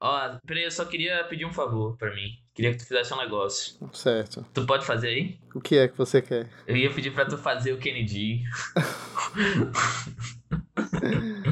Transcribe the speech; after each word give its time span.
Ó, 0.00 0.38
peraí, 0.46 0.64
eu 0.64 0.70
só 0.70 0.84
queria 0.84 1.24
pedir 1.24 1.46
um 1.46 1.52
favor 1.52 1.96
pra 1.96 2.14
mim. 2.14 2.28
Queria 2.54 2.72
que 2.72 2.78
tu 2.78 2.86
fizesse 2.86 3.12
um 3.14 3.18
negócio. 3.18 3.76
Certo. 3.92 4.44
Tu 4.52 4.66
pode 4.66 4.84
fazer 4.84 5.08
aí? 5.08 5.38
O 5.54 5.60
que 5.60 5.76
é 5.76 5.88
que 5.88 5.96
você 5.96 6.20
quer? 6.20 6.48
Eu 6.66 6.76
ia 6.76 6.92
pedir 6.92 7.12
pra 7.12 7.24
tu 7.24 7.38
fazer 7.38 7.72
o 7.72 7.78
Kennedy. 7.78 8.42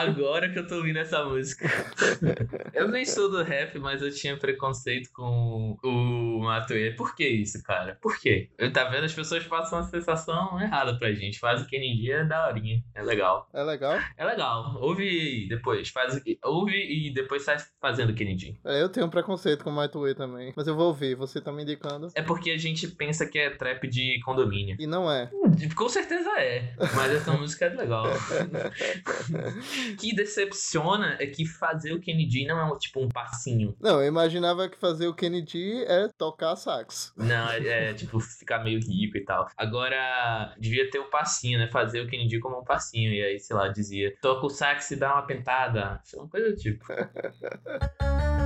Agora 0.00 0.48
que 0.48 0.58
eu 0.58 0.66
tô 0.66 0.76
ouvindo 0.76 0.98
essa 0.98 1.24
música. 1.24 1.68
Eu 2.72 2.88
nem 2.88 3.04
sou 3.04 3.30
do 3.30 3.42
rap, 3.42 3.78
mas 3.78 4.00
eu 4.00 4.10
tinha 4.10 4.36
preconceito 4.36 5.10
com 5.12 5.76
o 5.82 6.40
Matuê. 6.40 6.92
Por 6.92 7.14
que 7.14 7.28
isso, 7.28 7.62
cara? 7.62 7.98
Por 8.00 8.18
quê? 8.18 8.48
Eu 8.56 8.72
tá 8.72 8.84
vendo? 8.84 9.04
As 9.04 9.12
pessoas 9.12 9.44
passam 9.44 9.78
uma 9.78 9.84
sensação 9.84 10.58
errada 10.60 10.98
pra 10.98 11.12
gente. 11.12 11.38
Faz 11.38 11.60
o 11.60 11.66
Kennedy 11.66 12.10
é 12.10 12.24
daorinha. 12.24 12.82
É 12.94 13.02
legal. 13.02 13.48
É 13.52 13.62
legal? 13.62 13.98
É 14.16 14.24
legal. 14.24 14.78
Ouve 14.80 15.46
depois. 15.48 15.90
Faz, 15.90 16.20
ouve 16.44 16.72
e 16.72 17.12
depois 17.12 17.42
sai 17.42 17.58
fazendo 17.80 18.10
o 18.10 18.14
Kennedy. 18.14 18.58
É, 18.64 18.80
eu 18.80 18.88
tenho 18.88 19.10
preconceito 19.10 19.64
com 19.64 19.70
o 19.70 19.74
Matuê 19.74 20.14
também. 20.14 20.52
Mas 20.56 20.66
eu 20.66 20.74
vou 20.74 20.86
ouvir, 20.86 21.14
você 21.14 21.40
tá 21.40 21.52
me 21.52 21.62
indicando. 21.62 22.08
É 22.14 22.22
porque 22.22 22.50
a 22.50 22.58
gente 22.58 22.88
pensa 22.88 23.26
que 23.26 23.38
é 23.38 23.50
trap 23.50 23.86
de 23.88 24.20
condomínio. 24.24 24.76
E 24.78 24.86
não 24.86 25.10
é. 25.10 25.30
Com 25.74 25.88
certeza 25.88 26.30
é. 26.38 26.72
Mas 26.94 27.12
essa 27.12 27.32
música 27.32 27.66
é 27.66 27.68
legal. 27.70 28.04
O 29.90 29.96
que 29.96 30.14
decepciona 30.14 31.16
é 31.18 31.26
que 31.26 31.44
fazer 31.44 31.92
o 31.92 32.00
Kennedy 32.00 32.46
não 32.46 32.74
é 32.74 32.78
tipo 32.78 33.00
um 33.00 33.08
passinho. 33.08 33.76
Não, 33.80 34.00
eu 34.00 34.06
imaginava 34.06 34.68
que 34.68 34.78
fazer 34.78 35.08
o 35.08 35.14
Kennedy 35.14 35.84
é 35.84 36.08
tocar 36.08 36.54
sax. 36.56 37.12
Não, 37.16 37.50
é, 37.50 37.90
é, 37.90 37.94
tipo 37.94 38.20
ficar 38.20 38.62
meio 38.62 38.78
rico 38.78 39.16
e 39.16 39.24
tal. 39.24 39.48
Agora, 39.56 40.54
devia 40.58 40.88
ter 40.90 40.98
o 40.98 41.06
um 41.06 41.10
passinho, 41.10 41.58
né? 41.58 41.68
Fazer 41.70 42.00
o 42.00 42.08
Kennedy 42.08 42.38
como 42.38 42.60
um 42.60 42.64
passinho. 42.64 43.12
E 43.12 43.22
aí, 43.22 43.38
sei 43.38 43.56
lá, 43.56 43.68
dizia: 43.68 44.14
toca 44.20 44.46
o 44.46 44.50
sax 44.50 44.90
e 44.90 44.96
dá 44.96 45.14
uma 45.14 45.26
pentada. 45.26 46.00
Uma 46.14 46.28
coisa 46.28 46.50
do 46.50 46.56
tipo. 46.56 46.84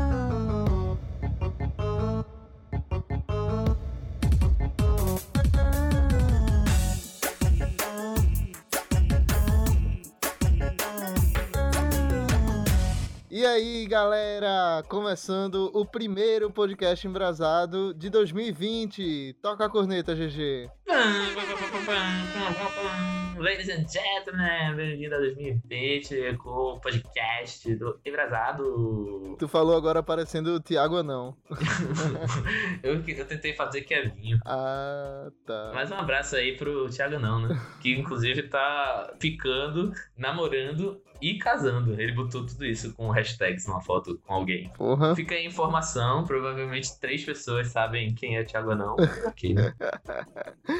E 13.37 13.45
aí, 13.45 13.85
galera, 13.89 14.85
começando 14.89 15.69
o 15.75 15.85
primeiro 15.85 16.53
podcast 16.53 17.05
embrasado 17.05 17.93
de 17.93 18.09
2020. 18.09 19.37
Toca 19.43 19.65
a 19.65 19.69
corneta, 19.69 20.15
GG. 20.15 20.71
Ladies 23.39 23.69
and 23.71 23.87
gentlemen, 23.89 24.77
bem-vindo 24.77 25.15
a 25.15 25.19
2020 25.19 26.37
com 26.37 26.51
o 26.51 26.81
podcast 26.81 27.75
do 27.75 27.99
Embrasado. 28.05 29.35
Tu 29.39 29.49
falou 29.49 29.77
agora 29.77 30.03
parecendo 30.03 30.55
o 30.55 30.61
Thiago 30.61 30.97
Anão. 30.97 31.37
eu, 32.83 33.03
eu 33.07 33.27
tentei 33.27 33.55
fazer 33.55 33.81
que 33.83 33.95
é 33.95 34.09
vinho. 34.09 34.39
Ah, 34.45 35.31
tá. 35.47 35.73
Mas 35.75 35.91
um 35.91 35.97
abraço 35.97 36.37
aí 36.37 36.57
pro 36.57 36.89
Thiago 36.91 37.17
Anão, 37.17 37.41
né? 37.41 37.61
Que 37.81 37.99
inclusive 37.99 38.45
tá 38.45 39.15
ficando, 39.19 39.93
namorando 40.17 41.03
e 41.21 41.39
casando. 41.39 41.99
Ele 41.99 42.13
botou 42.13 42.45
tudo 42.45 42.65
isso 42.67 42.93
com 42.95 43.09
hashtags 43.11 43.67
numa 43.67 43.81
foto 43.81 44.21
com 44.27 44.35
alguém. 44.35 44.71
Porra. 44.77 45.17
Fica 45.17 45.35
aí 45.35 45.47
informação, 45.47 46.25
provavelmente 46.25 46.99
três 47.01 47.25
pessoas 47.25 47.69
sabem 47.69 48.15
quem 48.15 48.37
é 48.37 48.45
Thiago 48.45 48.73
Anão. 48.73 48.97
ok, 49.27 49.55
né? 49.55 49.75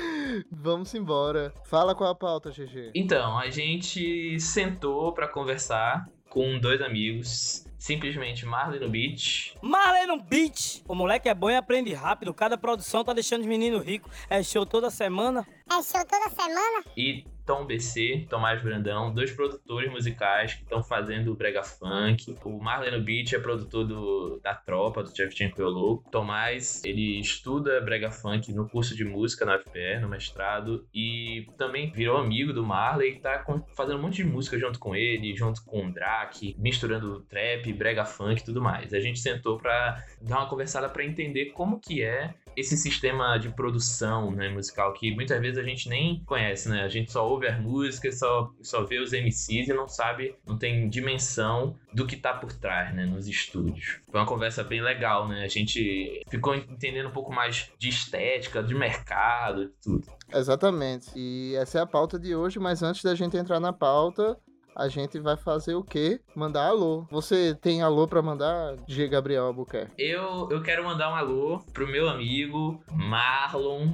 Vamos 0.51 0.95
embora. 0.95 1.53
Fala 1.65 1.95
qual 1.95 2.11
a 2.11 2.15
pauta, 2.15 2.51
GG. 2.51 2.93
Então, 2.95 3.39
a 3.39 3.51
gente 3.51 4.39
sentou 4.41 5.13
para 5.13 5.29
conversar 5.29 6.09
com 6.29 6.59
dois 6.59 6.81
amigos 6.83 7.65
simplesmente 7.85 8.47
Marley 8.47 8.81
no 8.81 8.89
beat. 8.89 9.55
Marley 9.61 10.07
no 10.07 10.19
beat! 10.23 10.83
O 10.89 10.95
moleque 10.95 11.29
é 11.29 11.35
bom 11.35 11.51
e 11.51 11.57
aprende 11.57 11.93
rápido. 11.93 12.33
Cada 12.33 12.57
produção 12.57 13.05
tá 13.05 13.13
deixando 13.13 13.43
os 13.43 13.47
meninos 13.47 13.85
ricos. 13.85 14.11
É 14.31 14.43
show 14.43 14.65
toda 14.65 14.89
semana. 14.89 15.47
É 15.71 15.83
show 15.83 16.03
toda 16.07 16.31
semana? 16.31 16.85
E 16.97 17.27
Tom 17.47 17.67
BC, 17.67 18.27
Tomás 18.29 18.63
Brandão, 18.63 19.13
dois 19.13 19.31
produtores 19.33 19.91
musicais 19.91 20.55
que 20.55 20.63
estão 20.63 20.83
fazendo 20.83 21.33
o 21.33 21.35
brega 21.35 21.63
funk. 21.63 22.37
O 22.45 22.59
Marlon 22.59 23.03
Beach 23.03 23.35
é 23.35 23.39
produtor 23.39 23.87
do, 23.87 24.41
da 24.43 24.55
Tropa, 24.55 25.03
do 25.03 25.13
Jeff 25.13 25.35
Louco. 25.59 26.11
Tomás, 26.11 26.83
ele 26.85 27.21
estuda 27.21 27.81
brega 27.81 28.11
funk 28.11 28.53
no 28.53 28.69
curso 28.69 28.97
de 28.97 29.05
música 29.05 29.45
na 29.45 29.57
UFPR, 29.57 30.01
no 30.01 30.09
mestrado, 30.09 30.87
e 30.95 31.47
também 31.59 31.91
virou 31.91 32.17
amigo 32.17 32.53
do 32.53 32.65
Marley 32.65 33.13
e 33.13 33.21
tá 33.21 33.45
fazendo 33.77 33.99
um 33.99 34.03
monte 34.03 34.17
de 34.17 34.25
música 34.25 34.59
junto 34.59 34.79
com 34.79 34.95
ele, 34.95 35.37
junto 35.37 35.65
com 35.65 35.87
o 35.87 35.93
Drake, 35.93 36.57
misturando 36.59 37.21
trap, 37.23 37.73
brega 37.73 38.05
funk 38.05 38.41
e 38.41 38.45
tudo 38.45 38.63
mais. 38.63 38.93
A 38.93 39.01
gente 39.01 39.19
sentou 39.19 39.59
pra 39.59 40.03
dar 40.21 40.39
uma 40.39 40.49
conversada 40.49 40.89
para 40.89 41.05
entender 41.05 41.47
como 41.47 41.79
que 41.81 42.03
é 42.03 42.35
esse 42.57 42.77
sistema 42.77 43.39
de 43.39 43.49
produção 43.51 44.31
né, 44.31 44.49
musical 44.49 44.93
que 44.93 45.15
muitas 45.15 45.41
vezes 45.41 45.59
a 45.59 45.63
gente 45.63 45.89
nem 45.89 46.23
conhece, 46.25 46.69
né? 46.69 46.83
A 46.83 46.89
gente 46.89 47.11
só 47.11 47.29
ouve 47.29 47.47
as 47.47 47.61
músicas, 47.61 48.19
só, 48.19 48.51
só 48.63 48.85
vê 48.85 48.99
os 48.99 49.13
MCs 49.13 49.69
e 49.69 49.73
não 49.73 49.89
sabe, 49.89 50.35
não 50.47 50.59
tem 50.59 50.89
dimensão 50.89 51.77
do 51.93 52.07
que 52.07 52.17
tá 52.17 52.35
por 52.35 52.53
trás, 52.53 52.95
né, 52.95 53.07
nos 53.07 53.29
estúdios. 53.29 54.01
Foi 54.11 54.21
uma 54.21 54.27
conversa 54.27 54.65
bem 54.65 54.81
legal, 54.81 55.29
né? 55.29 55.45
A 55.45 55.49
gente 55.49 56.23
ficou 56.29 56.55
entendendo 56.55 57.09
um 57.09 57.13
pouco 57.13 57.33
mais 57.33 57.71
de 57.79 57.89
estética, 57.89 58.63
de 58.63 58.75
mercado, 58.75 59.73
tudo. 59.83 60.07
Exatamente. 60.33 61.11
E 61.15 61.55
essa 61.57 61.79
é 61.79 61.83
a 61.83 61.87
pauta 61.87 62.19
de 62.19 62.35
hoje, 62.35 62.59
mas 62.59 62.83
antes 62.83 63.03
da 63.03 63.15
gente 63.15 63.37
entrar 63.37 63.61
na 63.61 63.73
pauta, 63.73 64.37
a 64.75 64.89
gente 64.89 65.19
vai 65.21 65.37
fazer 65.37 65.75
o 65.75 65.85
quê? 65.85 66.21
Mandar 66.35 66.67
alô. 66.67 67.07
Você 67.11 67.55
tem 67.55 67.83
alô 67.83 68.09
para 68.09 68.21
mandar, 68.21 68.77
G. 68.89 69.07
Gabriel 69.07 69.47
Albuquerque? 69.47 69.93
Eu, 69.97 70.49
eu 70.51 70.63
quero 70.63 70.85
mandar 70.85 71.11
um 71.11 71.15
alô 71.15 71.61
pro 71.73 71.87
meu 71.87 72.09
amigo 72.09 72.83
Marlon, 72.91 73.87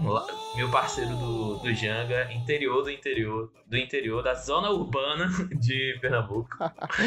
meu 0.57 0.71
parceiro 0.71 1.15
do, 1.17 1.59
do 1.59 1.75
Janga, 1.75 2.33
interior 2.33 2.83
do 2.83 2.91
interior, 2.91 3.53
do 3.67 3.77
interior, 3.77 4.23
da 4.23 4.35
zona 4.35 4.71
urbana 4.71 5.29
de 5.61 5.99
Pernambuco. 6.01 6.49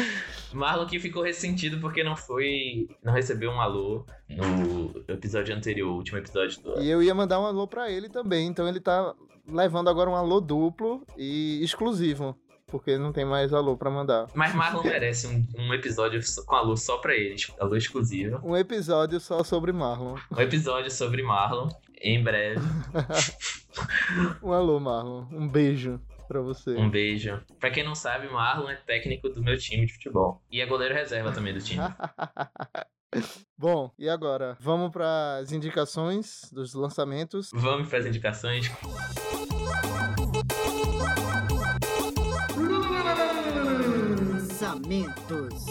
Marlon 0.52 0.86
que 0.86 1.00
ficou 1.00 1.22
ressentido 1.22 1.80
porque 1.80 2.04
não 2.04 2.16
foi, 2.16 2.88
não 3.02 3.12
recebeu 3.12 3.50
um 3.50 3.60
alô 3.60 4.06
no 4.28 5.04
episódio 5.08 5.54
anterior, 5.54 5.92
último 5.92 6.18
episódio 6.18 6.62
do... 6.62 6.80
E 6.80 6.88
eu 6.88 7.02
ia 7.02 7.14
mandar 7.14 7.40
um 7.40 7.46
alô 7.46 7.66
para 7.66 7.90
ele 7.90 8.08
também, 8.08 8.46
então 8.46 8.68
ele 8.68 8.80
tá 8.80 9.14
levando 9.46 9.90
agora 9.90 10.08
um 10.08 10.16
alô 10.16 10.40
duplo 10.40 11.04
e 11.18 11.62
exclusivo 11.62 12.36
porque 12.74 12.98
não 12.98 13.12
tem 13.12 13.24
mais 13.24 13.52
alô 13.52 13.76
para 13.76 13.88
mandar. 13.88 14.26
Mas 14.34 14.52
Marlon 14.52 14.82
merece 14.82 15.28
um, 15.28 15.46
um, 15.56 15.72
episódio 15.72 16.20
com 16.44 16.56
alô 16.56 16.76
só 16.76 16.98
pra 16.98 17.14
ele, 17.14 17.36
alô 17.60 17.76
exclusivo. 17.76 18.40
Um 18.42 18.56
episódio 18.56 19.20
só 19.20 19.44
sobre 19.44 19.70
Marlon. 19.70 20.16
Um 20.36 20.40
episódio 20.40 20.90
sobre 20.90 21.22
Marlon, 21.22 21.68
em 22.02 22.20
breve. 22.20 22.60
um 24.42 24.52
alô, 24.52 24.80
Marlon. 24.80 25.24
Um 25.30 25.46
beijo 25.46 26.00
pra 26.26 26.40
você. 26.40 26.74
Um 26.74 26.90
beijo. 26.90 27.40
Pra 27.60 27.70
quem 27.70 27.84
não 27.84 27.94
sabe, 27.94 28.26
Marlon 28.26 28.68
é 28.68 28.74
técnico 28.74 29.28
do 29.28 29.40
meu 29.40 29.56
time 29.56 29.86
de 29.86 29.92
futebol. 29.92 30.42
E 30.50 30.60
é 30.60 30.66
goleiro 30.66 30.94
reserva 30.94 31.30
também 31.30 31.54
do 31.54 31.60
time. 31.60 31.80
Bom, 33.56 33.92
e 33.96 34.08
agora? 34.08 34.56
Vamos 34.58 34.90
para 34.90 35.36
as 35.36 35.52
indicações 35.52 36.50
dos 36.50 36.74
lançamentos? 36.74 37.50
Vamos 37.54 37.88
para 37.88 38.00
as 38.00 38.06
indicações. 38.06 38.68
Lançamentos. 44.74 45.64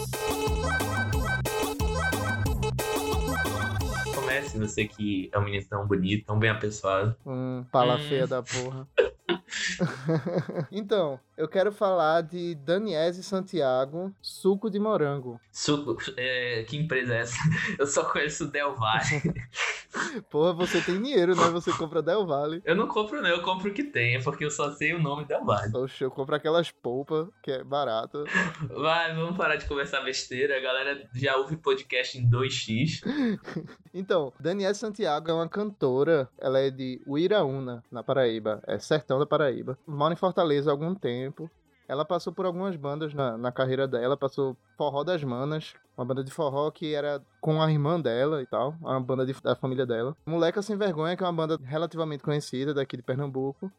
Comece, 4.14 4.58
você 4.58 4.86
que 4.86 5.28
é 5.30 5.38
um 5.38 5.44
menino 5.44 5.64
tão 5.68 5.86
bonito, 5.86 6.24
tão 6.24 6.38
bem 6.38 6.48
apessoado. 6.48 7.14
Hum, 7.26 7.64
pala 7.70 7.96
hum. 7.96 8.08
feia 8.08 8.26
da 8.26 8.42
porra. 8.42 8.88
então, 10.72 11.20
eu 11.36 11.46
quero 11.46 11.70
falar 11.70 12.22
de 12.22 12.54
Daniese 12.54 13.22
Santiago, 13.22 14.14
suco 14.22 14.70
de 14.70 14.78
morango. 14.78 15.38
Suco? 15.52 15.98
É, 16.16 16.64
que 16.66 16.78
empresa 16.78 17.14
é 17.14 17.18
essa? 17.20 17.36
Eu 17.78 17.86
só 17.86 18.04
conheço 18.04 18.50
Del 18.50 18.74
Valle. 18.74 19.34
Porra, 20.30 20.52
você 20.52 20.80
tem 20.80 21.00
dinheiro, 21.00 21.34
né? 21.34 21.48
Você 21.50 21.72
compra 21.72 22.02
Del 22.02 22.26
Valle. 22.26 22.62
Eu 22.64 22.74
não 22.74 22.86
compro, 22.86 23.20
não. 23.20 23.28
Eu 23.28 23.42
compro 23.42 23.70
o 23.70 23.74
que 23.74 23.84
tem, 23.84 24.16
é 24.16 24.22
porque 24.22 24.44
eu 24.44 24.50
só 24.50 24.70
sei 24.72 24.94
o 24.94 25.02
nome 25.02 25.24
Del 25.24 25.44
Valle. 25.44 25.74
Oxe, 25.76 26.04
eu 26.04 26.10
compro 26.10 26.34
aquelas 26.34 26.70
polpas, 26.70 27.28
que 27.42 27.50
é 27.50 27.64
barato. 27.64 28.24
Vai, 28.68 29.14
vamos 29.14 29.36
parar 29.36 29.56
de 29.56 29.66
conversar 29.66 30.00
besteira. 30.02 30.56
A 30.56 30.60
galera 30.60 31.08
já 31.14 31.36
ouve 31.36 31.56
podcast 31.56 32.18
em 32.18 32.28
2x. 32.28 33.00
então, 33.92 34.32
Daniese 34.38 34.78
Santiago 34.78 35.30
é 35.30 35.34
uma 35.34 35.48
cantora. 35.48 36.28
Ela 36.38 36.60
é 36.60 36.70
de 36.70 37.00
Uiraúna, 37.06 37.82
na 37.90 38.02
Paraíba. 38.02 38.62
É 38.66 38.78
sertão 38.78 39.18
da 39.18 39.26
Paraíba. 39.26 39.78
Mora 39.86 40.14
em 40.14 40.16
Fortaleza 40.16 40.70
há 40.70 40.72
algum 40.72 40.94
tempo. 40.94 41.50
Ela 41.86 42.04
passou 42.04 42.32
por 42.32 42.46
algumas 42.46 42.76
bandas 42.76 43.12
na, 43.12 43.36
na 43.36 43.52
carreira 43.52 43.86
dela, 43.86 44.16
passou 44.16 44.56
Forró 44.76 45.04
das 45.04 45.22
Manas, 45.22 45.74
uma 45.96 46.04
banda 46.04 46.24
de 46.24 46.30
forró 46.30 46.70
que 46.70 46.94
era 46.94 47.22
com 47.40 47.62
a 47.62 47.70
irmã 47.70 48.00
dela 48.00 48.42
e 48.42 48.46
tal, 48.46 48.74
uma 48.80 49.00
banda 49.00 49.26
de, 49.26 49.34
da 49.42 49.54
família 49.54 49.86
dela. 49.86 50.16
Moleca 50.26 50.62
Sem 50.62 50.76
Vergonha, 50.76 51.16
que 51.16 51.22
é 51.22 51.26
uma 51.26 51.32
banda 51.32 51.58
relativamente 51.62 52.22
conhecida 52.22 52.72
daqui 52.72 52.96
de 52.96 53.02
Pernambuco. 53.02 53.70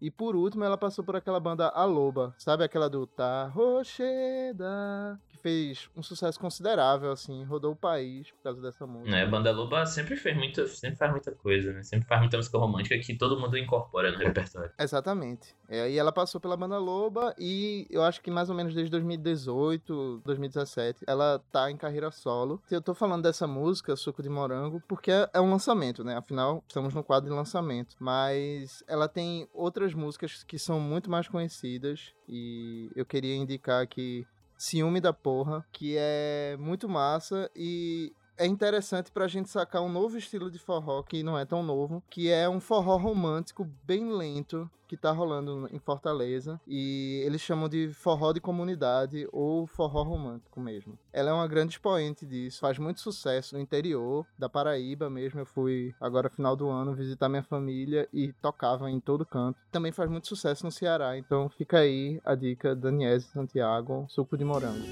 E 0.00 0.10
por 0.10 0.36
último, 0.36 0.64
ela 0.64 0.76
passou 0.76 1.02
por 1.04 1.16
aquela 1.16 1.40
banda 1.40 1.68
A 1.68 1.84
Loba, 1.84 2.34
sabe 2.36 2.62
aquela 2.64 2.90
do 2.90 3.06
Tá 3.06 3.46
Rocheda, 3.46 5.18
fez 5.44 5.90
um 5.94 6.02
sucesso 6.02 6.40
considerável, 6.40 7.12
assim, 7.12 7.44
rodou 7.44 7.72
o 7.72 7.76
país 7.76 8.30
por 8.30 8.42
causa 8.44 8.62
dessa 8.62 8.86
música. 8.86 9.14
É, 9.14 9.26
Banda 9.26 9.52
Loba 9.52 9.84
sempre 9.84 10.16
fez 10.16 10.34
muito, 10.34 10.66
sempre 10.68 10.96
faz 10.96 11.10
muita 11.10 11.32
coisa, 11.32 11.70
né? 11.70 11.82
Sempre 11.82 12.08
faz 12.08 12.18
muita 12.22 12.38
música 12.38 12.56
romântica 12.56 12.98
que 12.98 13.14
todo 13.14 13.38
mundo 13.38 13.58
incorpora 13.58 14.10
no 14.10 14.16
repertório. 14.16 14.70
Exatamente. 14.80 15.54
É, 15.68 15.90
e 15.90 15.98
ela 15.98 16.10
passou 16.10 16.40
pela 16.40 16.56
Banda 16.56 16.78
Loba 16.78 17.34
e 17.38 17.86
eu 17.90 18.02
acho 18.02 18.22
que 18.22 18.30
mais 18.30 18.48
ou 18.48 18.56
menos 18.56 18.74
desde 18.74 18.90
2018, 18.92 20.22
2017, 20.24 21.04
ela 21.06 21.38
tá 21.52 21.70
em 21.70 21.76
carreira 21.76 22.10
solo. 22.10 22.62
Eu 22.70 22.80
tô 22.80 22.94
falando 22.94 23.24
dessa 23.24 23.46
música, 23.46 23.94
Suco 23.96 24.22
de 24.22 24.30
Morango, 24.30 24.82
porque 24.88 25.10
é 25.30 25.40
um 25.42 25.50
lançamento, 25.50 26.02
né? 26.02 26.16
Afinal, 26.16 26.64
estamos 26.66 26.94
no 26.94 27.04
quadro 27.04 27.28
de 27.28 27.36
lançamento. 27.36 27.96
Mas 28.00 28.82
ela 28.88 29.08
tem 29.08 29.46
outras 29.52 29.92
músicas 29.92 30.42
que 30.42 30.58
são 30.58 30.80
muito 30.80 31.10
mais 31.10 31.28
conhecidas 31.28 32.14
e 32.26 32.90
eu 32.96 33.04
queria 33.04 33.36
indicar 33.36 33.82
aqui 33.82 34.26
Ciúme 34.56 35.00
da 35.00 35.12
Porra, 35.12 35.64
que 35.72 35.96
é 35.98 36.56
muito 36.58 36.88
massa 36.88 37.50
e 37.54 38.12
é 38.36 38.46
interessante 38.46 39.10
pra 39.10 39.28
gente 39.28 39.48
sacar 39.48 39.82
um 39.82 39.88
novo 39.88 40.16
estilo 40.16 40.50
de 40.50 40.58
forró 40.58 41.02
que 41.02 41.22
não 41.22 41.38
é 41.38 41.44
tão 41.44 41.62
novo, 41.62 42.02
que 42.10 42.30
é 42.30 42.48
um 42.48 42.60
forró 42.60 42.96
romântico 42.96 43.68
bem 43.84 44.12
lento 44.12 44.70
que 44.86 44.96
tá 44.96 45.10
rolando 45.10 45.68
em 45.72 45.78
Fortaleza 45.78 46.60
e 46.66 47.22
eles 47.24 47.40
chamam 47.40 47.68
de 47.68 47.88
forró 47.94 48.32
de 48.32 48.40
comunidade 48.40 49.26
ou 49.32 49.66
forró 49.66 50.02
romântico 50.02 50.60
mesmo. 50.60 50.98
Ela 51.12 51.30
é 51.30 51.32
uma 51.32 51.48
grande 51.48 51.72
expoente 51.72 52.26
disso, 52.26 52.60
faz 52.60 52.78
muito 52.78 53.00
sucesso 53.00 53.54
no 53.54 53.60
interior 53.60 54.26
da 54.38 54.48
Paraíba 54.48 55.08
mesmo. 55.08 55.40
Eu 55.40 55.46
fui 55.46 55.94
agora 56.00 56.30
final 56.30 56.54
do 56.54 56.68
ano 56.68 56.94
visitar 56.94 57.28
minha 57.28 57.42
família 57.42 58.08
e 58.12 58.32
tocava 58.34 58.90
em 58.90 59.00
todo 59.00 59.26
canto. 59.26 59.58
Também 59.72 59.90
faz 59.90 60.10
muito 60.10 60.28
sucesso 60.28 60.64
no 60.64 60.70
Ceará, 60.70 61.16
então 61.16 61.48
fica 61.48 61.78
aí 61.78 62.20
a 62.24 62.34
dica 62.34 62.76
Daniese 62.76 63.26
Santiago, 63.28 64.06
suco 64.08 64.36
de 64.36 64.44
morango. 64.44 64.84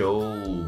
Show! 0.00 0.66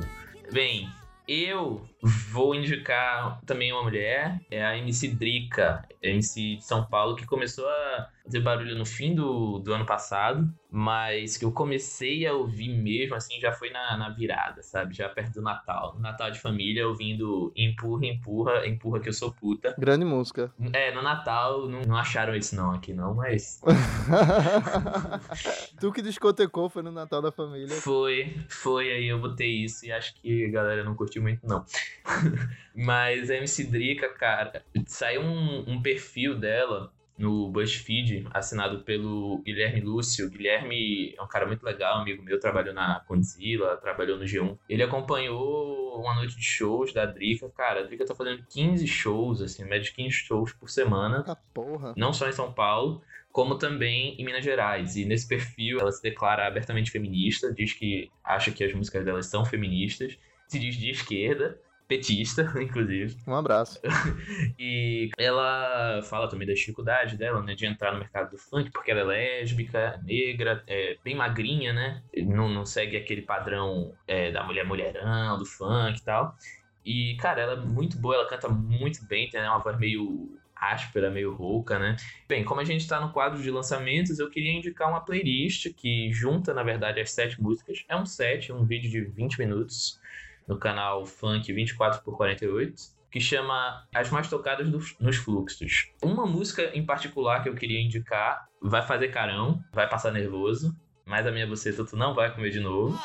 Bem, 0.52 0.87
eu 1.26 1.88
vou 2.02 2.54
indicar 2.54 3.40
também 3.46 3.72
uma 3.72 3.84
mulher, 3.84 4.40
é 4.50 4.64
a 4.64 4.76
MC 4.76 5.08
Drica, 5.08 5.87
MC 6.02 6.56
de 6.56 6.64
São 6.64 6.84
Paulo, 6.84 7.14
que 7.14 7.25
começou 7.25 7.69
a 7.69 8.08
fazer 8.25 8.40
barulho 8.40 8.76
no 8.76 8.84
fim 8.84 9.14
do, 9.14 9.58
do 9.58 9.72
ano 9.72 9.84
passado, 9.84 10.49
mas 10.70 11.37
que 11.37 11.44
eu 11.44 11.52
comecei 11.52 12.26
a 12.26 12.32
ouvir 12.32 12.69
mesmo, 12.69 13.14
assim, 13.14 13.38
já 13.40 13.52
foi 13.52 13.70
na, 13.70 13.96
na 13.96 14.08
virada, 14.08 14.62
sabe? 14.62 14.94
Já 14.94 15.08
perto 15.08 15.34
do 15.34 15.43
Natal. 15.43 15.96
Natal 15.99 16.31
de 16.31 16.38
família, 16.38 16.88
ouvindo 16.88 17.52
Empurra, 17.54 18.06
Empurra, 18.06 18.66
Empurra 18.66 19.00
que 19.00 19.08
eu 19.08 19.12
sou 19.12 19.32
puta. 19.32 19.75
Grande 19.78 20.04
música. 20.04 20.52
É, 20.72 20.94
no 20.94 21.02
Natal 21.02 21.69
não, 21.69 21.82
não 21.82 21.96
acharam 21.96 22.34
isso 22.34 22.56
não 22.56 22.72
aqui 22.72 22.94
não, 22.94 23.14
mas 23.14 23.60
tu 25.78 25.93
que 25.93 26.00
discotecou 26.00 26.70
foi 26.70 26.82
no 26.82 26.93
Natal 26.93 27.20
da 27.20 27.32
família. 27.32 27.76
Foi, 27.76 28.37
foi 28.49 28.93
aí 28.93 29.06
eu 29.06 29.20
botei 29.20 29.50
isso 29.50 29.84
e 29.84 29.93
acho 29.93 30.14
que 30.14 30.46
a 30.46 30.50
galera 30.50 30.84
não 30.84 30.94
curtiu 30.94 31.22
muito, 31.22 31.46
não. 31.46 31.64
Mas 32.75 33.31
a 33.31 33.37
MC 33.37 33.65
Drica, 33.65 34.09
cara, 34.09 34.65
saiu 34.87 35.23
um, 35.23 35.65
um 35.69 35.83
perfil 35.83 36.39
dela 36.39 36.93
no 37.19 37.49
BuzzFeed, 37.50 38.27
assinado 38.33 38.81
pelo 38.81 39.43
Guilherme 39.44 39.81
Lúcio. 39.81 40.29
Guilherme 40.31 41.15
é 41.17 41.23
um 41.23 41.29
cara 41.29 41.47
muito 41.47 41.62
legal, 41.62 42.00
amigo 42.00 42.23
meu, 42.23 42.41
trabalhou 42.41 42.75
na 42.75 43.00
Condzilla, 43.06 43.77
trabalhou 43.77 44.19
no 44.19 44.25
G1. 44.25 44.59
Ele 44.69 44.83
acompanhou 44.83 46.00
uma 46.00 46.15
noite 46.15 46.37
de 46.37 46.43
shows 46.43 46.93
da 46.93 47.06
Drica. 47.06 47.49
Cara, 47.50 47.81
a 47.81 47.83
Drica 47.85 48.05
tá 48.05 48.15
fazendo 48.15 48.45
15 48.49 48.87
shows, 48.87 49.43
assim, 49.43 49.65
média 49.65 49.81
de 49.81 49.93
15 49.93 50.11
shows 50.11 50.53
por 50.53 50.69
semana. 50.69 51.23
Ah, 51.27 51.37
porra. 51.55 51.95
Não 51.97 52.12
só 52.12 52.29
em 52.29 52.33
São 52.33 52.53
Paulo, 52.53 53.03
como 53.31 53.56
também 53.56 54.21
em 54.21 54.25
Minas 54.25 54.45
Gerais. 54.45 54.97
E 54.97 55.05
nesse 55.05 55.29
perfil 55.29 55.81
ela 55.81 55.93
se 55.93 56.03
declara 56.03 56.47
abertamente 56.47 56.91
feminista, 56.91 57.53
diz 57.53 57.73
que 57.73 58.11
acha 58.25 58.50
que 58.50 58.65
as 58.65 58.73
músicas 58.73 59.05
delas 59.05 59.27
são 59.27 59.45
feministas, 59.45 60.19
se 60.49 60.59
diz 60.59 60.77
de 60.77 60.91
esquerda, 60.91 61.59
petista, 61.93 62.43
inclusive. 62.61 63.17
Um 63.27 63.35
abraço. 63.35 63.79
E 64.59 65.11
ela 65.19 66.00
fala 66.05 66.29
também 66.29 66.47
da 66.47 66.55
dificuldade 66.55 67.17
dela, 67.17 67.43
né, 67.43 67.55
de 67.55 67.67
entrar 67.67 67.93
no 67.93 67.99
mercado 67.99 68.31
do 68.31 68.39
funk, 68.39 68.71
porque 68.71 68.91
ela 68.91 69.00
é 69.00 69.05
lésbica, 69.41 70.00
negra, 70.05 70.62
é 70.67 70.97
bem 71.03 71.17
magrinha, 71.17 71.73
né? 71.73 72.03
Não, 72.17 72.49
não 72.49 72.65
segue 72.65 72.97
aquele 72.97 73.23
padrão 73.23 73.93
é, 74.06 74.31
da 74.31 74.44
mulher 74.44 74.65
mulherão, 74.65 75.37
do 75.39 75.44
funk 75.44 75.99
e 75.99 76.05
tal. 76.05 76.37
E, 76.85 77.17
cara, 77.17 77.43
ela 77.43 77.53
é 77.55 77.56
muito 77.56 77.99
boa, 77.99 78.15
ela 78.15 78.29
canta 78.29 78.49
muito 78.49 79.05
bem, 79.06 79.29
tem 79.29 79.41
uma 79.41 79.59
voz 79.59 79.77
meio 79.79 80.38
áspera, 80.55 81.11
meio 81.11 81.35
rouca, 81.35 81.79
né? 81.79 81.97
Bem, 82.29 82.45
como 82.45 82.61
a 82.61 82.65
gente 82.65 82.87
tá 82.87 83.00
no 83.00 83.12
quadro 83.12 83.43
de 83.43 83.50
lançamentos, 83.50 84.19
eu 84.21 84.31
queria 84.31 84.53
indicar 84.53 84.88
uma 84.88 85.00
playlist 85.00 85.73
que 85.75 86.12
junta, 86.12 86.55
na 86.55 86.62
verdade, 86.62 87.00
as 87.00 87.11
sete 87.11 87.41
músicas. 87.43 87.85
É 87.88 87.97
um 87.97 88.06
set, 88.06 88.53
um 88.53 88.65
vídeo 88.65 88.91
de 88.91 89.00
20 89.00 89.38
minutos 89.41 90.00
no 90.47 90.59
canal 90.59 91.06
Funk 91.06 91.53
24 91.53 92.03
por 92.03 92.17
48 92.17 93.03
que 93.12 93.21
chama 93.21 93.87
As 93.94 94.09
Mais 94.09 94.27
Tocadas 94.27 94.67
nos 94.99 95.17
Fluxos. 95.17 95.91
Uma 96.03 96.25
música 96.25 96.71
em 96.75 96.85
particular 96.85 97.43
que 97.43 97.49
eu 97.49 97.55
queria 97.55 97.79
indicar 97.79 98.49
vai 98.61 98.81
fazer 98.87 99.09
carão, 99.09 99.62
vai 99.71 99.87
passar 99.87 100.11
nervoso, 100.12 100.75
mas 101.05 101.27
a 101.27 101.31
minha 101.31 101.47
buceta 101.47 101.85
tu 101.85 101.94
não 101.94 102.15
vai 102.15 102.35
comer 102.35 102.50
de 102.50 102.59
novo. 102.59 102.99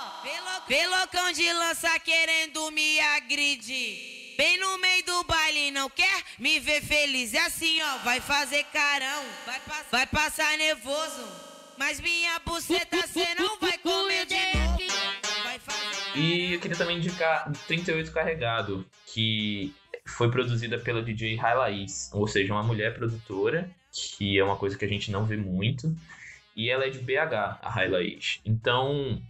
Pelocão 0.65 1.31
de 1.33 1.51
lança 1.51 1.99
querendo 1.99 2.71
me 2.71 2.99
agredir. 2.99 4.35
Bem 4.37 4.57
no 4.59 4.77
meio 4.77 5.03
do 5.05 5.23
baile, 5.23 5.71
não 5.71 5.89
quer 5.89 6.23
me 6.39 6.59
ver 6.59 6.81
feliz. 6.81 7.33
É 7.33 7.39
assim, 7.45 7.81
ó, 7.81 7.97
vai 7.99 8.21
fazer 8.21 8.63
carão, 8.65 9.23
vai, 9.45 9.61
vai 9.91 10.05
passar 10.05 10.57
nervoso. 10.57 11.25
Mas 11.77 11.99
minha 11.99 12.39
buceta 12.39 13.05
cê 13.07 13.35
não 13.35 13.59
vai 13.59 13.77
comer 13.77 14.25
de 14.25 14.35
novo. 14.35 14.56
E 16.17 16.53
eu 16.53 16.59
queria 16.59 16.77
também 16.77 16.97
indicar 16.97 17.51
38 17.67 18.11
Carregado, 18.11 18.85
que 19.05 19.73
foi 20.05 20.31
produzida 20.31 20.79
pela 20.79 21.01
DJ 21.01 21.35
Rai 21.35 21.55
Laís, 21.55 22.09
ou 22.13 22.27
seja, 22.27 22.53
uma 22.53 22.63
mulher 22.63 22.93
produtora, 22.95 23.69
que 23.91 24.37
é 24.37 24.43
uma 24.43 24.55
coisa 24.55 24.77
que 24.77 24.85
a 24.85 24.87
gente 24.87 25.11
não 25.11 25.25
vê 25.25 25.37
muito, 25.37 25.95
e 26.55 26.69
ela 26.69 26.85
é 26.85 26.89
de 26.89 26.99
BH, 26.99 27.59
a 27.61 27.69
Rai 27.69 27.87
Laís. 27.87 28.39
Então 28.45 29.21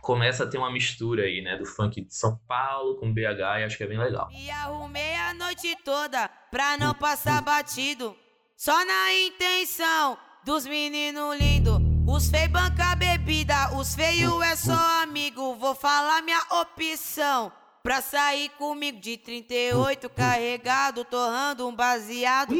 começa 0.00 0.44
a 0.44 0.46
ter 0.46 0.58
uma 0.58 0.72
mistura 0.72 1.24
aí, 1.24 1.42
né, 1.42 1.56
do 1.56 1.66
funk 1.66 2.00
de 2.00 2.14
São 2.14 2.40
Paulo 2.48 2.96
com 2.96 3.12
BH, 3.12 3.60
e 3.60 3.64
acho 3.64 3.76
que 3.76 3.84
é 3.84 3.86
bem 3.86 3.98
legal. 3.98 4.28
Me 4.30 4.50
arrumei 4.50 5.14
a 5.14 5.34
noite 5.34 5.76
toda 5.84 6.28
pra 6.50 6.76
não 6.78 6.94
passar 6.94 7.42
batido. 7.42 8.16
Só 8.56 8.84
na 8.84 9.14
intenção 9.14 10.18
dos 10.44 10.66
meninos 10.66 11.38
lindos. 11.38 11.78
Os 12.06 12.28
banca 12.50 12.94
bebida, 13.30 13.76
os 13.76 13.94
feios 13.94 14.42
é 14.42 14.56
só 14.56 15.02
amigo. 15.02 15.54
Vou 15.54 15.74
falar 15.74 16.20
minha 16.22 16.42
opção. 16.50 17.52
Pra 17.80 18.02
sair 18.02 18.50
comigo 18.58 19.00
de 19.00 19.16
38 19.16 20.10
carregado, 20.10 21.04
torrando 21.04 21.66
um 21.66 21.74
baseado. 21.74 22.54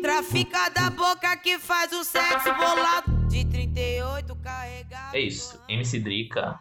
Trafica 0.00 0.68
da 0.68 0.90
boca 0.90 1.36
que 1.38 1.58
faz 1.58 1.90
o 1.92 2.04
sexo 2.04 2.54
bolado. 2.54 3.10
De 3.28 3.44
38 3.46 4.36
carregado. 4.36 5.16
É 5.16 5.20
isso, 5.20 5.60
MC 5.68 5.98
Drica, 5.98 6.60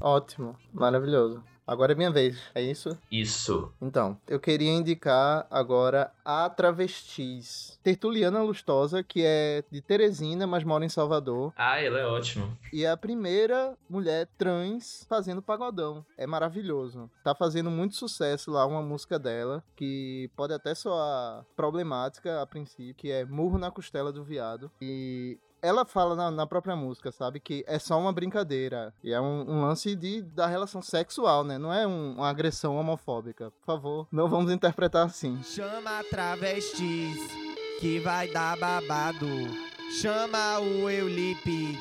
Ótimo, 0.00 0.56
maravilhoso. 0.72 1.44
Agora 1.66 1.92
é 1.92 1.94
minha 1.94 2.10
vez, 2.10 2.38
é 2.54 2.62
isso? 2.62 2.98
isso. 3.10 3.72
Então, 3.80 4.18
eu 4.28 4.38
queria 4.38 4.70
indicar 4.70 5.46
agora 5.50 6.12
a 6.24 6.48
Travestis. 6.50 7.78
Tertuliana 7.82 8.42
Lustosa, 8.42 9.02
que 9.02 9.22
é 9.24 9.64
de 9.70 9.80
Teresina, 9.80 10.46
mas 10.46 10.62
mora 10.62 10.84
em 10.84 10.88
Salvador. 10.90 11.52
Ah, 11.56 11.80
ela 11.80 11.98
é 11.98 12.06
ótima. 12.06 12.48
E 12.72 12.84
é 12.84 12.90
a 12.90 12.96
primeira 12.96 13.74
mulher 13.88 14.28
trans 14.36 15.06
fazendo 15.08 15.40
pagodão. 15.40 16.04
É 16.18 16.26
maravilhoso. 16.26 17.10
Tá 17.22 17.34
fazendo 17.34 17.70
muito 17.70 17.94
sucesso 17.94 18.50
lá 18.50 18.66
uma 18.66 18.82
música 18.82 19.18
dela, 19.18 19.64
que 19.74 20.30
pode 20.36 20.52
até 20.52 20.74
soar 20.74 21.46
problemática 21.56 22.42
a 22.42 22.46
princípio, 22.46 22.94
que 22.94 23.10
é 23.10 23.24
Murro 23.24 23.58
na 23.58 23.70
Costela 23.70 24.12
do 24.12 24.22
Viado. 24.22 24.70
E 24.80 25.38
ela 25.64 25.84
fala 25.84 26.14
na, 26.14 26.30
na 26.30 26.46
própria 26.46 26.76
música, 26.76 27.10
sabe? 27.10 27.40
Que 27.40 27.64
é 27.66 27.78
só 27.78 27.98
uma 27.98 28.12
brincadeira. 28.12 28.92
E 29.02 29.12
é 29.12 29.20
um, 29.20 29.44
um 29.48 29.60
lance 29.62 29.94
de, 29.96 30.22
da 30.22 30.46
relação 30.46 30.82
sexual, 30.82 31.42
né? 31.44 31.56
Não 31.58 31.72
é 31.72 31.86
um- 31.86 32.14
uma 32.16 32.28
agressão 32.28 32.76
homofóbica. 32.76 33.50
Por 33.50 33.64
favor, 33.64 34.06
não 34.12 34.28
vamos 34.28 34.52
interpretar 34.52 35.06
assim. 35.06 35.40
Chama 35.42 36.02
travestis 36.10 37.18
que 37.80 37.98
vai 38.00 38.28
dar 38.28 38.56
babado. 38.58 39.26
Chama 40.00 40.58
o 40.60 40.88
Eulipe 40.90 41.78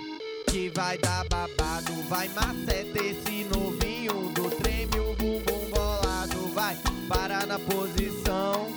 que 0.49 0.69
vai 0.69 0.97
dar 0.97 1.23
babado. 1.29 1.93
Vai 2.07 2.27
maceta 2.29 2.99
esse 3.03 3.43
novinho 3.45 4.31
do 4.33 4.49
treme 4.57 4.99
o 4.99 5.15
bumbum 5.15 5.69
bolado. 5.69 6.47
Vai 6.53 6.77
parar 7.09 7.45
na 7.47 7.57
posição. 7.59 8.67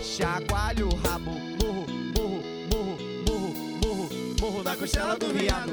Chacoalha 0.00 0.86
o 0.86 0.94
rabo. 0.96 1.59
Na 4.64 4.76
costela 4.76 5.16
do 5.16 5.26
viado. 5.28 5.72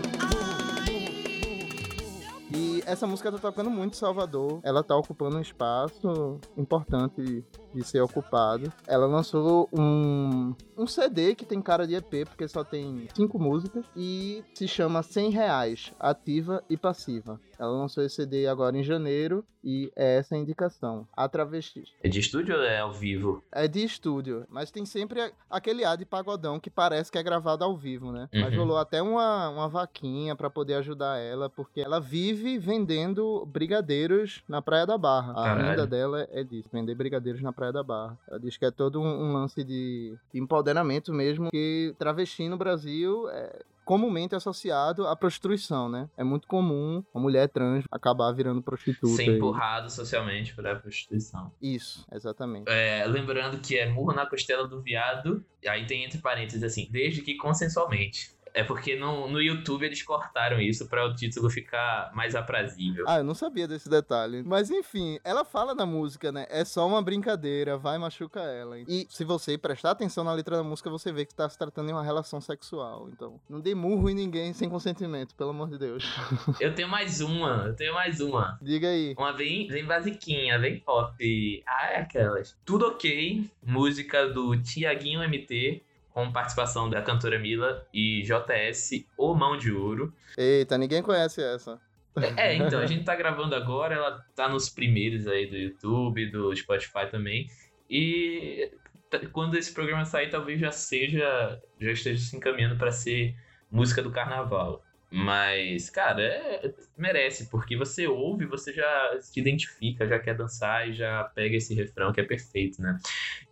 Murro, 2.50 2.84
essa 2.88 3.06
música 3.06 3.30
tá 3.30 3.38
tocando 3.38 3.70
muito 3.70 3.94
em 3.94 3.98
Salvador. 3.98 4.62
Ela 4.64 4.82
tá 4.82 4.96
ocupando 4.96 5.38
um 5.38 5.42
espaço 5.42 6.40
importante 6.56 7.44
de 7.74 7.84
ser 7.84 8.00
ocupado. 8.00 8.72
Ela 8.88 9.06
lançou 9.06 9.68
um, 9.74 10.56
um 10.78 10.88
CD 10.88 11.36
que 11.36 11.46
tem 11.46 11.62
cara 11.62 11.86
de 11.86 11.96
EP, 11.96 12.26
porque 12.26 12.48
só 12.48 12.64
tem 12.64 13.10
cinco 13.14 13.38
músicas, 13.38 13.86
e 13.94 14.42
se 14.54 14.70
chama 14.70 15.04
100 15.04 15.32
reais, 15.32 15.94
ativa 16.00 16.64
e 16.70 16.78
passiva. 16.78 17.38
Ela 17.60 17.72
lançou 17.72 18.04
esse 18.04 18.16
CD 18.16 18.48
agora 18.48 18.78
em 18.78 18.84
janeiro 18.84 19.44
e 19.64 19.92
é 19.96 20.18
essa 20.18 20.36
a 20.36 20.38
indicação. 20.38 21.08
A 21.16 21.28
Travestis. 21.28 21.90
É 22.04 22.08
de 22.08 22.20
estúdio 22.20 22.56
ou 22.56 22.62
é 22.64 22.80
ao 22.80 22.92
vivo? 22.94 23.44
É 23.52 23.68
de 23.68 23.84
estúdio, 23.84 24.46
mas 24.50 24.72
tem 24.72 24.86
sempre 24.86 25.22
a- 25.22 25.32
aquele 25.50 25.84
ar 25.84 25.98
de 25.98 26.06
pagodão 26.06 26.60
que 26.60 26.70
parece 26.70 27.12
que 27.12 27.18
é 27.18 27.24
gravado 27.24 27.64
ao 27.64 27.76
vivo, 27.76 28.12
né? 28.12 28.30
Mas 28.34 28.54
Uhum. 28.54 28.60
rolou 28.60 28.78
até 28.78 29.02
uma, 29.02 29.50
uma 29.50 29.68
vaquinha 29.68 30.36
pra 30.36 30.50
poder 30.50 30.76
ajudar 30.76 31.18
ela, 31.18 31.50
porque 31.50 31.82
ela 31.82 32.00
vive 32.00 32.58
vendendo 32.58 33.46
brigadeiros 33.46 34.42
na 34.48 34.62
Praia 34.62 34.86
da 34.86 34.98
Barra. 34.98 35.32
A 35.32 35.36
Caralho. 35.44 35.70
renda 35.70 35.88
dela 35.88 36.28
é 36.32 36.44
disso, 36.44 36.70
vender 36.72 36.96
brigadeiros 36.96 37.42
na 37.42 37.52
Praia 37.52 37.74
da 37.74 37.84
Barra. 37.84 38.18
Ela 38.28 38.40
diz 38.40 38.56
que 38.58 38.66
é 38.66 38.72
todo 38.72 39.02
um, 39.02 39.06
um 39.06 39.34
lance 39.34 39.64
de 39.64 40.16
empoderamento 40.34 41.14
mesmo, 41.14 41.50
que 41.52 41.94
travesti 41.98 42.48
no 42.48 42.58
Brasil 42.58 43.28
é 43.30 43.62
comumente 43.88 44.36
associado 44.36 45.08
à 45.08 45.16
prostituição, 45.16 45.88
né? 45.88 46.10
É 46.18 46.24
muito 46.24 46.46
comum 46.46 47.02
a 47.16 47.20
mulher 47.20 47.48
trans 47.48 47.86
acabar 47.90 48.30
virando 48.34 48.62
prostituta. 48.62 49.16
Ser 49.16 49.32
e- 49.32 49.36
empurrado 49.38 49.90
socialmente 49.90 50.54
pra 50.54 50.76
prostituição. 50.76 51.54
Isso, 51.62 52.06
exatamente. 52.12 52.70
É, 52.70 53.06
lembrando 53.08 53.60
que 53.62 53.78
é 53.78 53.88
murro 53.88 54.12
na 54.14 54.26
costela 54.26 54.68
do 54.68 54.82
viado, 54.82 55.42
e 55.64 55.70
aí 55.70 55.86
tem 55.86 56.04
entre 56.04 56.18
parênteses 56.18 56.64
assim, 56.64 56.90
desde 56.92 57.22
que 57.22 57.38
consensualmente. 57.38 58.36
É 58.58 58.64
porque 58.64 58.96
no, 58.96 59.30
no 59.30 59.40
YouTube 59.40 59.86
eles 59.86 60.02
cortaram 60.02 60.60
isso 60.60 60.88
pra 60.88 61.06
o 61.06 61.14
título 61.14 61.48
ficar 61.48 62.10
mais 62.16 62.34
aprazível. 62.34 63.06
Ah, 63.08 63.20
eu 63.20 63.24
não 63.24 63.36
sabia 63.36 63.68
desse 63.68 63.88
detalhe. 63.88 64.42
Mas 64.44 64.72
enfim, 64.72 65.20
ela 65.24 65.46
fala 65.46 65.76
na 65.76 65.86
música, 65.86 66.32
né? 66.32 66.48
É 66.50 66.66
só 66.66 66.88
uma 66.88 67.00
brincadeira, 67.00 67.78
vai 67.78 68.00
machuca 68.00 68.40
ela. 68.40 68.80
E 68.80 69.06
se 69.12 69.24
você 69.24 69.60
prestar 69.60 69.92
atenção 69.92 70.24
na 70.24 70.34
letra 70.34 70.58
da 70.58 70.64
música, 70.64 70.90
você 70.90 71.12
vê 71.12 71.24
que 71.24 71.36
tá 71.36 71.48
se 71.48 71.56
tratando 71.56 71.86
de 71.86 71.94
uma 71.94 72.04
relação 72.04 72.42
sexual. 72.42 73.08
Então, 73.14 73.40
não 73.48 73.60
dê 73.60 73.76
murro 73.76 74.10
em 74.10 74.16
ninguém 74.16 74.52
sem 74.54 74.68
consentimento, 74.68 75.36
pelo 75.36 75.52
amor 75.52 75.70
de 75.70 75.78
Deus. 75.78 76.04
Eu 76.60 76.74
tenho 76.74 76.90
mais 76.90 77.22
uma, 77.22 77.66
eu 77.68 77.76
tenho 77.76 77.94
mais 77.94 78.20
uma. 78.20 78.58
Diga 78.60 78.88
aí. 78.88 79.14
Uma 79.16 79.34
bem, 79.34 79.68
bem 79.68 79.86
basiquinha, 79.86 80.58
bem 80.58 80.80
pop. 80.80 81.64
Ah, 81.68 81.92
é 81.92 82.00
aquelas. 82.00 82.58
Tudo 82.66 82.88
ok, 82.88 83.48
música 83.64 84.28
do 84.28 84.58
Tiaguinho 84.58 85.22
MT, 85.22 85.84
com 86.18 86.32
participação 86.32 86.90
da 86.90 87.00
cantora 87.00 87.38
Mila 87.38 87.86
e 87.94 88.24
JS, 88.24 89.06
O 89.16 89.36
Mão 89.36 89.56
de 89.56 89.72
Ouro. 89.72 90.12
Eita, 90.36 90.76
ninguém 90.76 91.04
conhece 91.04 91.44
essa. 91.44 91.80
É, 92.36 92.56
então, 92.56 92.80
a 92.80 92.88
gente 92.88 93.04
tá 93.04 93.16
gravando 93.16 93.54
agora, 93.54 93.94
ela 93.94 94.26
tá 94.36 94.50
nos 94.50 94.68
primeiros 94.68 95.28
aí 95.28 95.46
do 95.46 95.56
YouTube, 95.56 96.32
do 96.32 96.56
Spotify 96.56 97.06
também. 97.12 97.46
E 97.88 98.72
quando 99.32 99.60
esse 99.60 99.72
programa 99.72 100.06
sair, 100.06 100.32
talvez 100.32 100.60
já 100.60 100.72
seja, 100.72 101.62
já 101.80 101.92
esteja 101.92 102.20
se 102.20 102.36
encaminhando 102.36 102.78
pra 102.78 102.92
ser 102.92 103.36
música 103.70 104.02
do 104.02 104.10
carnaval. 104.10 104.84
Mas, 105.12 105.92
cara, 105.92 106.24
é- 106.24 106.74
merece, 106.98 107.48
porque 107.52 107.78
você 107.78 108.08
ouve, 108.08 108.48
você 108.48 108.74
já 108.74 109.18
se 109.22 109.40
identifica, 109.40 110.08
já 110.08 110.18
quer 110.18 110.36
dançar 110.36 110.90
e 110.90 110.94
já 110.94 111.26
pega 111.36 111.56
esse 111.56 111.76
refrão 111.76 112.12
que 112.12 112.20
é 112.20 112.24
perfeito, 112.24 112.82
né? 112.82 112.98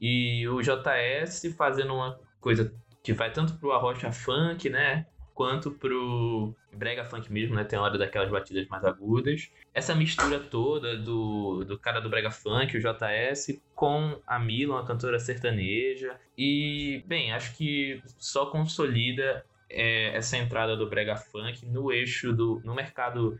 E 0.02 0.48
o 0.48 0.60
JS 0.64 1.54
fazendo 1.56 1.94
uma 1.94 2.20
coisa 2.46 2.72
que 3.02 3.12
vai 3.12 3.32
tanto 3.34 3.56
pro 3.56 3.72
arrocha 3.72 4.12
funk, 4.12 4.70
né? 4.70 5.08
Quanto 5.34 5.72
pro 5.72 6.56
brega 6.72 7.04
funk 7.04 7.34
mesmo, 7.34 7.56
né? 7.56 7.64
Tem 7.64 7.80
hora 7.80 7.98
daquelas 7.98 8.30
batidas 8.30 8.68
mais 8.68 8.86
agudas. 8.86 9.50
Essa 9.74 9.96
mistura 9.96 10.40
toda 10.40 10.96
do, 10.96 11.66
do 11.66 11.80
cara 11.80 12.00
do 12.00 12.08
brega 12.08 12.30
funk, 12.30 12.78
o 12.78 12.80
JS, 12.80 13.60
com 13.74 14.22
a 14.28 14.38
Mila, 14.38 14.76
uma 14.76 14.86
cantora 14.86 15.20
sertaneja. 15.20 16.20
E, 16.38 17.04
bem, 17.08 17.34
acho 17.34 17.58
que 17.58 18.00
só 18.20 18.46
consolida 18.46 19.44
é, 19.68 20.16
essa 20.16 20.38
entrada 20.38 20.78
do 20.78 20.88
brega 20.88 21.16
funk 21.16 21.66
no 21.66 21.92
eixo 21.92 22.32
do 22.32 22.62
no 22.64 22.76
mercado 22.76 23.40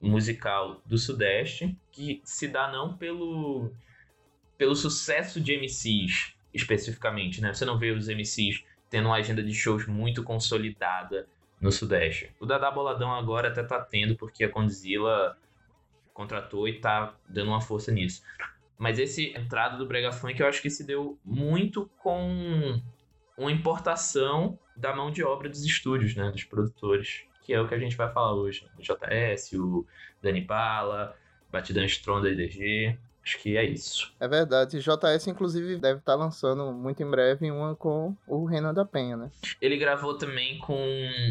musical 0.00 0.80
do 0.86 0.96
Sudeste, 0.96 1.76
que 1.92 2.22
se 2.24 2.48
dá 2.48 2.72
não 2.72 2.96
pelo 2.96 3.70
pelo 4.56 4.74
sucesso 4.74 5.38
de 5.38 5.54
MCs 5.54 6.37
especificamente, 6.60 7.40
né? 7.40 7.52
Você 7.52 7.64
não 7.64 7.78
vê 7.78 7.90
os 7.90 8.08
MCs 8.08 8.64
tendo 8.90 9.06
uma 9.06 9.16
agenda 9.16 9.42
de 9.42 9.54
shows 9.54 9.86
muito 9.86 10.22
consolidada 10.22 11.26
no 11.60 11.72
Sudeste. 11.72 12.30
O 12.40 12.46
Dada 12.46 12.70
Boladão 12.70 13.12
agora 13.12 13.48
até 13.48 13.62
tá 13.62 13.80
tendo, 13.80 14.16
porque 14.16 14.44
a 14.44 14.48
Condzilla 14.48 15.36
contratou 16.12 16.66
e 16.66 16.80
tá 16.80 17.14
dando 17.28 17.48
uma 17.48 17.60
força 17.60 17.92
nisso. 17.92 18.22
Mas 18.76 18.98
esse 18.98 19.32
entrada 19.36 19.76
do 19.76 19.86
Brega 19.86 20.12
Funk 20.12 20.38
eu 20.40 20.46
acho 20.46 20.62
que 20.62 20.70
se 20.70 20.86
deu 20.86 21.18
muito 21.24 21.90
com 21.98 22.80
uma 23.36 23.52
importação 23.52 24.58
da 24.76 24.94
mão 24.94 25.10
de 25.10 25.22
obra 25.24 25.48
dos 25.48 25.64
estúdios, 25.64 26.14
né? 26.14 26.30
Dos 26.30 26.44
produtores. 26.44 27.24
Que 27.42 27.54
é 27.54 27.60
o 27.60 27.66
que 27.66 27.74
a 27.74 27.78
gente 27.78 27.96
vai 27.96 28.12
falar 28.12 28.34
hoje. 28.34 28.68
O 28.78 28.82
JS, 28.82 29.52
o 29.54 29.86
Dani 30.22 30.42
Pala, 30.42 31.16
Batidão 31.50 31.84
Stronda 31.84 32.30
IDG. 32.30 32.98
Acho 33.28 33.38
que 33.40 33.58
é 33.58 33.64
isso. 33.64 34.10
É 34.18 34.26
verdade. 34.26 34.80
JS, 34.80 35.26
inclusive, 35.26 35.76
deve 35.76 35.98
estar 35.98 36.14
lançando 36.14 36.72
muito 36.72 37.02
em 37.02 37.10
breve 37.10 37.50
uma 37.50 37.76
com 37.76 38.16
o 38.26 38.46
Renan 38.46 38.72
da 38.72 38.86
Penha, 38.86 39.18
né? 39.18 39.30
Ele 39.60 39.76
gravou 39.76 40.16
também 40.16 40.58
com. 40.60 40.78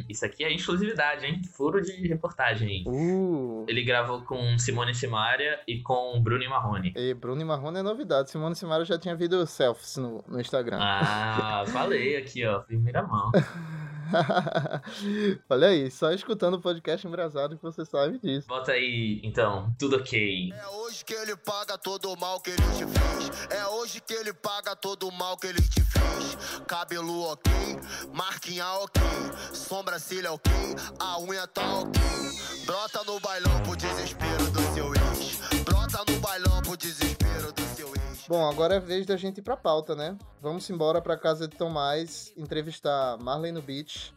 Isso 0.08 0.24
aqui 0.24 0.44
é 0.44 0.54
exclusividade, 0.54 1.26
hein? 1.26 1.42
Furo 1.56 1.82
de 1.82 2.08
reportagem. 2.08 2.84
Uh! 2.86 3.66
Ele 3.68 3.82
gravou 3.82 4.22
com 4.22 4.60
Simone 4.60 4.94
Simaria 4.94 5.60
e 5.68 5.82
com 5.82 6.22
Bruno 6.22 6.44
e 6.44 6.48
Marrone. 6.48 6.94
E 6.96 7.16
Bruno 7.16 7.42
e 7.42 7.46
Marrone 7.46 7.80
é 7.80 7.82
novidade. 7.82 8.30
Simone 8.30 8.56
Simara 8.56 8.86
já 8.86 9.00
tinha 9.00 9.16
visto 9.16 9.48
selfies 9.48 9.98
no, 9.98 10.24
no 10.28 10.40
Instagram. 10.40 10.78
Ah, 10.80 11.64
falei 11.66 12.16
aqui, 12.16 12.46
ó. 12.46 12.60
Primeira 12.60 13.02
mão. 13.02 13.32
Olha 15.50 15.68
aí, 15.68 15.92
só 15.92 16.12
escutando 16.12 16.56
o 16.56 16.62
podcast 16.62 17.06
embrasado 17.08 17.58
que 17.58 17.64
você 17.64 17.86
sabe 17.86 18.20
disso. 18.20 18.48
Bota 18.48 18.72
aí, 18.72 19.20
então, 19.24 19.74
tudo 19.78 19.98
ok. 19.98 20.52
É 20.54 20.68
hoje 20.68 21.04
que 21.06 21.14
ele 21.14 21.36
paga 21.36 21.78
todo 21.78 22.12
o 22.12 22.20
mal 22.20 22.40
que 22.40 22.52
ele 22.52 22.62
te 22.62 22.86
fez. 22.86 23.48
É 23.50 23.66
hoje 23.68 24.02
que 24.02 24.14
ele 24.14 24.34
paga 24.34 24.76
todo 24.76 25.08
o 25.08 25.12
mal 25.12 25.38
que 25.38 25.48
ele 25.48 25.62
te 25.62 25.82
fez. 25.82 26.38
Cabelo 26.68 27.24
ok, 27.24 27.52
marquinha 28.14 28.68
ok, 28.80 29.02
sobrancelha 29.54 30.32
ok, 30.32 30.52
a 31.00 31.20
unha 31.22 31.48
tá 31.48 31.80
ok. 31.80 32.02
Brota 32.66 33.04
no 33.06 33.20
bailão 33.20 33.62
pro 33.62 33.76
desespero 33.76 34.52
do 34.52 34.62
seu 34.74 34.94
ex. 34.94 35.64
Brota 35.64 36.04
no 36.12 36.20
bailão 36.20 36.62
pro 36.62 36.76
desespero. 36.76 37.07
Bom, 38.28 38.46
agora 38.50 38.76
é 38.76 38.80
vez 38.80 39.06
da 39.06 39.16
gente 39.16 39.38
ir 39.38 39.42
pra 39.42 39.56
pauta, 39.56 39.96
né? 39.96 40.18
Vamos 40.42 40.70
embora 40.70 41.02
pra 41.02 41.16
casa 41.16 41.48
de 41.48 41.56
Tomás, 41.56 42.34
entrevistar 42.36 43.18
Marlene 43.22 43.62
Beach 43.62 44.14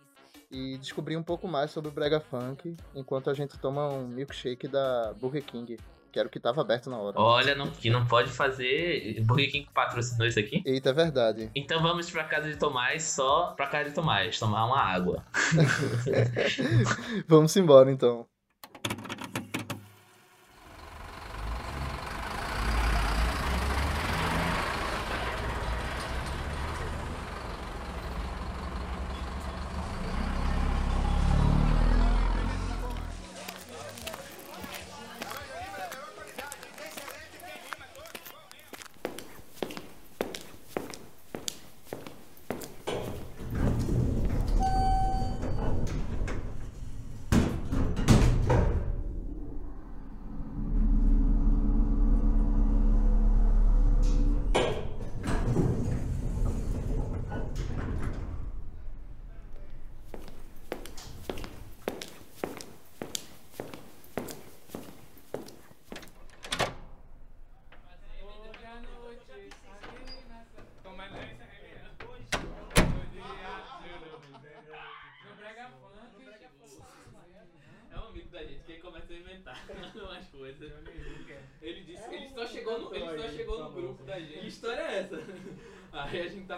e 0.50 0.76
descobrir 0.78 1.16
um 1.16 1.22
pouco 1.22 1.46
mais 1.46 1.70
sobre 1.70 1.90
o 1.90 1.92
Brega 1.92 2.18
Funk, 2.18 2.76
enquanto 2.92 3.30
a 3.30 3.34
gente 3.34 3.56
toma 3.56 3.88
um 3.88 4.08
milkshake 4.08 4.66
da 4.66 5.14
Burger 5.20 5.44
King, 5.44 5.76
que 6.10 6.18
era 6.18 6.26
o 6.26 6.30
que 6.30 6.40
tava 6.40 6.60
aberto 6.60 6.90
na 6.90 6.98
hora. 6.98 7.20
Olha, 7.20 7.54
não, 7.54 7.70
que 7.70 7.88
não 7.88 8.04
pode 8.04 8.30
fazer. 8.30 9.22
Burger 9.22 9.48
King 9.48 9.68
patrocinou 9.72 10.26
isso 10.26 10.40
aqui? 10.40 10.60
Eita, 10.66 10.90
é 10.90 10.92
verdade. 10.92 11.48
Então 11.54 11.80
vamos 11.80 12.10
pra 12.10 12.24
casa 12.24 12.48
de 12.48 12.56
Tomás, 12.56 13.04
só 13.04 13.52
pra 13.52 13.68
casa 13.68 13.90
de 13.90 13.94
Tomás, 13.94 14.40
tomar 14.40 14.66
uma 14.66 14.80
água. 14.80 15.24
Vamos 17.28 17.56
embora 17.56 17.92
então. 17.92 18.26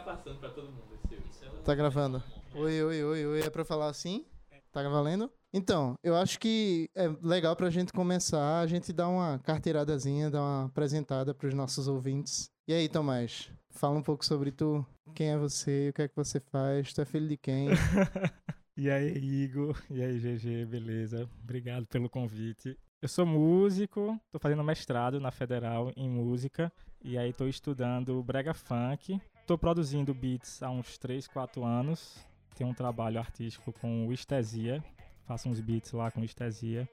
Passando 0.03 0.39
pra 0.39 0.51
todo 0.51 0.67
mundo 0.67 0.83
esse, 1.05 1.15
esse 1.15 1.63
Tá 1.63 1.75
gravando. 1.75 2.23
Oi, 2.55 2.83
oi, 2.83 3.05
oi, 3.05 3.27
oi. 3.27 3.41
É 3.41 3.51
pra 3.51 3.65
falar 3.65 3.89
assim? 3.89 4.27
Tá 4.73 4.83
valendo? 4.89 5.31
Então, 5.53 5.95
eu 6.03 6.17
acho 6.17 6.39
que 6.39 6.89
é 6.95 7.07
legal 7.23 7.55
pra 7.55 7.71
gente 7.71 7.93
começar, 7.93 8.61
a 8.61 8.67
gente 8.67 8.93
dar 8.93 9.09
uma 9.09 9.39
carteiradazinha, 9.39 10.31
dar 10.31 10.41
uma 10.41 10.65
apresentada 10.65 11.35
pros 11.35 11.53
nossos 11.55 11.89
ouvintes. 11.89 12.51
E 12.67 12.73
aí, 12.73 12.89
Tomás? 12.89 13.51
Fala 13.71 13.99
um 13.99 14.03
pouco 14.03 14.25
sobre 14.25 14.51
tu. 14.51 14.85
Quem 15.15 15.29
é 15.31 15.37
você? 15.39 15.91
O 15.91 15.93
que 15.93 16.03
é 16.03 16.09
que 16.09 16.17
você 16.17 16.41
faz? 16.41 16.93
Tu 16.93 17.01
é 17.01 17.05
filho 17.05 17.29
de 17.29 17.37
quem? 17.37 17.69
E 18.75 18.91
aí, 18.91 19.13
Igor? 19.19 19.79
E 19.91 20.03
aí, 20.03 20.19
GG? 20.19 20.65
Beleza? 20.65 21.29
Obrigado 21.43 21.87
pelo 21.89 22.09
convite. 22.09 22.75
Eu 23.03 23.09
sou 23.09 23.27
músico, 23.27 24.19
tô 24.31 24.39
fazendo 24.39 24.65
mestrado 24.65 25.21
na 25.21 25.31
Federal 25.31 25.93
em 25.95 26.09
música 26.09 26.73
e 27.05 27.19
aí 27.19 27.35
tô 27.35 27.47
estudando 27.47 28.23
brega 28.23 28.55
funk. 28.55 29.21
Tô 29.47 29.59
produzindo 29.59 30.15
beats 30.15 30.63
há 30.63 30.71
uns 30.71 30.97
3, 30.99 31.27
4 31.27 31.65
anos. 31.65 32.25
Tenho 32.55 32.71
um 32.71 32.75
trabalho 32.75 33.19
artístico 33.19 33.73
com 33.73 34.07
o 34.07 34.13
Estesia, 34.13 34.83
faço 35.27 35.49
uns 35.49 35.59
beats 35.61 35.93
lá 35.93 36.11
com 36.11 36.21
o 36.21 36.25
Estesia. 36.25 36.89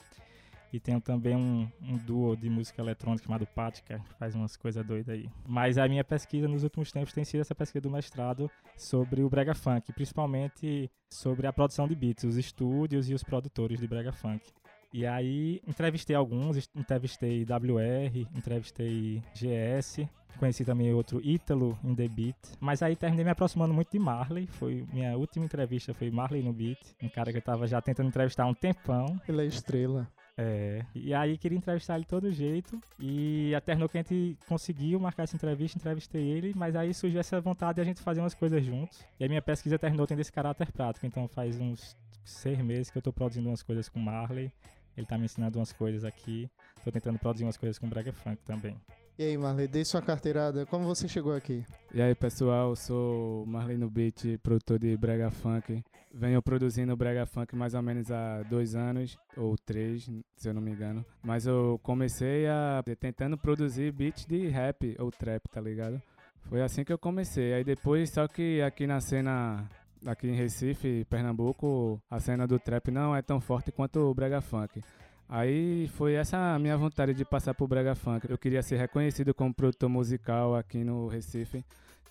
E 0.71 0.79
tenho 0.79 1.01
também 1.01 1.35
um, 1.35 1.67
um 1.81 1.97
duo 1.97 2.35
de 2.35 2.49
música 2.49 2.81
eletrônica 2.81 3.25
chamado 3.25 3.45
Pática, 3.47 3.99
que 3.99 4.13
faz 4.15 4.35
umas 4.35 4.55
coisas 4.55 4.85
doidas 4.85 5.09
aí. 5.09 5.27
Mas 5.47 5.79
a 5.79 5.87
minha 5.87 6.03
pesquisa 6.03 6.47
nos 6.47 6.63
últimos 6.63 6.91
tempos 6.91 7.11
tem 7.11 7.25
sido 7.25 7.41
essa 7.41 7.55
pesquisa 7.55 7.81
do 7.81 7.89
mestrado 7.89 8.49
sobre 8.77 9.23
o 9.23 9.29
Brega 9.29 9.55
Funk, 9.55 9.91
principalmente 9.93 10.89
sobre 11.09 11.47
a 11.47 11.53
produção 11.53 11.87
de 11.87 11.95
beats, 11.95 12.23
os 12.23 12.37
estúdios 12.37 13.09
e 13.09 13.15
os 13.15 13.23
produtores 13.23 13.79
de 13.79 13.87
Brega 13.87 14.11
Funk. 14.11 14.43
E 14.93 15.05
aí 15.05 15.61
entrevistei 15.67 16.15
alguns, 16.15 16.69
entrevistei 16.75 17.43
WR, 17.43 18.27
entrevistei 18.35 19.21
GS, 19.33 20.07
conheci 20.39 20.65
também 20.65 20.93
outro 20.93 21.21
Ítalo 21.23 21.77
em 21.83 21.93
The 21.93 22.07
Beat. 22.07 22.35
Mas 22.59 22.81
aí 22.81 22.95
terminei 22.95 23.25
me 23.25 23.31
aproximando 23.31 23.73
muito 23.73 23.91
de 23.91 23.99
Marley, 23.99 24.47
foi 24.47 24.85
minha 24.91 25.15
última 25.17 25.45
entrevista 25.45 25.93
foi 25.93 26.09
Marley 26.09 26.41
no 26.41 26.53
Beat, 26.53 26.79
um 27.03 27.09
cara 27.09 27.31
que 27.31 27.37
eu 27.37 27.41
tava 27.41 27.67
já 27.67 27.81
tentando 27.81 28.09
entrevistar 28.09 28.43
há 28.43 28.47
um 28.47 28.53
tempão. 28.53 29.19
Ele 29.27 29.43
é 29.43 29.45
estrela. 29.45 30.07
É, 30.41 30.85
e 30.95 31.13
aí 31.13 31.37
queria 31.37 31.57
entrevistar 31.57 31.95
ele 31.95 32.03
de 32.03 32.09
todo 32.09 32.31
jeito. 32.31 32.79
E 32.97 33.53
até 33.53 33.73
terminou 33.73 33.89
que 33.89 33.97
a 33.97 34.01
gente 34.01 34.37
conseguiu 34.47 34.97
marcar 34.97 35.23
essa 35.23 35.35
entrevista, 35.35 35.77
entrevistei 35.77 36.23
ele, 36.23 36.53
mas 36.55 36.77
aí 36.77 36.93
surgiu 36.93 37.19
essa 37.19 37.41
vontade 37.41 37.75
de 37.75 37.81
a 37.81 37.83
gente 37.83 38.01
fazer 38.01 38.21
umas 38.21 38.33
coisas 38.33 38.63
juntos. 38.63 39.05
E 39.19 39.25
a 39.25 39.27
minha 39.27 39.41
pesquisa 39.41 39.77
terminou 39.77 40.07
tendo 40.07 40.21
esse 40.21 40.31
caráter 40.31 40.71
prático, 40.71 41.05
então 41.05 41.27
faz 41.27 41.59
uns 41.59 41.97
seis 42.23 42.57
meses 42.59 42.89
que 42.89 42.97
eu 42.97 43.01
tô 43.01 43.11
produzindo 43.11 43.49
umas 43.49 43.61
coisas 43.61 43.89
com 43.89 43.99
Marley. 43.99 44.49
Ele 44.95 45.05
tá 45.05 45.17
me 45.17 45.25
ensinando 45.25 45.59
umas 45.59 45.71
coisas 45.71 46.03
aqui. 46.03 46.49
Tô 46.83 46.91
tentando 46.91 47.19
produzir 47.19 47.45
umas 47.45 47.57
coisas 47.57 47.77
com 47.77 47.87
o 47.87 47.89
Brega 47.89 48.13
Funk 48.13 48.43
também. 48.43 48.79
E 49.17 49.23
aí, 49.23 49.37
Marley, 49.37 49.67
dei 49.67 49.83
sua 49.83 50.01
carteirada. 50.01 50.65
Como 50.65 50.85
você 50.85 51.05
chegou 51.05 51.35
aqui? 51.35 51.65
E 51.93 52.01
aí 52.01 52.15
pessoal, 52.15 52.69
eu 52.69 52.75
sou 52.77 53.45
Marley 53.45 53.77
no 53.77 53.89
Beat, 53.89 54.37
produtor 54.41 54.79
de 54.79 54.95
Brega 54.95 55.29
Funk. 55.29 55.83
Venho 56.13 56.41
produzindo 56.41 56.95
Brega 56.95 57.25
Funk 57.25 57.53
mais 57.53 57.73
ou 57.73 57.81
menos 57.81 58.09
há 58.09 58.43
dois 58.43 58.75
anos, 58.75 59.17
ou 59.35 59.57
três, 59.57 60.09
se 60.37 60.47
eu 60.49 60.53
não 60.53 60.61
me 60.61 60.71
engano. 60.71 61.05
Mas 61.21 61.45
eu 61.45 61.79
comecei 61.83 62.47
a 62.47 62.81
tentando 62.97 63.37
produzir 63.37 63.91
beats 63.91 64.25
de 64.25 64.47
rap 64.47 64.95
ou 64.97 65.11
trap, 65.11 65.43
tá 65.51 65.59
ligado? 65.59 66.01
Foi 66.49 66.61
assim 66.61 66.85
que 66.85 66.93
eu 66.93 66.97
comecei. 66.97 67.53
Aí 67.53 67.63
depois, 67.63 68.09
só 68.09 68.25
que 68.27 68.61
aqui 68.61 68.87
na 68.87 69.01
cena, 69.01 69.69
aqui 70.05 70.27
em 70.27 70.35
Recife, 70.35 71.05
Pernambuco, 71.09 72.01
a 72.09 72.19
cena 72.19 72.47
do 72.47 72.59
trap 72.59 72.91
não 72.91 73.15
é 73.15 73.21
tão 73.21 73.39
forte 73.39 73.71
quanto 73.71 73.99
o 73.99 74.13
Brega 74.13 74.41
Funk. 74.41 74.81
Aí 75.27 75.87
foi 75.89 76.13
essa 76.13 76.55
a 76.55 76.59
minha 76.59 76.75
vontade 76.75 77.13
de 77.13 77.23
passar 77.23 77.53
pro 77.53 77.67
Brega 77.67 77.93
Funk. 77.93 78.29
Eu 78.29 78.37
queria 78.37 78.63
ser 78.63 78.77
reconhecido 78.77 79.33
como 79.33 79.53
produtor 79.53 79.89
musical 79.89 80.55
aqui 80.55 80.83
no 80.83 81.07
Recife. 81.07 81.63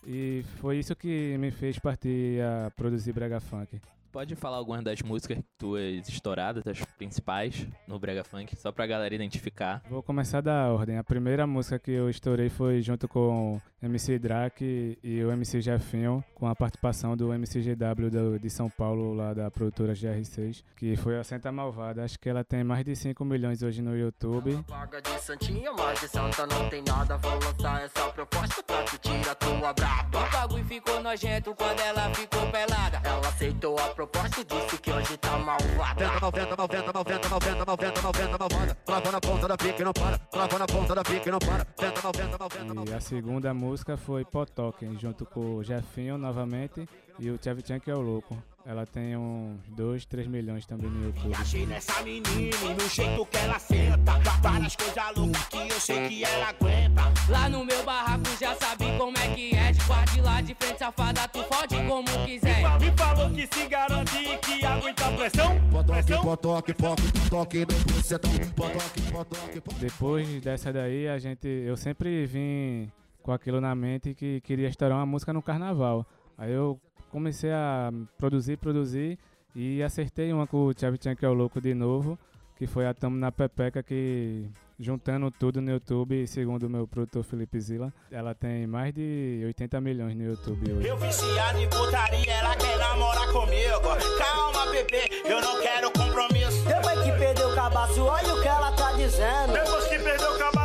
E 0.07 0.45
foi 0.61 0.79
isso 0.79 0.95
que 0.95 1.37
me 1.39 1.51
fez 1.51 1.79
partir 1.79 2.41
a 2.41 2.71
produzir 2.71 3.13
Brega 3.13 3.41
Funk. 3.41 3.81
Pode 4.11 4.35
falar 4.37 4.57
algumas 4.57 4.83
das 4.83 5.03
músicas 5.03 5.39
tuas 5.59 6.09
estouradas, 6.09 6.67
as 6.67 6.83
principais 6.97 7.67
no 7.87 7.99
Brega 7.99 8.25
Funk, 8.25 8.57
só 8.57 8.73
pra 8.73 8.87
galera 8.87 9.15
identificar. 9.15 9.83
Vou 9.91 10.03
começar 10.03 10.41
da 10.41 10.73
ordem. 10.73 10.97
A 10.97 11.05
primeira 11.05 11.47
música 11.47 11.79
que 11.79 11.91
eu 11.91 12.09
estourei 12.09 12.49
foi 12.49 12.81
junto 12.81 13.07
com 13.07 13.61
MC 13.81 14.19
Drake 14.19 14.99
e 15.05 15.23
o 15.23 15.31
MC 15.31 15.61
Jefinho, 15.61 16.25
com 16.35 16.49
a 16.49 16.55
participação 16.57 17.17
do 17.17 17.33
MC 17.33 17.61
GW 17.61 18.11
do- 18.11 18.39
de 18.39 18.51
São 18.51 18.69
Paulo, 18.69 19.15
lá 19.15 19.33
da 19.33 19.51
produtora 19.51 19.93
GR6, 19.95 20.65
que 20.77 20.97
foi 20.97 21.17
a 21.17 21.23
Santa 21.23 21.53
Malvada. 21.53 22.03
Acho 22.05 22.19
que 22.19 22.29
ela 22.29 22.43
tem 22.43 22.65
mais 22.65 22.85
de 22.85 22.97
5 22.97 23.25
milhões 23.25 23.63
hoje 23.63 23.81
no 23.81 23.97
YouTube. 23.97 24.65
Paga 24.67 25.01
de 25.01 25.17
santinha, 25.21 25.73
mas 25.73 26.01
de 26.01 26.09
santa 26.09 26.45
não 26.47 26.69
tem 26.69 26.83
nada. 26.83 27.17
Vou 27.19 27.33
lançar 27.35 27.85
essa 27.85 28.09
proposta 28.11 28.63
pra 28.65 28.83
tu 28.83 28.99
tirar 28.99 29.35
tua 29.37 29.73
braba. 29.73 30.19
O 30.27 30.31
bagulho 30.33 30.65
ficou 30.65 31.01
nojento 31.01 31.55
quando 31.55 31.79
ela 31.81 32.13
ficou 32.15 32.51
pelada. 32.51 33.01
Ela 33.05 33.29
aceitou 33.29 33.79
a 33.79 33.89
proposta 33.91 34.41
e 34.41 34.45
disse 34.45 34.79
que 34.79 34.91
hoje 34.91 35.17
tá 35.19 35.39
malvada. 35.39 36.05
90, 36.21 36.57
90, 36.57 36.93
90, 36.93 37.29
90, 37.29 37.65
90, 37.65 38.03
90, 38.03 38.39
90, 38.39 38.75
Clava 38.85 39.13
na 39.13 39.21
ponta 39.21 39.47
da 39.49 39.57
pique, 39.57 39.85
não 39.85 39.93
para. 39.93 40.19
Clava 40.19 40.59
na 40.59 40.67
ponta 40.67 40.95
da 40.97 41.05
pique, 41.05 41.31
não 41.31 41.39
para. 41.39 41.65
90, 41.81 42.03
90, 42.03 42.39
90, 42.39 42.75
90. 42.75 42.91
E 42.91 42.95
a 42.95 43.01
segunda 43.01 43.55
música 43.55 43.68
foi 43.97 44.25
Potoken, 44.25 44.99
junto 44.99 45.27
com 45.27 45.57
o 45.57 45.65
Jefinho 45.65 46.17
novamente 46.17 46.89
e 47.19 47.31
o 47.31 47.39
Chevchan 47.43 47.81
que 47.81 47.91
é 47.91 47.95
o 47.95 48.01
louco. 48.01 48.37
Ela 48.65 48.85
tem 48.85 49.17
uns 49.17 49.61
2, 49.69 50.05
3 50.05 50.27
milhões 50.27 50.67
também 50.67 50.91
no 50.91 51.07
YouTube. 51.07 51.35
Achei 51.35 51.65
nessa 51.65 52.03
menina 52.03 52.29
e 52.31 52.75
no 52.75 52.89
jeito 52.89 53.25
que 53.27 53.37
ela 53.39 53.59
senta. 53.59 54.13
Várias 54.43 54.77
coisas 54.77 55.17
loucas 55.17 55.45
que 55.47 55.57
eu 55.57 55.81
sei 55.81 56.09
que 56.09 56.25
ela 56.25 56.49
aguenta. 56.49 57.03
Lá 57.31 57.49
no 57.49 57.65
meu 57.65 57.83
barraco 57.83 58.25
já 58.39 58.55
sabe 58.57 58.85
como 58.99 59.17
é 59.17 59.35
que 59.35 59.57
é. 59.57 59.73
De 59.73 59.85
guarde 59.85 60.21
lá 60.21 60.41
de 60.43 60.55
frente, 60.55 60.79
safada, 60.79 61.27
tu 61.29 61.43
fode 61.45 61.77
como 61.87 62.27
quiser. 62.27 62.63
Me 62.79 62.93
falou 62.97 63.31
que 63.31 63.47
se 63.47 63.67
garante 63.67 64.19
e 64.19 64.39
que 64.39 64.65
aguenta 64.67 65.07
a 65.07 65.13
pressão. 65.13 65.49
Pressão. 65.87 66.23
Potoque, 66.23 66.75
potoque, 66.75 67.31
toque 67.31 67.59
no 67.61 67.95
bucetão. 67.95 68.31
Potoque, 68.55 69.01
potoque, 69.11 69.61
potoque. 69.61 69.81
Depois 69.81 70.43
dessa 70.43 70.71
daí, 70.71 71.09
a 71.09 71.19
gente, 71.19 71.49
eu 71.49 71.77
sempre 71.77 72.27
vim 72.27 72.93
com 73.23 73.33
aquilo 73.33 73.61
na 73.61 73.75
mente 73.75 74.15
que 74.15 74.41
queria 74.41 74.69
estourar 74.69 74.99
uma 74.99 75.07
música 75.07 75.33
no 75.33 75.43
carnaval. 75.43 76.07
Aí 76.37 76.53
eu 76.53 76.81
comecei 77.11 77.51
a 77.51 77.91
produzir, 78.17 78.57
produzir 78.57 79.19
e 79.55 79.83
acertei 79.83 80.33
uma 80.33 80.47
com 80.47 80.67
o 80.67 80.75
Tchavchan 80.75 81.15
que 81.15 81.25
é 81.25 81.29
o 81.29 81.35
louco 81.35 81.61
de 81.61 81.75
novo, 81.75 82.19
que 82.57 82.67
foi 82.67 82.87
a 82.87 82.95
Tamo 82.95 83.17
na 83.17 83.33
Pepeca 83.33 83.83
que 83.83 84.49
juntando 84.79 85.31
tudo 85.31 85.61
no 85.61 85.73
YouTube, 85.73 86.27
segundo 86.27 86.65
o 86.65 86.71
meu 86.71 86.87
produtor 86.87 87.25
Felipe 87.25 87.61
Zila, 87.61 87.93
ela 88.11 88.35
tem 88.35 88.67
mais 88.67 88.95
de 88.95 89.43
80 89.45 89.81
milhões 89.81 90.17
no 90.17 90.25
YouTube 90.25 90.73
hoje. 90.73 90.87
Eu 90.87 90.97
viciado 90.97 91.59
em 91.59 91.69
putaria, 91.69 92.33
ela 92.33 92.55
quer 92.55 92.79
namorar 92.79 93.33
comigo. 93.33 93.81
Calma, 94.19 94.71
bebê, 94.71 95.09
eu 95.25 95.41
não 95.41 95.61
quero 95.61 95.91
compromisso. 95.91 96.65
Depois 96.65 97.03
que 97.03 97.13
perdeu 97.19 97.49
o 97.51 97.55
cabaço, 97.55 98.03
olha 98.03 98.35
o 98.35 98.41
que 98.41 98.49
ela 98.49 98.73
tá 98.73 98.93
dizendo. 98.93 99.53
Depois 99.53 99.85
que 99.89 99.99
perdeu 99.99 100.33
o 100.33 100.39
cabaço, 100.39 100.58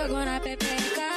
jogou 0.00 0.24
na 0.24 0.40
pepeca. 0.40 1.10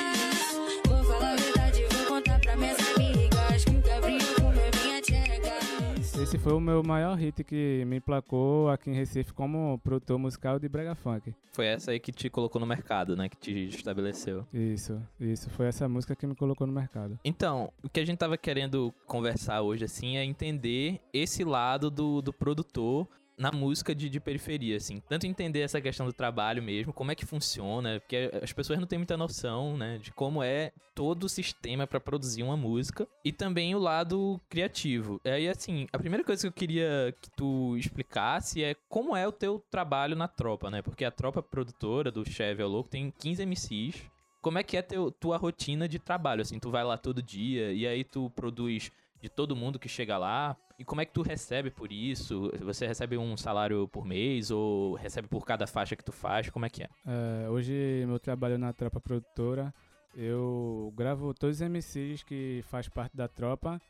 Vou 0.88 1.04
falar 1.06 1.34
a 1.34 1.36
verdade, 1.36 1.84
vou 1.96 2.06
contar 2.08 2.40
pra 2.40 2.56
minhas 2.58 2.78
amigas. 2.96 3.64
Que 3.64 3.78
o 3.78 3.82
Gabriel 3.82 4.36
comeu 4.36 4.72
minha 4.84 5.02
tcheca. 5.02 6.22
Esse 6.22 6.38
foi 6.38 6.54
o 6.54 6.60
meu 6.60 6.84
maior 6.84 7.16
hit 7.16 7.44
que 7.44 7.86
me 7.86 7.98
emplacou 7.98 8.70
aqui 8.70 8.90
em 8.90 8.94
Recife 8.94 9.34
como 9.34 9.80
produtor 9.80 10.20
musical 10.20 10.60
de 10.60 10.68
Brega 10.68 10.96
Funk. 10.96 11.34
Foi 11.54 11.66
essa 11.66 11.92
aí 11.92 12.00
que 12.00 12.12
te 12.12 12.30
colocou 12.30 12.60
no 12.60 12.68
mercado, 12.68 13.16
né? 13.16 13.30
Que 13.30 13.38
te 13.38 13.68
estabeleceu. 13.70 14.46
Isso, 14.54 15.02
isso. 15.20 15.50
Foi 15.52 15.68
essa 15.68 15.88
música 15.88 16.16
que 16.16 16.28
me 16.28 16.36
colocou 16.36 16.68
no 16.68 16.74
mercado. 16.74 17.18
Então, 17.24 17.72
o 17.82 17.90
que 17.90 18.00
a 18.02 18.06
gente 18.06 18.18
tava 18.18 18.38
querendo 18.38 18.94
conversar 19.08 19.62
hoje, 19.62 19.86
assim, 19.86 20.18
é 20.18 20.26
entender 20.26 21.00
esse 21.14 21.44
lado 21.44 21.90
do, 21.90 22.22
do 22.22 22.34
produtor 22.34 23.08
na 23.38 23.52
música 23.52 23.94
de, 23.94 24.10
de 24.10 24.20
periferia, 24.20 24.78
assim. 24.78 25.02
Tanto 25.08 25.26
entender 25.26 25.62
essa 25.62 25.82
questão 25.82 26.06
do 26.06 26.14
trabalho 26.14 26.62
mesmo, 26.62 26.94
como 26.94 27.12
é 27.12 27.16
que 27.16 27.26
funciona, 27.26 28.00
porque 28.00 28.32
as 28.42 28.54
pessoas 28.54 28.80
não 28.80 28.88
têm 28.88 29.00
muita 29.00 29.18
noção, 29.18 29.78
né, 29.78 29.98
de 29.98 30.12
como 30.12 30.44
é 30.44 30.72
todo 30.96 31.24
o 31.24 31.30
sistema 31.30 31.88
pra 31.88 32.00
produzir 32.00 32.44
uma 32.44 32.56
música, 32.56 33.08
e 33.24 33.32
também 33.32 33.74
o 33.74 33.80
lado 33.80 34.40
criativo. 34.50 35.20
Aí, 35.26 35.50
assim, 35.50 35.88
a 35.92 35.98
primeira 35.98 36.24
coisa 36.24 36.42
que 36.42 36.48
eu 36.48 36.52
queria 36.52 37.16
que 37.22 37.30
tu 37.32 37.76
explicasse 37.78 38.64
é 38.64 38.76
como 38.88 39.16
é 39.16 39.28
o 39.28 39.32
teu 39.32 39.64
trabalho 39.72 40.16
na 40.16 40.28
tropa, 40.28 40.70
né, 40.70 40.82
porque 40.82 41.06
a 41.06 41.12
tropa 41.12 41.42
produtora 41.42 42.12
do 42.12 42.28
Chevy 42.28 42.62
ao 42.62 42.70
Louco 42.70 42.90
tem 42.90 43.12
15 43.12 43.46
MCs, 43.46 44.14
como 44.42 44.58
é 44.58 44.64
que 44.64 44.76
é 44.76 44.82
teu, 44.82 45.10
tua 45.10 45.38
rotina 45.38 45.88
de 45.88 45.98
trabalho, 45.98 46.42
assim, 46.42 46.60
tu 46.60 46.70
vai 46.70 46.84
lá 46.84 46.98
todo 46.98 47.24
dia, 47.24 47.72
e 47.72 47.88
aí 47.88 48.04
tu 48.04 48.30
produz 48.32 48.92
de 49.22 49.30
todo 49.30 49.56
mundo 49.56 49.80
que 49.80 49.88
chega 49.88 50.18
lá, 50.18 50.58
e 50.78 50.84
como 50.84 51.02
é 51.02 51.06
que 51.06 51.14
tu 51.14 51.22
recebe 51.22 51.70
por 51.70 51.92
isso? 51.92 52.52
Você 52.62 52.88
recebe 52.88 53.18
um 53.18 53.38
salário 53.38 53.88
por 53.88 54.06
mês, 54.06 54.52
ou 54.52 54.96
recebe 54.96 55.28
por 55.28 55.46
cada 55.46 55.68
faixa 55.68 55.96
que 55.96 56.04
tu 56.04 56.12
faz, 56.12 56.50
como 56.50 56.66
é 56.66 56.70
que 56.70 56.84
é? 56.84 56.90
É, 57.06 57.50
hoje 57.50 58.04
meu 58.08 58.20
trabalho 58.20 58.58
na 58.58 58.74
tropa 58.74 59.00
produtora, 59.00 59.74
eu 60.16 60.94
gravo 60.96 61.34
todos 61.34 61.60
os 61.60 61.68
MCs 61.68 62.24
que 62.24 62.64
faz 62.68 62.88
parte 62.88 63.16
da 63.16 63.28
tropa 63.28 63.82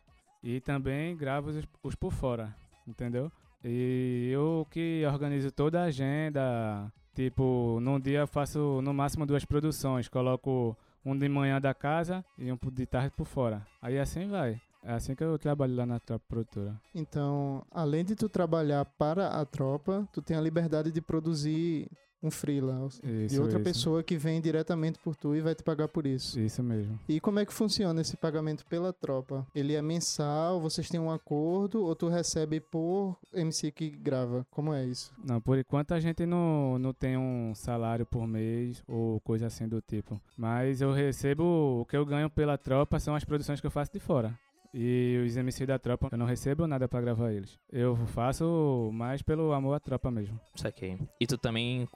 e 0.43 0.59
também 0.59 1.15
gravo 1.15 1.49
os, 1.49 1.67
os 1.81 1.95
por 1.95 2.11
fora, 2.11 2.55
entendeu? 2.87 3.31
E 3.63 4.29
eu 4.31 4.67
que 4.69 5.03
organizo 5.05 5.51
toda 5.51 5.81
a 5.81 5.85
agenda. 5.85 6.91
Tipo, 7.15 7.79
num 7.81 7.99
dia 7.99 8.27
faço 8.27 8.81
no 8.81 8.93
máximo 8.93 9.25
duas 9.25 9.45
produções. 9.45 10.09
Coloco 10.09 10.75
um 11.05 11.17
de 11.17 11.29
manhã 11.29 11.61
da 11.61 11.73
casa 11.73 12.25
e 12.37 12.51
um 12.51 12.57
de 12.71 12.85
tarde 12.85 13.11
por 13.15 13.25
fora. 13.25 13.65
Aí 13.81 13.97
assim 13.97 14.27
vai. 14.27 14.59
É 14.83 14.93
assim 14.93 15.15
que 15.15 15.23
eu 15.23 15.37
trabalho 15.39 15.75
lá 15.75 15.85
na 15.85 15.99
tropa 15.99 16.25
produtora. 16.27 16.79
Então, 16.93 17.65
além 17.71 18.03
de 18.03 18.15
tu 18.15 18.27
trabalhar 18.27 18.83
para 18.85 19.29
a 19.29 19.45
tropa, 19.45 20.07
tu 20.11 20.21
tem 20.21 20.35
a 20.35 20.41
liberdade 20.41 20.91
de 20.91 21.01
produzir 21.01 21.89
um 22.23 22.31
freelance 22.31 23.01
de 23.01 23.25
Isso, 23.25 23.41
outra 23.41 23.57
isso. 23.57 23.63
pessoa 23.63 24.01
que 24.01 24.17
vem 24.17 24.39
diretamente 24.39 24.97
por 24.97 25.13
tu 25.15 25.35
e 25.35 25.41
vai 25.41 25.53
te 25.53 25.61
pagar 25.61 25.89
por 25.89 26.07
isso. 26.07 26.39
Isso 26.39 26.63
mesmo. 26.63 26.97
E 27.07 27.19
como 27.19 27.39
é 27.39 27.45
que 27.45 27.53
funciona 27.53 27.99
esse 27.99 28.15
pagamento 28.15 28.65
pela 28.65 28.93
tropa? 28.93 29.45
Ele 29.53 29.73
é 29.73 29.81
mensal, 29.81 30.61
vocês 30.61 30.87
têm 30.89 30.99
um 30.99 31.11
acordo 31.11 31.83
ou 31.83 31.93
tu 31.95 32.07
recebe 32.07 32.61
por 32.61 33.17
MC 33.33 33.71
que 33.71 33.89
grava? 33.89 34.47
Como 34.49 34.73
é 34.73 34.85
isso? 34.85 35.11
Não, 35.21 35.41
por 35.41 35.57
enquanto 35.57 35.93
a 35.93 35.99
gente 35.99 36.25
não, 36.25 36.79
não 36.79 36.93
tem 36.93 37.17
um 37.17 37.53
salário 37.53 38.05
por 38.05 38.25
mês 38.25 38.81
ou 38.87 39.19
coisa 39.19 39.47
assim 39.47 39.67
do 39.67 39.81
tipo. 39.81 40.19
Mas 40.37 40.79
eu 40.81 40.93
recebo, 40.93 41.81
o 41.81 41.85
que 41.85 41.97
eu 41.97 42.05
ganho 42.05 42.29
pela 42.29 42.57
tropa 42.57 42.99
são 42.99 43.15
as 43.15 43.25
produções 43.25 43.59
que 43.59 43.67
eu 43.67 43.71
faço 43.71 43.91
de 43.91 43.99
fora. 43.99 44.33
E 44.73 45.21
os 45.25 45.37
MC 45.37 45.65
da 45.65 45.77
tropa, 45.77 46.09
eu 46.11 46.17
não 46.17 46.25
recebo 46.25 46.65
nada 46.65 46.87
pra 46.87 46.99
gravar 47.01 47.31
eles. 47.31 47.59
Eu 47.71 47.95
faço 48.07 48.89
mais 48.93 49.21
pelo 49.21 49.53
amor 49.53 49.75
à 49.75 49.79
tropa 49.79 50.09
mesmo. 50.09 50.39
Saquei. 50.55 50.97
E 51.19 51.27
tu 51.27 51.37
também 51.37 51.87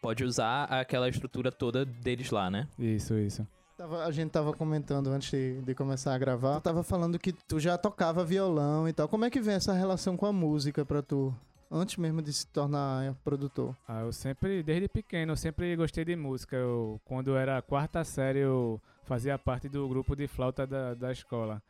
pode 0.00 0.24
usar 0.24 0.64
aquela 0.64 1.08
estrutura 1.08 1.52
toda 1.52 1.84
deles 1.84 2.30
lá, 2.30 2.50
né? 2.50 2.68
Isso, 2.78 3.14
isso. 3.18 3.46
Tava- 3.76 4.04
a 4.04 4.10
gente 4.10 4.30
tava 4.30 4.52
comentando 4.52 5.08
antes 5.10 5.30
de, 5.30 5.60
de 5.62 5.74
começar 5.74 6.14
a 6.14 6.18
gravar, 6.18 6.60
tu 6.60 6.64
tava 6.64 6.82
falando 6.82 7.18
que 7.18 7.32
tu 7.32 7.58
já 7.60 7.76
tocava 7.76 8.24
violão 8.24 8.88
e 8.88 8.92
tal. 8.92 9.08
Como 9.08 9.24
é 9.24 9.30
que 9.30 9.40
vem 9.40 9.54
essa 9.54 9.72
relação 9.72 10.16
com 10.16 10.26
a 10.26 10.32
música 10.32 10.84
pra 10.84 11.02
tu? 11.02 11.34
Antes 11.70 11.96
mesmo 11.96 12.20
de 12.20 12.30
se 12.34 12.46
tornar 12.46 13.14
produtor. 13.24 13.74
Ah, 13.88 14.02
eu 14.02 14.12
sempre, 14.12 14.62
desde 14.62 14.88
pequeno, 14.88 15.32
eu 15.32 15.36
sempre 15.36 15.74
gostei 15.74 16.04
de 16.04 16.14
música. 16.14 16.54
Eu, 16.54 17.00
quando 17.04 17.28
eu 17.30 17.36
era 17.36 17.56
a 17.56 17.62
quarta 17.62 18.04
série, 18.04 18.40
eu 18.40 18.78
fazia 19.04 19.38
parte 19.38 19.70
do 19.70 19.88
grupo 19.88 20.14
de 20.14 20.28
flauta 20.28 20.66
da, 20.66 20.92
da 20.92 21.10
escola. 21.10 21.62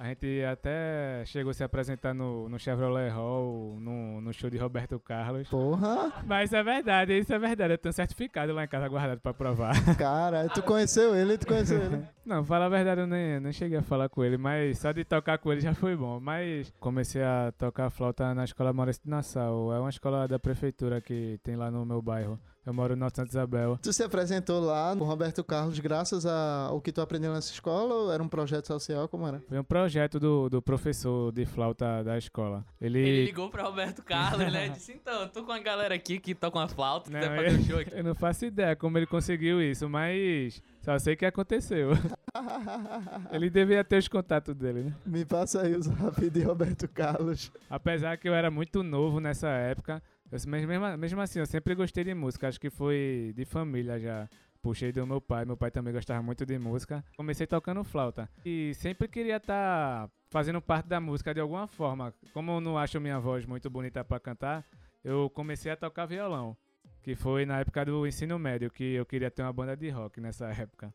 A 0.00 0.06
gente 0.06 0.42
até 0.50 1.22
chegou 1.26 1.50
a 1.50 1.52
se 1.52 1.62
apresentar 1.62 2.14
no, 2.14 2.48
no 2.48 2.58
Chevrolet 2.58 3.10
Hall, 3.10 3.76
no, 3.78 4.22
no 4.22 4.32
show 4.32 4.48
de 4.48 4.56
Roberto 4.56 4.98
Carlos. 4.98 5.46
Porra! 5.50 6.10
Mas 6.24 6.54
é 6.54 6.62
verdade, 6.62 7.18
isso 7.18 7.34
é 7.34 7.38
verdade. 7.38 7.74
Eu 7.74 7.78
tenho 7.78 7.92
certificado 7.92 8.54
lá 8.54 8.64
em 8.64 8.66
casa 8.66 8.88
guardado 8.88 9.20
pra 9.20 9.34
provar. 9.34 9.74
Cara, 9.98 10.48
tu 10.48 10.62
conheceu 10.62 11.14
ele, 11.14 11.36
tu 11.36 11.46
conheceu 11.46 11.82
ele. 11.82 12.02
Não, 12.24 12.42
fala 12.42 12.64
a 12.64 12.68
verdade, 12.70 13.02
eu 13.02 13.06
nem, 13.06 13.40
nem 13.40 13.52
cheguei 13.52 13.76
a 13.76 13.82
falar 13.82 14.08
com 14.08 14.24
ele, 14.24 14.38
mas 14.38 14.78
só 14.78 14.90
de 14.90 15.04
tocar 15.04 15.36
com 15.36 15.52
ele 15.52 15.60
já 15.60 15.74
foi 15.74 15.94
bom. 15.94 16.18
Mas 16.18 16.72
comecei 16.80 17.22
a 17.22 17.52
tocar 17.58 17.90
flauta 17.90 18.34
na 18.34 18.44
escola 18.44 18.72
Maurício 18.72 19.02
de 19.04 19.10
Nassau. 19.10 19.70
É 19.70 19.78
uma 19.78 19.90
escola 19.90 20.26
da 20.26 20.38
prefeitura 20.38 21.02
que 21.02 21.38
tem 21.42 21.56
lá 21.56 21.70
no 21.70 21.84
meu 21.84 22.00
bairro. 22.00 22.40
Eu 22.66 22.74
moro 22.74 22.94
no 22.94 23.04
Santa 23.06 23.24
Isabel. 23.30 23.78
Tu 23.82 23.90
se 23.90 24.02
apresentou 24.02 24.60
lá 24.60 24.94
com 24.94 25.02
o 25.02 25.06
Roberto 25.06 25.42
Carlos 25.42 25.78
graças 25.78 26.26
a- 26.26 26.66
ao 26.68 26.78
que 26.80 26.92
tu 26.92 27.00
aprendeu 27.00 27.32
nessa 27.32 27.50
escola 27.50 27.94
ou 27.94 28.12
era 28.12 28.22
um 28.22 28.28
projeto 28.28 28.66
social? 28.66 29.08
Como 29.08 29.26
era? 29.26 29.40
Foi 29.48 29.58
um 29.58 29.64
projeto 29.64 30.20
do, 30.20 30.48
do 30.50 30.60
professor 30.60 31.32
de 31.32 31.46
flauta 31.46 32.04
da 32.04 32.18
escola. 32.18 32.62
Ele. 32.78 32.98
Ele 33.00 33.24
ligou 33.24 33.48
pra 33.48 33.62
Roberto 33.62 34.02
Carlos, 34.02 34.52
né? 34.52 34.68
Disse, 34.68 34.92
então, 34.92 35.22
eu 35.22 35.28
tô 35.28 35.42
com 35.42 35.52
uma 35.52 35.58
galera 35.58 35.94
aqui 35.94 36.18
que 36.20 36.34
toca 36.34 36.58
uma 36.58 36.68
flauta, 36.68 37.10
Não, 37.10 37.18
quiser 37.18 37.34
fazer 37.36 37.58
um 37.58 37.62
show 37.64 37.76
eu, 37.76 37.80
aqui. 37.80 37.90
eu 37.98 38.04
não 38.04 38.14
faço 38.14 38.44
ideia 38.44 38.76
como 38.76 38.98
ele 38.98 39.06
conseguiu 39.06 39.62
isso, 39.62 39.88
mas 39.88 40.62
só 40.82 40.98
sei 40.98 41.16
que 41.16 41.24
aconteceu. 41.24 41.90
ele 43.32 43.48
devia 43.50 43.82
ter 43.82 43.96
os 43.98 44.06
contatos 44.08 44.54
dele, 44.54 44.82
né? 44.84 44.94
Me 45.06 45.24
passa 45.24 45.62
aí 45.62 45.74
os 45.74 45.86
rap 45.86 46.28
de 46.30 46.42
Roberto 46.42 46.86
Carlos. 46.88 47.50
Apesar 47.68 48.16
que 48.18 48.28
eu 48.28 48.34
era 48.34 48.50
muito 48.50 48.82
novo 48.82 49.18
nessa 49.18 49.48
época, 49.48 50.02
eu, 50.30 50.38
mesmo, 50.48 50.98
mesmo 50.98 51.20
assim, 51.20 51.38
eu 51.38 51.46
sempre 51.46 51.74
gostei 51.74 52.04
de 52.04 52.14
música. 52.14 52.48
Acho 52.48 52.60
que 52.60 52.70
foi 52.70 53.32
de 53.34 53.44
família 53.44 53.98
já. 53.98 54.28
Puxei 54.62 54.92
do 54.92 55.06
meu 55.06 55.22
pai, 55.22 55.46
meu 55.46 55.56
pai 55.56 55.70
também 55.70 55.92
gostava 55.92 56.22
muito 56.22 56.44
de 56.44 56.58
música. 56.58 57.02
Comecei 57.16 57.46
tocando 57.46 57.82
flauta. 57.82 58.28
E 58.44 58.74
sempre 58.74 59.08
queria 59.08 59.38
estar 59.38 60.10
fazendo 60.28 60.60
parte 60.60 60.86
da 60.86 61.00
música 61.00 61.32
de 61.32 61.40
alguma 61.40 61.66
forma. 61.66 62.12
Como 62.34 62.52
eu 62.52 62.60
não 62.60 62.76
acho 62.76 63.00
minha 63.00 63.18
voz 63.18 63.46
muito 63.46 63.70
bonita 63.70 64.04
para 64.04 64.20
cantar, 64.20 64.66
eu 65.02 65.30
comecei 65.30 65.72
a 65.72 65.76
tocar 65.76 66.04
violão. 66.04 66.54
Que 67.02 67.14
foi 67.16 67.46
na 67.46 67.60
época 67.60 67.86
do 67.86 68.06
ensino 68.06 68.38
médio, 68.38 68.70
que 68.70 68.84
eu 68.92 69.06
queria 69.06 69.30
ter 69.30 69.40
uma 69.40 69.52
banda 69.52 69.74
de 69.74 69.88
rock 69.88 70.20
nessa 70.20 70.48
época. 70.52 70.92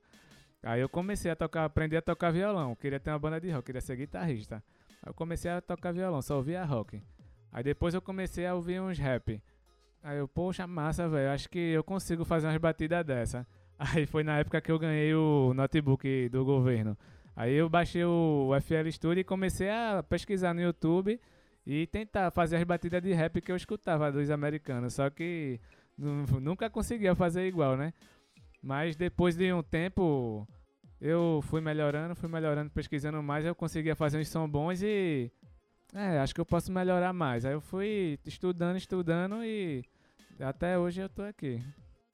Aí 0.62 0.80
eu 0.80 0.88
comecei 0.88 1.32
a 1.32 1.36
tocar, 1.36 1.66
aprender 1.66 1.98
a 1.98 2.02
tocar 2.04 2.32
violão. 2.32 2.76
Queria 2.76 3.00
ter 3.00 3.10
uma 3.10 3.20
banda 3.20 3.42
de 3.42 3.50
rock, 3.50 3.66
queria 3.66 3.82
ser 3.82 3.96
guitarrista. 3.96 4.64
Aí 5.02 5.10
eu 5.10 5.14
comecei 5.16 5.50
a 5.50 5.60
tocar 5.60 5.92
violão, 5.92 6.22
só 6.22 6.38
ouvia 6.38 6.64
rock. 6.64 7.02
Aí 7.56 7.64
depois 7.64 7.94
eu 7.94 8.02
comecei 8.02 8.46
a 8.46 8.54
ouvir 8.54 8.82
uns 8.82 9.00
rap. 9.00 9.42
Aí 10.04 10.18
eu, 10.18 10.28
poxa, 10.28 10.68
massa, 10.68 11.08
velho, 11.08 11.32
acho 11.32 11.50
que 11.50 11.58
eu 11.58 11.86
consigo 11.86 12.26
fazer 12.26 12.48
umas 12.48 12.58
batidas 12.58 13.06
dessa. 13.06 13.48
Aí 13.80 14.06
foi 14.06 14.26
na 14.26 14.38
época 14.40 14.60
que 14.60 14.70
eu 14.70 14.78
ganhei 14.78 15.16
o 15.16 15.54
notebook 15.54 16.28
do 16.28 16.44
governo. 16.44 16.98
Aí 17.34 17.54
eu 17.54 17.70
baixei 17.70 18.04
o 18.04 18.50
FL 18.60 18.92
Studio 18.92 19.22
e 19.22 19.24
comecei 19.24 19.70
a 19.70 20.04
pesquisar 20.04 20.54
no 20.54 20.60
YouTube 20.60 21.18
e 21.66 21.88
tentar 21.88 22.30
fazer 22.30 22.58
as 22.58 22.64
batidas 22.66 23.02
de 23.02 23.14
rap 23.14 23.40
que 23.40 23.50
eu 23.50 23.56
escutava 23.56 24.12
dos 24.12 24.30
americanos. 24.30 24.94
Só 24.94 25.10
que 25.10 25.58
nu- 25.98 26.26
nunca 26.42 26.70
conseguia 26.70 27.16
fazer 27.16 27.48
igual, 27.48 27.78
né? 27.78 27.94
Mas 28.62 28.98
depois 28.98 29.38
de 29.38 29.54
um 29.54 29.64
tempo 29.64 30.46
eu 31.00 31.40
fui 31.44 31.62
melhorando, 31.62 32.16
fui 32.16 32.28
melhorando, 32.28 32.70
pesquisando 32.70 33.24
mais, 33.24 33.46
eu 33.46 33.56
conseguia 33.56 33.96
fazer 33.96 34.18
uns 34.20 34.28
som 34.28 34.46
bons 34.46 34.82
e 34.84 35.32
é, 35.96 36.20
acho 36.20 36.36
que 36.36 36.42
eu 36.42 36.46
posso 36.46 36.72
melhorar 36.72 37.14
mais. 37.14 37.46
Aí 37.46 37.54
eu 37.54 37.62
fui 37.62 38.20
estudando, 38.26 38.78
estudando 38.78 39.44
e 39.44 39.84
até 40.40 40.78
hoje 40.78 41.02
eu 41.02 41.10
tô 41.10 41.22
aqui. 41.22 41.64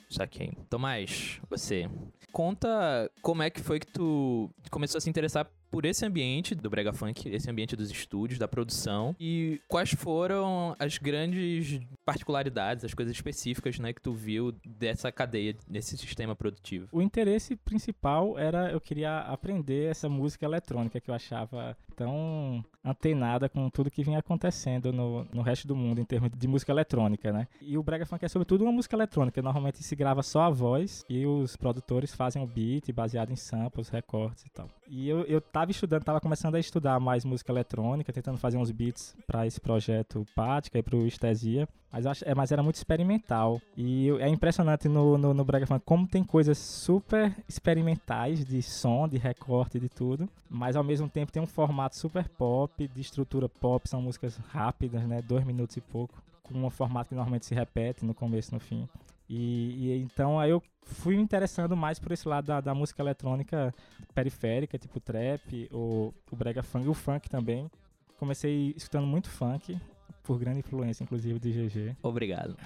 Saquei. 0.10 0.54
Tomás, 0.70 1.42
você. 1.50 1.90
Conta 2.32 3.10
como 3.22 3.42
é 3.42 3.50
que 3.50 3.60
foi 3.60 3.80
que 3.80 3.88
tu 3.88 4.50
começou 4.70 4.98
a 4.98 5.02
se 5.02 5.10
interessar 5.10 5.50
por 5.72 5.86
esse 5.86 6.06
ambiente 6.06 6.54
do 6.54 6.70
Brega 6.70 6.92
Funk, 6.92 7.30
esse 7.30 7.50
ambiente 7.50 7.76
dos 7.76 7.90
estúdios, 7.90 8.38
da 8.38 8.48
produção, 8.48 9.16
e 9.18 9.60
quais 9.68 9.92
foram 9.92 10.76
as 10.78 10.98
grandes 10.98 11.80
particularidades, 12.06 12.84
as 12.84 12.94
coisas 12.94 13.16
específicas, 13.16 13.80
né, 13.80 13.94
que 13.94 14.02
tu 14.02 14.14
viu 14.14 14.54
dessa 14.66 15.12
cadeia, 15.12 15.56
desse 15.68 15.98
sistema 15.98 16.36
produtivo. 16.36 16.88
O 16.92 17.02
interesse 17.02 17.56
principal 17.56 18.38
era 18.38 18.72
eu 18.72 18.82
queria 18.82 19.20
aprender 19.20 19.90
essa 19.90 20.10
música 20.10 20.46
eletrônica 20.46 21.00
que 21.00 21.10
eu 21.10 21.16
achava 21.16 21.78
tão 21.96 22.64
antenada 22.84 23.48
com 23.48 23.70
tudo 23.70 23.92
que 23.92 24.04
vinha 24.04 24.20
acontecendo 24.20 24.92
no, 24.92 25.24
no 25.26 25.42
resto 25.42 25.68
do 25.68 25.76
mundo 25.76 26.02
em 26.02 26.06
termos 26.06 26.32
de 26.36 26.48
música 26.48 26.72
eletrônica, 26.72 27.32
né? 27.32 27.48
E 27.62 27.78
o 27.78 27.84
Brega 27.84 28.06
Funk 28.06 28.26
é 28.26 28.28
sobretudo 28.28 28.64
uma 28.64 28.72
música 28.72 28.96
eletrônica. 28.96 29.42
Normalmente 29.42 29.84
se 29.84 29.96
grava 29.96 30.24
só 30.24 30.42
a 30.42 30.50
voz 30.50 31.06
e 31.08 31.26
os 31.26 31.56
produtores 31.56 32.14
fazem 32.14 32.42
o 32.44 32.48
beat 32.48 32.92
baseado 32.92 33.32
em 33.32 33.36
samples, 33.36 33.90
recortes 33.90 34.46
e 34.46 34.50
tal. 34.50 34.68
E 34.88 35.08
eu, 35.08 35.22
eu 35.22 35.40
tava 35.40 35.61
estudando, 35.70 36.04
tava 36.04 36.20
começando 36.20 36.56
a 36.56 36.60
estudar 36.60 37.00
mais 37.00 37.24
música 37.24 37.52
eletrônica, 37.52 38.12
tentando 38.12 38.40
fazer 38.40 38.58
uns 38.58 38.72
beats 38.72 39.16
para 39.28 39.46
esse 39.46 39.62
projeto 39.62 40.26
Pática 40.36 40.80
e 40.80 40.84
pro 40.84 41.06
Estesia. 41.06 41.68
Mas, 41.92 42.22
é, 42.24 42.34
mas 42.34 42.52
era 42.52 42.64
muito 42.64 42.78
experimental. 42.78 43.62
E 43.78 44.10
é 44.20 44.28
impressionante 44.28 44.88
no, 44.88 45.18
no, 45.18 45.34
no 45.34 45.44
Brega 45.44 45.68
Funk 45.68 45.84
como 45.86 46.08
tem 46.08 46.24
coisas 46.24 46.58
super 46.58 47.36
experimentais 47.48 48.46
de 48.46 48.62
som, 48.64 49.08
de 49.08 49.18
recorte, 49.18 49.80
de 49.80 49.90
tudo. 49.90 50.28
Mas 50.50 50.76
ao 50.76 50.84
mesmo 50.84 51.10
tempo 51.10 51.32
tem 51.32 51.44
um 51.44 51.48
formato 51.48 51.98
super 51.98 52.28
pop, 52.30 52.88
de 52.88 53.02
estrutura 53.02 53.48
pop. 53.48 53.88
São 53.88 54.02
músicas 54.02 54.38
rápidas, 54.48 55.04
né? 55.04 55.22
Dois 55.22 55.46
minutos 55.46 55.76
e 55.78 55.82
pouco. 55.82 56.24
Com 56.44 56.66
um 56.66 56.70
formato 56.70 57.10
que 57.10 57.16
normalmente 57.16 57.46
se 57.46 57.54
repete 57.54 58.06
no 58.06 58.14
começo 58.14 58.52
e 58.52 58.54
no 58.54 58.60
fim. 58.60 58.88
E, 59.34 59.88
e 59.88 59.98
então 60.02 60.38
aí 60.38 60.52
eu 60.52 60.62
fui 60.84 61.16
me 61.16 61.22
interessando 61.24 61.76
mais 61.78 61.98
por 62.00 62.12
esse 62.12 62.28
lado 62.28 62.48
da, 62.48 62.60
da 62.60 62.76
música 62.76 63.02
eletrônica 63.02 63.74
periférica, 64.14 64.78
tipo 64.78 65.00
trap, 65.00 65.70
ou 65.72 66.14
o 66.30 66.36
brega 66.36 66.62
funk, 66.62 66.86
o 66.90 66.94
funk 66.94 67.30
também. 67.30 67.72
Comecei 68.20 68.74
escutando 68.76 69.08
muito 69.08 69.30
funk, 69.30 69.80
por 70.22 70.38
grande 70.38 70.60
influência, 70.60 71.04
inclusive, 71.04 71.40
de 71.40 71.52
GG. 71.54 71.96
Obrigado. 72.04 72.58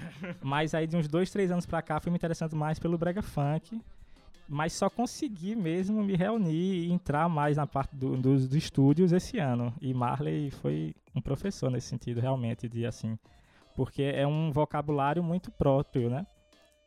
Mas 0.42 0.74
aí 0.74 0.88
de 0.88 0.98
uns 0.98 1.08
dois, 1.08 1.30
três 1.30 1.52
anos 1.52 1.68
pra 1.68 1.84
cá 1.84 2.00
fui 2.00 2.12
me 2.12 2.18
interessando 2.18 2.56
mais 2.56 2.80
pelo 2.80 2.98
brega 2.98 3.22
funk. 3.22 3.80
Mas 4.50 4.74
só 4.74 4.90
consegui 4.90 5.56
mesmo 5.56 6.04
me 6.04 6.16
reunir 6.16 6.88
e 6.88 6.92
entrar 6.92 7.30
mais 7.30 7.58
na 7.58 7.66
parte 7.68 7.96
do- 7.96 8.18
dos, 8.18 8.48
dos 8.48 8.58
estúdios 8.58 9.12
esse 9.12 9.38
ano. 9.38 9.72
E 9.82 9.94
Marley 9.94 10.50
foi 10.52 10.96
um 11.16 11.22
professor 11.22 11.70
nesse 11.70 11.88
sentido, 11.88 12.20
realmente, 12.22 12.68
de 12.68 12.86
assim. 12.86 13.18
Porque 13.76 14.04
é 14.04 14.26
um 14.26 14.52
vocabulário 14.52 15.24
muito 15.24 15.52
próprio, 15.52 16.10
né? 16.10 16.26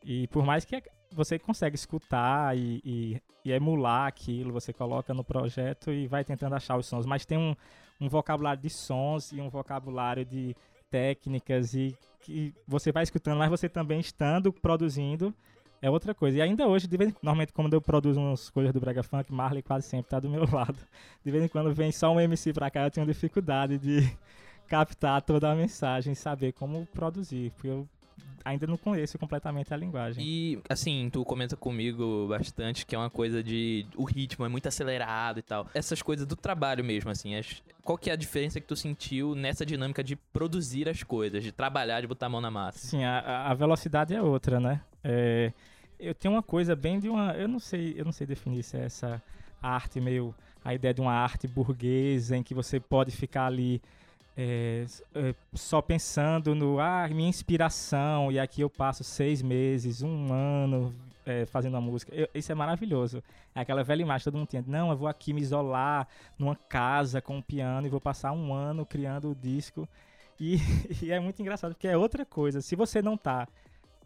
E 0.05 0.27
por 0.29 0.45
mais 0.45 0.65
que 0.65 0.83
você 1.13 1.39
consegue 1.39 1.75
escutar 1.77 2.57
e, 2.57 2.81
e- 2.85 3.23
e 3.45 3.53
emular 3.53 4.07
aquilo, 4.07 4.53
você 4.53 4.73
coloca 4.73 5.15
no 5.15 5.25
projeto 5.25 5.91
e 5.93 6.07
vai 6.07 6.25
tentando 6.25 6.55
achar 6.55 6.77
os 6.77 6.87
sons. 6.87 7.07
Mas 7.07 7.25
tem 7.25 7.39
um, 7.39 7.55
um 8.01 8.09
vocabulário 8.09 8.61
de 8.61 8.69
sons 8.71 9.33
e 9.33 9.41
um 9.41 9.49
vocabulário 9.49 10.25
de 10.25 10.55
técnicas 10.91 11.75
e 11.75 11.97
que 12.21 12.53
você 12.67 12.91
vai 12.93 13.03
escutando, 13.03 13.39
mas 13.39 13.49
você 13.51 13.69
também 13.69 14.01
estando 14.01 14.53
produzindo 14.53 15.35
é 15.81 15.89
outra 15.89 16.13
coisa. 16.15 16.37
E 16.39 16.43
ainda 16.43 16.67
hoje, 16.67 16.89
de 16.89 16.97
vez 16.97 17.11
em, 17.11 17.15
normalmente 17.23 17.53
quando 17.53 17.73
eu 17.73 17.81
produzo 17.81 18.21
umas 18.21 18.51
coisas 18.51 18.73
do 18.73 18.81
Brega 18.81 19.03
Funk, 19.03 19.33
Marley 19.33 19.63
quase 19.63 19.87
sempre 19.87 20.11
tá 20.11 20.19
do 20.19 20.29
meu 20.29 20.45
lado. 20.53 20.77
De 21.25 21.31
vez 21.31 21.43
em 21.45 21.49
quando 21.49 21.73
vem 21.73 21.93
só 21.93 22.13
um 22.13 22.21
MC 22.21 22.53
pra 22.53 22.71
cá, 22.71 22.85
eu 22.85 22.91
tenho 22.91 23.07
dificuldade 23.07 23.79
de 23.79 24.01
captar 24.67 25.23
toda 25.23 25.51
a 25.51 25.55
mensagem 25.55 26.15
saber 26.15 26.53
como 26.53 26.85
produzir, 26.87 27.51
porque 27.53 27.69
eu 27.69 27.89
ainda 28.45 28.67
não 28.67 28.77
conheço 28.77 29.19
completamente 29.19 29.73
a 29.73 29.77
linguagem. 29.77 30.25
E, 30.25 30.59
assim, 30.69 31.11
tu 31.13 31.25
comenta 31.25 31.57
comigo 31.57 32.27
bastante 32.29 32.87
que 32.87 32.95
é 32.95 32.99
uma 32.99 33.11
coisa 33.11 33.43
de. 33.43 33.87
O 33.97 34.05
ritmo 34.05 34.45
é 34.45 34.49
muito 34.49 34.67
acelerado 34.69 35.39
e 35.39 35.43
tal. 35.43 35.67
Essas 35.75 36.01
coisas 36.03 36.27
do 36.27 36.37
trabalho 36.37 36.83
mesmo, 36.85 37.11
assim. 37.11 37.35
as- 37.35 37.63
qual 37.83 37.97
que 37.97 38.11
é 38.11 38.13
a 38.13 38.17
diferença 38.17 38.61
que 38.61 38.67
tu 38.67 38.77
sentiu 38.77 39.35
nessa 39.35 39.65
dinâmica 39.65 40.05
de 40.05 40.15
produzir 40.15 40.89
as 40.89 41.03
coisas, 41.03 41.43
de 41.43 41.51
trabalhar, 41.53 42.01
de 42.01 42.07
botar 42.07 42.27
a 42.27 42.29
mão 42.29 42.41
na 42.41 42.51
massa? 42.51 42.79
Sim, 42.87 43.03
a- 43.05 43.47
a, 43.49 43.55
velocidade 43.55 44.15
é 44.15 44.21
outra, 44.23 44.61
né? 44.61 44.81
É, 45.03 45.53
eu 45.99 46.15
tenho 46.15 46.35
uma 46.35 46.43
coisa 46.43 46.77
bem 46.77 46.99
de 47.01 47.09
uma. 47.09 47.33
Eu 47.33 47.49
não 47.49 47.59
sei, 47.59 47.95
eu 47.97 48.05
não 48.05 48.13
sei 48.13 48.27
definir 48.27 48.63
se 48.63 48.77
é 48.77 48.85
essa 48.85 49.23
arte 49.63 50.01
meio. 50.01 50.35
A 50.65 50.75
ideia 50.75 50.93
de 50.93 51.01
uma 51.01 51.13
arte 51.13 51.47
burguesa 51.49 52.37
em 52.37 52.43
que 52.43 52.53
você 52.53 52.79
pode 52.79 53.11
ficar 53.11 53.47
ali 53.47 53.81
é, 54.41 54.85
é, 55.17 55.35
só 55.53 55.83
pensando 55.83 56.55
no. 56.55 56.79
Ah, 56.79 57.09
minha 57.09 57.29
inspiração, 57.29 58.31
e 58.31 58.39
aqui 58.39 58.61
eu 58.61 58.71
passo 58.71 59.03
seis 59.03 59.43
meses, 59.43 60.01
um 60.01 60.33
ano 60.33 60.95
é, 61.27 61.45
fazendo 61.45 61.77
a 61.77 61.81
música. 61.81 62.15
Eu- 62.15 62.29
isso 62.33 62.53
é 62.53 62.55
maravilhoso. 62.55 63.21
É 63.53 63.61
aquela 63.63 63.83
velha 63.83 64.01
imagem 64.01 64.23
todo 64.23 64.39
mundo 64.39 64.47
tinha. 64.47 64.63
Não, 64.65 64.93
eu 64.93 64.97
vou 64.97 65.09
aqui 65.09 65.33
me 65.33 65.41
isolar 65.41 66.07
numa 66.39 66.55
casa 66.55 67.21
com 67.21 67.39
um 67.39 67.43
piano 67.43 67.89
e 67.89 67.91
vou 67.91 68.01
passar 68.01 68.31
um 68.31 68.55
ano 68.55 68.87
criando 68.87 69.29
o 69.29 69.35
disco. 69.35 69.89
E, 70.39 70.59
e 71.03 71.11
é 71.11 71.19
muito 71.19 71.43
engraçado, 71.43 71.73
porque 71.75 71.89
é 71.89 71.97
outra 71.97 72.25
coisa. 72.25 72.61
Se 72.61 72.77
você 72.77 73.03
não 73.03 73.17
tá 73.17 73.49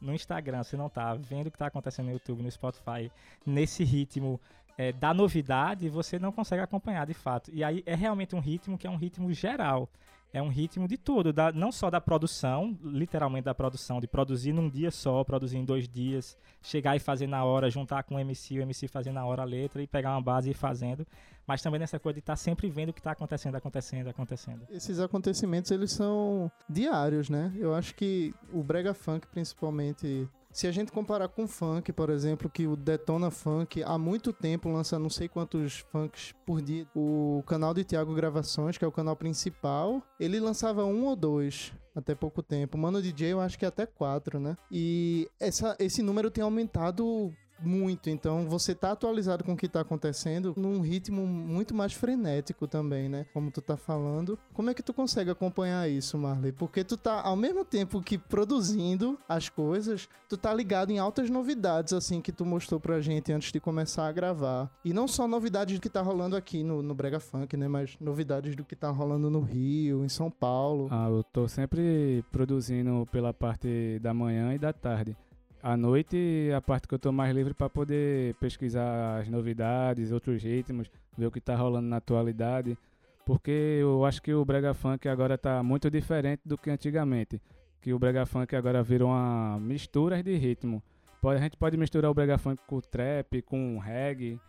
no 0.01 0.15
Instagram, 0.15 0.63
você 0.63 0.79
não 0.79 0.89
tá 0.89 1.15
vendo 1.15 1.49
o 1.49 1.51
que 1.51 1.59
tá 1.59 1.67
acontecendo 1.67 2.07
no 2.07 2.13
YouTube, 2.13 2.43
no 2.43 2.51
Spotify, 2.51 3.13
nesse 3.45 3.85
ritmo 3.85 4.41
é, 4.79 4.93
da 4.93 5.13
novidade, 5.13 5.91
você 5.91 6.19
não 6.19 6.33
consegue 6.33 6.63
acompanhar 6.63 7.07
de 7.07 7.13
fato. 7.13 7.51
E 7.53 7.63
aí 7.63 7.83
é 7.85 7.95
realmente 7.95 8.35
um 8.35 8.41
ritmo 8.41 8.79
que 8.79 8.87
é 8.87 8.91
um 8.91 8.97
ritmo 8.97 9.31
geral. 9.35 9.91
É 10.33 10.41
um 10.41 10.49
ritmo 10.49 10.89
de 10.89 10.97
tudo, 10.97 11.33
da- 11.33 11.53
não 11.53 11.71
só 11.71 11.91
da 11.91 12.01
produção, 12.01 12.79
literalmente 12.83 13.45
da 13.45 13.55
produção, 13.55 14.01
de 14.01 14.07
produzir 14.07 14.53
num 14.53 14.69
dia 14.69 14.91
só, 14.91 15.23
produzir 15.23 15.59
em 15.59 15.65
dois 15.65 15.87
dias, 15.87 16.39
chegar 16.63 16.97
e 16.97 16.99
fazer 16.99 17.27
na 17.27 17.45
hora, 17.45 17.69
juntar 17.69 18.03
com 18.05 18.15
o 18.15 18.19
MC, 18.19 18.59
o 18.59 18.63
MC 18.63 18.89
fazer 18.89 19.13
na 19.13 19.27
hora 19.27 19.43
a 19.43 19.45
letra 19.45 19.83
e 19.83 19.87
pegar 19.87 20.13
uma 20.13 20.23
base 20.23 20.49
e 20.49 20.53
ir 20.53 20.55
fazendo, 20.55 21.07
mas 21.47 21.61
também 21.61 21.79
nessa 21.79 21.99
coisa 21.99 22.15
de 22.15 22.21
estar 22.21 22.37
sempre 22.37 22.71
vendo 22.71 22.89
o 22.89 22.93
que 22.95 23.01
está 23.01 23.11
acontecendo, 23.13 23.57
acontecendo, 23.57 24.09
acontecendo. 24.09 24.67
Esses 24.71 24.99
acontecimentos, 25.01 25.71
eles 25.71 25.93
são 25.93 26.51
diários, 26.69 27.29
né? 27.29 27.53
Eu 27.57 27.75
acho 27.75 27.95
que 27.95 28.33
o 28.53 28.63
brega 28.63 28.95
funk, 28.95 29.27
principalmente... 29.27 30.27
Se 30.53 30.67
a 30.67 30.71
gente 30.71 30.93
comparar 30.93 31.29
com 31.29 31.49
funk, 31.49 31.93
por 31.93 32.11
exemplo, 32.11 32.51
que 32.51 32.67
o 32.67 32.77
Detona 32.77 33.31
Funk 33.31 33.83
há 33.83 33.97
muito 33.97 34.33
tempo 34.35 34.69
lança 34.69 34.99
não 34.99 35.09
sei 35.09 35.27
quantos 35.27 35.79
funks 35.91 36.35
por 36.45 36.61
dia. 36.61 36.87
O 36.95 37.43
canal 37.47 37.73
de 37.73 37.83
Thiago 37.85 38.15
Gravações, 38.15 38.77
que 38.77 38.85
é 38.85 38.89
o 38.89 38.93
canal 38.93 39.17
principal, 39.17 40.03
ele 40.21 40.39
lançava 40.39 40.85
um 40.85 41.07
ou 41.07 41.17
dois 41.17 41.73
até 41.95 42.15
pouco 42.15 42.43
tempo. 42.43 42.77
Mano 42.77 43.01
DJ 43.01 43.33
eu 43.33 43.41
acho 43.41 43.59
que 43.59 43.65
até 43.65 43.87
quatro, 43.87 44.39
né? 44.39 44.57
E 44.71 45.29
essa, 45.41 45.75
esse 45.79 46.03
número 46.03 46.31
tem 46.31 46.45
aumentado 46.45 47.33
muito, 47.65 48.11
então 48.11 48.49
você 48.49 48.75
tá 48.75 48.93
atualizado 48.93 49.45
com 49.45 49.53
o 49.53 49.57
que 49.57 49.69
tá 49.69 49.81
acontecendo 49.81 50.55
num 50.57 50.81
ritmo 50.81 51.27
muito 51.27 51.75
mais 51.75 51.93
frenético 51.93 52.67
também, 52.67 53.09
né? 53.09 53.27
Como 53.33 53.51
tu 53.51 53.61
tá 53.61 53.77
falando. 53.77 54.39
Como 54.53 54.71
é 54.71 54.75
que 54.75 54.83
tu 54.83 54.93
consegue 54.93 55.31
acompanhar 55.31 55.89
isso, 55.89 56.19
Marley? 56.19 56.53
Porque 56.53 56.85
tu 56.85 56.97
tá 56.97 57.21
ao 57.21 57.37
mesmo 57.37 57.65
tempo 57.65 58.01
que 58.03 58.19
produzindo 58.19 59.19
as 59.29 59.49
coisas, 59.49 60.09
tu 60.29 60.37
tá 60.37 60.53
ligado 60.53 60.91
em 60.91 60.99
altas 60.99 61.31
novidades 61.31 61.93
assim 61.93 62.21
que 62.21 62.33
tu 62.33 62.45
mostrou 62.45 62.81
pra 62.81 63.01
gente 63.01 63.33
antes 63.33 63.53
de 63.53 63.61
começar 63.61 64.07
a 64.07 64.13
gravar. 64.13 64.71
E 64.85 64.93
não 64.93 65.07
só 65.07 65.27
novidades 65.27 65.79
do 65.79 65.81
que 65.81 65.89
tá 65.89 66.03
rolando 66.03 66.37
aqui 66.37 66.63
no, 66.63 66.83
no 66.83 66.95
Brega 66.95 67.21
Funk, 67.21 67.57
né? 67.57 67.69
Mas 67.69 67.97
novidades 68.01 68.57
do 68.57 68.65
que 68.65 68.77
tá 68.77 68.91
rolando 68.91 69.31
no 69.31 69.41
Rio, 69.41 70.05
em 70.05 70.09
São 70.09 70.31
Paulo. 70.31 70.89
Ah, 70.91 71.09
eu 71.09 71.23
tô 71.23 71.49
sempre 71.49 72.25
produzindo 72.31 73.07
pela 73.11 73.33
parte 73.33 73.99
da 74.01 74.13
manhã 74.13 74.55
e 74.55 74.59
da 74.59 74.73
tarde. 74.73 75.17
À 75.63 75.77
noite 75.77 76.51
a 76.57 76.61
parte 76.61 76.89
que 76.89 76.95
eu 76.95 76.99
tô 76.99 77.13
mais 77.13 77.35
livre 77.35 77.55
para 77.55 77.71
poder 77.71 78.35
pesquisar 78.35 79.21
as 79.21 79.29
novidades, 79.29 80.11
outros 80.11 80.43
ritmos, 80.43 80.91
ver 81.17 81.27
o 81.27 81.31
que 81.31 81.41
tá 81.41 81.55
rolando 81.55 81.87
na 81.87 81.99
atualidade, 81.99 82.77
porque 83.25 83.79
eu 83.81 84.05
acho 84.05 84.21
que 84.21 84.35
o 84.35 84.45
brega 84.45 84.75
funk 84.75 85.09
agora 85.09 85.39
tá 85.39 85.63
muito 85.63 85.89
diferente 85.89 86.41
do 86.45 86.59
que 86.59 86.69
antigamente, 86.69 87.41
que 87.81 87.93
o 87.93 87.99
brega 87.99 88.27
funk 88.27 88.57
agora 88.57 88.83
virou 88.83 89.11
uma 89.11 89.57
mistura 89.61 90.21
de 90.21 90.35
ritmo. 90.37 90.83
Pode- 91.21 91.39
A 91.39 91.43
gente 91.43 91.57
pode 91.57 91.77
misturar 91.77 92.11
o 92.11 92.15
brega 92.15 92.37
funk 92.39 92.61
com 92.67 92.81
trap, 92.81 93.41
com 93.43 93.79
reggae, 93.79 94.41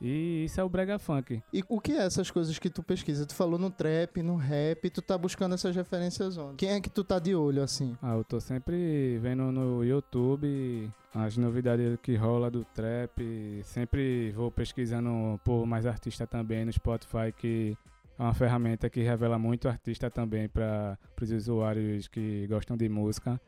e 0.00 0.44
isso 0.44 0.60
é 0.60 0.64
o 0.64 0.68
brega 0.68 0.98
funk. 0.98 1.42
E 1.52 1.64
o 1.68 1.80
que 1.80 1.92
é 1.92 2.04
essas 2.04 2.30
coisas 2.30 2.58
que 2.58 2.68
tu 2.68 2.82
pesquisa? 2.82 3.24
Tu 3.24 3.34
falou 3.34 3.58
no 3.58 3.70
trap, 3.70 4.22
no 4.22 4.36
rap, 4.36 4.90
tu 4.90 5.00
tá 5.00 5.16
buscando 5.16 5.54
essas 5.54 5.74
referências 5.74 6.36
onde? 6.36 6.56
Quem 6.56 6.70
é 6.70 6.80
que 6.80 6.90
tu 6.90 7.02
tá 7.02 7.18
de 7.18 7.34
olho 7.34 7.62
assim? 7.62 7.96
Ah, 8.02 8.14
eu 8.14 8.24
tô 8.24 8.38
sempre 8.40 9.18
vendo 9.18 9.50
no 9.50 9.82
YouTube 9.82 10.90
as 11.14 11.36
novidades 11.36 11.98
que 12.02 12.14
rola 12.14 12.50
do 12.50 12.64
trap. 12.64 13.62
Sempre 13.64 14.32
vou 14.32 14.50
pesquisando 14.50 15.40
por 15.42 15.66
mais 15.66 15.86
artista 15.86 16.26
também 16.26 16.64
no 16.64 16.72
Spotify, 16.72 17.32
que 17.34 17.76
é 18.18 18.22
uma 18.22 18.34
ferramenta 18.34 18.90
que 18.90 19.00
revela 19.00 19.38
muito 19.38 19.66
artista 19.66 20.10
também 20.10 20.46
para 20.48 20.98
os 21.20 21.30
usuários 21.30 22.06
que 22.06 22.46
gostam 22.48 22.76
de 22.76 22.88
música. 22.88 23.40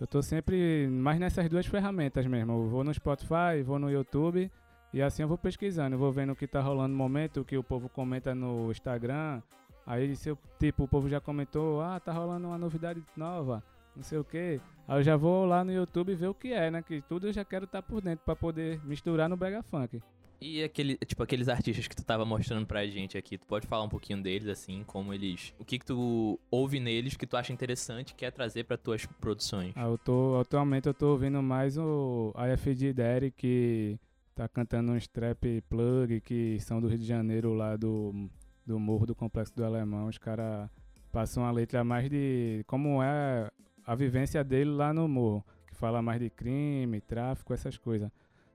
Eu 0.00 0.06
tô 0.06 0.20
sempre 0.20 0.88
mais 0.88 1.18
nessas 1.18 1.48
duas 1.48 1.64
ferramentas 1.64 2.26
mesmo. 2.26 2.52
Eu 2.52 2.68
vou 2.68 2.82
no 2.82 2.92
Spotify, 2.92 3.62
vou 3.64 3.78
no 3.78 3.88
YouTube 3.88 4.50
e 4.92 5.02
assim 5.02 5.22
eu 5.22 5.28
vou 5.28 5.38
pesquisando, 5.38 5.94
eu 5.94 5.98
vou 5.98 6.12
vendo 6.12 6.32
o 6.32 6.36
que 6.36 6.46
tá 6.46 6.60
rolando 6.60 6.90
no 6.90 6.96
momento, 6.96 7.40
o 7.40 7.44
que 7.44 7.56
o 7.56 7.62
povo 7.62 7.88
comenta 7.88 8.34
no 8.34 8.70
Instagram. 8.70 9.42
Aí 9.86 10.16
se 10.16 10.28
eu, 10.28 10.38
tipo, 10.58 10.84
o 10.84 10.88
povo 10.88 11.08
já 11.08 11.20
comentou, 11.20 11.80
ah, 11.80 12.00
tá 12.00 12.12
rolando 12.12 12.48
uma 12.48 12.58
novidade 12.58 13.02
nova, 13.16 13.62
não 13.94 14.02
sei 14.02 14.18
o 14.18 14.24
que. 14.24 14.60
Aí 14.88 14.98
eu 14.98 15.02
já 15.02 15.16
vou 15.16 15.44
lá 15.44 15.64
no 15.64 15.72
YouTube 15.72 16.14
ver 16.14 16.28
o 16.28 16.34
que 16.34 16.52
é, 16.52 16.70
né? 16.70 16.82
Que 16.82 17.02
tudo 17.02 17.28
eu 17.28 17.32
já 17.32 17.44
quero 17.44 17.64
estar 17.64 17.82
por 17.82 18.00
dentro 18.00 18.24
pra 18.24 18.34
poder 18.34 18.80
misturar 18.84 19.28
no 19.28 19.36
Brega 19.36 19.62
Funk. 19.62 20.00
E 20.40 20.62
aquele, 20.62 20.96
tipo, 20.98 21.22
aqueles 21.22 21.48
artistas 21.48 21.88
que 21.88 21.96
tu 21.96 22.04
tava 22.04 22.24
mostrando 22.24 22.66
pra 22.66 22.86
gente 22.86 23.16
aqui, 23.16 23.38
tu 23.38 23.46
pode 23.46 23.66
falar 23.66 23.84
um 23.84 23.88
pouquinho 23.88 24.22
deles, 24.22 24.48
assim, 24.48 24.84
como 24.86 25.14
eles. 25.14 25.54
O 25.58 25.64
que 25.64 25.78
que 25.78 25.86
tu 25.86 26.38
ouve 26.50 26.78
neles 26.78 27.16
que 27.16 27.26
tu 27.26 27.36
acha 27.36 27.52
interessante 27.52 28.14
quer 28.14 28.30
trazer 28.30 28.64
pra 28.64 28.76
tuas 28.76 29.06
produções? 29.06 29.72
Ah, 29.74 29.86
eu 29.86 29.96
tô, 29.96 30.38
atualmente 30.38 30.86
eu 30.86 30.94
tô 30.94 31.12
ouvindo 31.12 31.42
mais 31.42 31.78
o 31.78 32.34
IFG 32.36 32.92
Daddy, 32.92 33.30
que 33.30 33.98
tá 34.36 34.46
cantando 34.46 34.92
uns 34.92 35.08
trap 35.08 35.62
plug, 35.62 36.20
que 36.20 36.60
são 36.60 36.78
do 36.78 36.88
Rio 36.88 36.98
de 36.98 37.06
Janeiro, 37.06 37.54
lá 37.54 37.74
do, 37.74 38.28
do 38.66 38.78
Morro 38.78 39.06
do 39.06 39.14
Complexo 39.14 39.56
do 39.56 39.64
Alemão. 39.64 40.08
Os 40.08 40.18
caras 40.18 40.68
passam 41.10 41.42
uma 41.42 41.50
letra 41.50 41.82
mais 41.82 42.10
de 42.10 42.62
como 42.66 43.02
é 43.02 43.50
a 43.84 43.94
vivência 43.94 44.44
dele 44.44 44.70
lá 44.70 44.92
no 44.92 45.08
morro, 45.08 45.42
que 45.66 45.74
fala 45.74 46.02
mais 46.02 46.20
de 46.20 46.28
crime, 46.28 47.00
tráfico, 47.00 47.54
essas 47.54 47.78
coisas. 47.78 48.10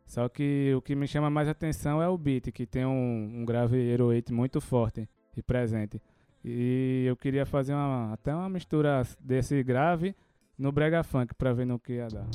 Só 0.06 0.30
que 0.30 0.72
o 0.76 0.82
que 0.84 0.94
me 0.94 1.08
chama 1.08 1.32
mais 1.32 1.48
atenção 1.48 2.00
é 2.00 2.08
o 2.08 2.18
beat, 2.18 2.52
que 2.52 2.68
tem 2.68 2.86
um, 2.86 3.42
um 3.42 3.44
grave 3.44 3.78
heroite 3.78 4.32
muito 4.32 4.62
forte 4.62 5.10
e 5.36 5.42
presente. 5.42 6.00
E 6.46 7.06
eu 7.08 7.18
queria 7.18 7.46
fazer 7.46 7.74
uma, 7.74 8.14
até 8.14 8.36
uma 8.36 8.50
mistura 8.50 9.02
desse 9.20 9.64
grave 9.64 10.16
no 10.62 10.72
brega 10.72 11.04
funk 11.04 11.34
pra 11.36 11.52
ver 11.54 11.66
no 11.66 11.80
que 11.80 11.94
ia 11.94 12.08
dar. 12.08 12.26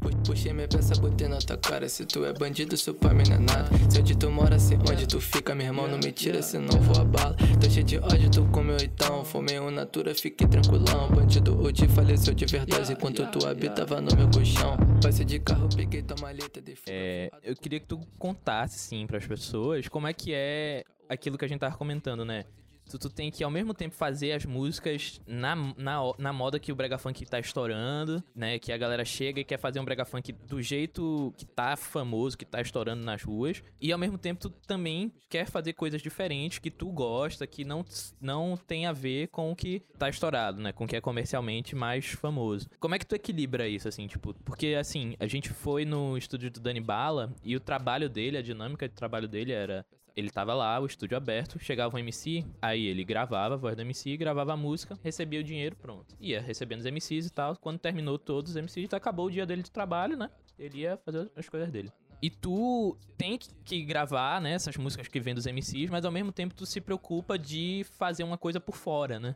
Pu- 0.00 0.14
Puxei 0.26 0.52
minha 0.54 0.66
peça, 0.66 0.94
botei 1.00 1.28
na 1.28 1.38
tua 1.38 1.56
cara. 1.58 1.86
Se 1.88 2.06
tu 2.06 2.24
é 2.24 2.32
bandido, 2.32 2.76
seu 2.78 2.94
pai 2.94 3.12
me 3.14 3.24
não 3.28 3.36
é 3.36 3.38
nada. 3.38 3.68
Se 3.90 4.00
onde 4.00 4.16
tu 4.16 4.30
mora, 4.30 4.58
se 4.58 4.74
onde 4.90 5.06
tu 5.06 5.20
fica, 5.20 5.54
meu 5.54 5.66
irmão, 5.66 5.86
não 5.86 5.98
me 5.98 6.10
tira, 6.10 6.40
senão 6.42 6.80
vou 6.80 7.00
a 7.02 7.04
bala. 7.04 7.36
Tô 7.60 7.68
cheio 7.68 7.84
de 7.84 7.98
ódio, 7.98 8.30
tu 8.30 8.44
comeu 8.46 8.76
então. 8.82 9.22
Fumei 9.24 9.60
um 9.60 9.70
natura, 9.70 10.14
fiquei 10.14 10.46
tranquilão. 10.48 11.10
Bandido 11.10 11.60
hoje 11.60 11.86
faleceu 11.88 12.32
de 12.34 12.46
verdade, 12.46 12.92
enquanto 12.92 13.26
tu 13.30 13.46
habitava 13.46 14.00
no 14.00 14.16
meu 14.16 14.30
colchão. 14.30 14.76
Passei 15.02 15.24
de 15.26 15.38
carro, 15.38 15.68
peguei 15.76 16.02
tua 16.02 16.16
maleta 16.22 16.60
de 16.62 16.74
É, 16.88 17.30
eu 17.42 17.54
queria 17.54 17.78
que 17.80 17.86
tu 17.86 18.00
contasse, 18.18 18.78
sim, 18.78 19.06
pras 19.06 19.26
pessoas 19.26 19.88
como 19.88 20.06
é 20.06 20.12
que 20.14 20.32
é 20.32 20.84
aquilo 21.08 21.36
que 21.36 21.44
a 21.44 21.48
gente 21.48 21.60
tava 21.60 21.76
comentando, 21.76 22.24
né? 22.24 22.44
Tu, 22.90 22.98
tu 22.98 23.08
tem 23.08 23.30
que, 23.30 23.42
ao 23.42 23.50
mesmo 23.50 23.72
tempo, 23.72 23.94
fazer 23.94 24.32
as 24.32 24.44
músicas 24.44 25.20
na, 25.26 25.56
na, 25.76 26.00
na 26.18 26.32
moda 26.32 26.58
que 26.58 26.70
o 26.70 26.76
brega 26.76 26.98
funk 26.98 27.24
tá 27.26 27.38
estourando, 27.38 28.22
né? 28.34 28.58
Que 28.58 28.72
a 28.72 28.76
galera 28.76 29.04
chega 29.04 29.40
e 29.40 29.44
quer 29.44 29.58
fazer 29.58 29.80
um 29.80 29.84
brega 29.84 30.04
funk 30.04 30.32
do 30.32 30.60
jeito 30.62 31.32
que 31.36 31.46
tá 31.46 31.76
famoso, 31.76 32.36
que 32.36 32.44
tá 32.44 32.60
estourando 32.60 33.04
nas 33.04 33.22
ruas. 33.22 33.62
E, 33.80 33.92
ao 33.92 33.98
mesmo 33.98 34.18
tempo, 34.18 34.40
tu 34.40 34.50
também 34.50 35.12
quer 35.28 35.46
fazer 35.46 35.72
coisas 35.72 36.02
diferentes 36.02 36.58
que 36.58 36.70
tu 36.70 36.90
gosta, 36.90 37.46
que 37.46 37.64
não, 37.64 37.84
não 38.20 38.56
tem 38.56 38.86
a 38.86 38.92
ver 38.92 39.28
com 39.28 39.50
o 39.50 39.56
que 39.56 39.80
tá 39.98 40.08
estourado, 40.08 40.60
né? 40.60 40.72
Com 40.72 40.84
o 40.84 40.88
que 40.88 40.96
é 40.96 41.00
comercialmente 41.00 41.74
mais 41.74 42.06
famoso. 42.06 42.68
Como 42.78 42.94
é 42.94 42.98
que 42.98 43.06
tu 43.06 43.14
equilibra 43.14 43.66
isso, 43.66 43.88
assim, 43.88 44.06
tipo... 44.06 44.34
Porque, 44.44 44.76
assim, 44.78 45.16
a 45.18 45.26
gente 45.26 45.48
foi 45.50 45.84
no 45.84 46.16
estúdio 46.16 46.50
do 46.50 46.60
Dani 46.60 46.80
Bala 46.80 47.34
e 47.42 47.56
o 47.56 47.60
trabalho 47.60 48.08
dele, 48.08 48.36
a 48.36 48.42
dinâmica 48.42 48.88
de 48.88 48.94
trabalho 48.94 49.26
dele 49.26 49.52
era... 49.52 49.86
Ele 50.16 50.30
tava 50.30 50.54
lá, 50.54 50.78
o 50.80 50.86
estúdio 50.86 51.16
aberto, 51.16 51.58
chegava 51.58 51.96
um 51.96 51.98
MC, 51.98 52.44
aí 52.62 52.86
ele 52.86 53.02
gravava 53.04 53.54
a 53.54 53.56
voz 53.56 53.74
do 53.74 53.82
MC, 53.82 54.16
gravava 54.16 54.52
a 54.52 54.56
música, 54.56 54.96
recebia 55.02 55.40
o 55.40 55.44
dinheiro, 55.44 55.74
pronto. 55.74 56.14
Ia 56.20 56.40
recebendo 56.40 56.78
os 56.80 56.86
MCs 56.86 57.26
e 57.26 57.30
tal. 57.30 57.56
Quando 57.56 57.78
terminou 57.78 58.16
todos 58.18 58.52
os 58.52 58.56
MCs, 58.56 58.94
acabou 58.94 59.26
o 59.26 59.30
dia 59.30 59.44
dele 59.44 59.62
de 59.62 59.72
trabalho, 59.72 60.16
né? 60.16 60.30
Ele 60.56 60.78
ia 60.80 60.96
fazer 61.04 61.28
as 61.34 61.48
coisas 61.48 61.68
dele. 61.70 61.90
E 62.22 62.30
tu 62.30 62.96
tem 63.18 63.36
que- 63.64 63.82
gravar, 63.84 64.40
né, 64.40 64.52
essas 64.52 64.76
músicas 64.76 65.08
que 65.08 65.18
vêm 65.20 65.34
dos 65.34 65.46
MCs, 65.46 65.90
mas 65.90 66.04
ao 66.04 66.12
mesmo 66.12 66.30
tempo 66.30 66.54
tu 66.54 66.64
se 66.64 66.80
preocupa 66.80 67.36
de 67.36 67.84
fazer 67.98 68.22
uma 68.22 68.38
coisa 68.38 68.60
por 68.60 68.76
fora, 68.76 69.18
né? 69.18 69.34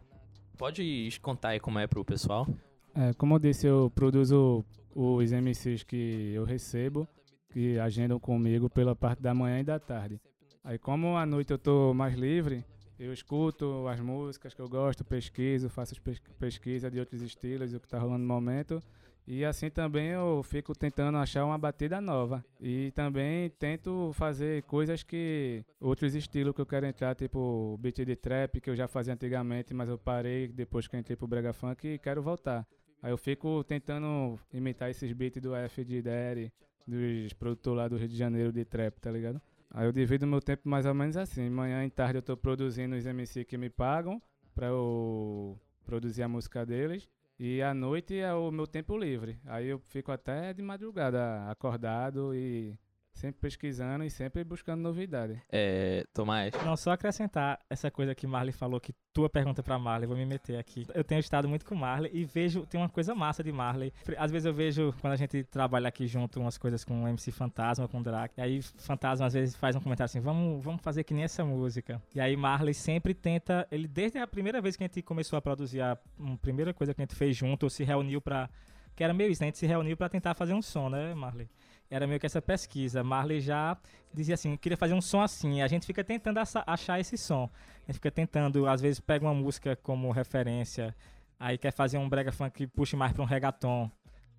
Pode 0.57 1.11
contar 1.21 1.51
aí 1.51 1.61
como 1.61 1.79
é 1.79 1.87
pro 1.87 2.05
pessoal? 2.05 2.47
É, 2.95 3.13
como 3.15 3.35
eu 3.35 3.39
disse, 3.39 3.67
eu 3.67 3.91
produzo 3.95 4.65
os 4.95 5.33
MCs 5.33 5.83
que 5.83 6.33
eu 6.35 6.45
recebo, 6.45 7.07
que 7.53 7.79
agendam 7.79 8.19
comigo 8.19 8.71
pela 8.71 8.95
parte 8.97 9.21
da 9.21 9.35
manhã 9.35 9.61
e 9.61 9.65
da 9.65 9.79
tarde. 9.79 10.21
Aí 10.69 10.77
como 10.77 11.17
à 11.17 11.25
noite 11.25 11.51
eu 11.51 11.57
tô 11.57 11.95
mais 11.95 12.15
livre, 12.15 12.63
eu 12.99 13.11
escuto 13.11 13.89
as 13.89 13.99
músicas 14.01 14.53
que 14.53 14.61
eu 14.61 14.69
gosto, 14.69 15.03
pesquiso, 15.03 15.71
faço 15.71 15.99
pes 16.03 16.21
pesquisa 16.39 16.91
de 16.91 17.01
outros 17.01 17.23
estilos, 17.23 17.73
o 17.73 17.81
que 17.81 17.89
tá 17.89 17.99
rolando 17.99 18.19
no 18.19 18.29
momento. 18.29 18.79
E 19.27 19.47
assim 19.47 19.71
também 19.71 20.09
eu 20.09 20.43
fico 20.43 20.75
tentando 20.75 21.17
achar 21.17 21.47
uma 21.47 21.57
batida 21.57 22.03
nova. 22.03 22.45
E 22.61 22.91
também 22.91 23.49
tento 23.49 24.13
fazer 24.13 24.63
coisas 24.65 25.03
que. 25.03 25.65
outros 25.81 26.15
estilos 26.15 26.55
que 26.55 26.61
eu 26.61 26.67
quero 26.67 26.85
entrar, 26.85 27.15
tipo 27.15 27.79
beat 27.81 28.05
de 28.05 28.15
trap, 28.15 28.61
que 28.61 28.69
eu 28.69 28.77
já 28.77 28.87
fazia 28.87 29.15
antigamente, 29.15 29.73
mas 29.73 29.89
eu 29.89 29.97
parei 29.97 30.49
depois 30.49 30.87
que 30.87 30.99
entrei 30.99 31.17
pro 31.17 31.27
Brega 31.27 31.55
Funk 31.55 31.89
e 31.89 31.99
quero 31.99 32.21
voltar. 32.21 32.67
Aí 33.03 33.11
eu 33.11 33.17
fico 33.17 33.65
tentando 33.65 34.39
imitar 34.53 34.91
esses 34.91 35.11
beats 35.15 35.41
do 35.41 35.55
F 35.55 35.83
de 35.83 36.03
Daddy, 36.03 36.53
dos 36.87 37.33
produtores 37.33 37.79
lá 37.79 37.89
do 37.89 37.97
Rio 37.97 38.09
de 38.09 38.19
Janeiro 38.19 38.53
de 38.53 38.67
trap, 38.67 39.01
tá 39.01 39.11
ligado? 39.11 39.41
Aí 39.71 39.87
eu 39.87 39.93
divido 39.93 40.27
meu 40.27 40.41
tempo 40.41 40.69
mais 40.69 40.87
ou 40.87 40.95
menos 40.95 41.17
assim. 41.17 41.49
Manhã 41.51 41.85
e 41.85 41.91
tarde 41.91 42.19
eu 42.19 42.23
tô 42.23 42.37
produzindo 42.37 42.97
os 42.97 43.07
MC 43.07 43.45
que 43.45 43.59
me 43.59 43.69
pagam 43.71 44.21
pra 44.55 44.69
eu 44.69 45.59
produzir 45.85 46.23
a 46.23 46.29
música 46.29 46.65
deles. 46.65 47.09
E 47.39 47.63
à 47.63 47.73
noite 47.73 48.19
é 48.19 48.33
o 48.35 48.51
meu 48.51 48.67
tempo 48.67 48.97
livre. 48.97 49.39
Aí 49.45 49.69
eu 49.69 49.79
fico 49.79 50.11
até 50.11 50.53
de 50.53 50.63
madrugada 50.63 51.49
acordado 51.49 52.35
e 52.35 52.77
sempre 53.19 53.41
pesquisando 53.41 54.05
e 54.05 54.11
sempre 54.11 54.45
buscando 54.45 54.81
novidade. 54.81 55.43
É, 55.51 56.05
Tomás. 56.15 56.55
Não, 56.65 56.77
só 56.77 56.93
acrescentar 56.93 57.59
essa 57.69 57.91
coisa 57.91 58.15
que 58.15 58.27
Marley 58.27 58.53
falou, 58.53 58.81
que 58.81 58.95
tua 59.13 59.29
pergunta 59.29 59.63
pra 59.63 59.79
Marley, 59.79 60.07
vou 60.07 60.17
me 60.17 60.25
meter 60.25 60.59
aqui. 60.59 60.87
Eu 60.95 61.03
tenho 61.03 61.19
estado 61.19 61.49
muito 61.49 61.65
com 61.65 61.75
Marley 61.75 62.11
e 62.15 62.25
vejo, 62.25 62.65
tem 62.67 62.81
uma 62.81 62.89
coisa 62.89 63.15
massa 63.15 63.43
de 63.43 63.51
Marley. 63.51 63.93
Às 64.17 64.31
vezes 64.31 64.47
eu 64.47 64.55
vejo, 64.55 64.95
quando 65.01 65.15
a 65.15 65.17
gente 65.17 65.43
trabalha 65.45 65.89
aqui 65.89 66.07
junto, 66.07 66.41
umas 66.41 66.57
coisas 66.57 66.85
com 66.85 67.05
o 67.05 67.09
MC 67.09 67.33
Fantasma, 67.33 67.89
com 67.89 67.99
o 67.99 68.03
Drac. 68.03 68.33
E 68.37 68.41
aí 68.41 68.63
Fantasma 68.63 69.27
às 69.27 69.35
vezes 69.35 69.57
faz 69.57 69.75
um 69.75 69.81
comentário 69.81 70.09
assim, 70.09 70.21
vamos, 70.21 70.63
vamos 70.63 70.81
fazer 70.81 71.03
que 71.05 71.13
nem 71.13 71.25
essa 71.25 71.45
música. 71.45 72.01
E 72.15 72.21
aí 72.21 72.37
Marley 72.37 72.75
sempre 72.75 73.13
tenta, 73.15 73.67
ele 73.71 73.89
desde 73.89 74.19
a 74.19 74.27
primeira 74.27 74.61
vez 74.61 74.77
que 74.77 74.85
a 74.85 74.87
gente 74.87 75.03
começou 75.03 75.37
a 75.37 75.43
produzir 75.43 75.81
a, 75.81 75.93
a 75.93 76.37
primeira 76.41 76.73
coisa 76.73 76.95
que 76.95 77.01
a 77.01 77.05
gente 77.05 77.17
fez 77.17 77.37
junto, 77.37 77.69
se 77.69 77.83
reuniu 77.83 78.21
pra... 78.21 78.49
Que 78.95 79.05
era 79.05 79.15
meio 79.15 79.31
isso, 79.31 79.41
né? 79.43 79.47
A 79.47 79.51
gente 79.51 79.59
se 79.59 79.67
reuniu 79.67 79.97
pra 79.97 80.09
tentar 80.09 80.35
fazer 80.35 80.55
um 80.55 80.63
som, 80.63 80.89
né, 80.89 81.15
Marley? 81.15 81.49
Era 81.91 82.07
meio 82.07 82.21
que 82.21 82.27
essa 82.27 82.43
pesquisa. 82.43 83.03
Marley 83.03 83.41
já 83.41 83.77
dizia 84.13 84.35
assim, 84.35 84.57
queria 84.57 84.77
fazer 84.77 84.95
um 84.95 85.01
som 85.01 85.21
assim. 85.21 85.63
A 85.63 85.69
gente 85.69 85.87
fica 85.87 86.05
tentando 86.05 86.39
achar 86.39 87.01
esse 87.01 87.17
som. 87.17 87.51
A 87.85 87.87
gente 87.87 87.95
fica 87.95 88.11
tentando, 88.11 88.67
às 88.67 88.81
vezes 88.81 89.01
pega 89.01 89.25
uma 89.25 89.35
música 89.35 89.77
como 89.77 90.11
referência, 90.11 90.95
aí 91.39 91.57
quer 91.57 91.73
fazer 91.73 91.99
um 91.99 92.09
brega 92.09 92.33
funk 92.33 92.57
que 92.57 92.67
puxe 92.67 92.97
mais 92.97 93.13
para 93.13 93.23
um 93.23 93.27
reggaeton. 93.27 93.91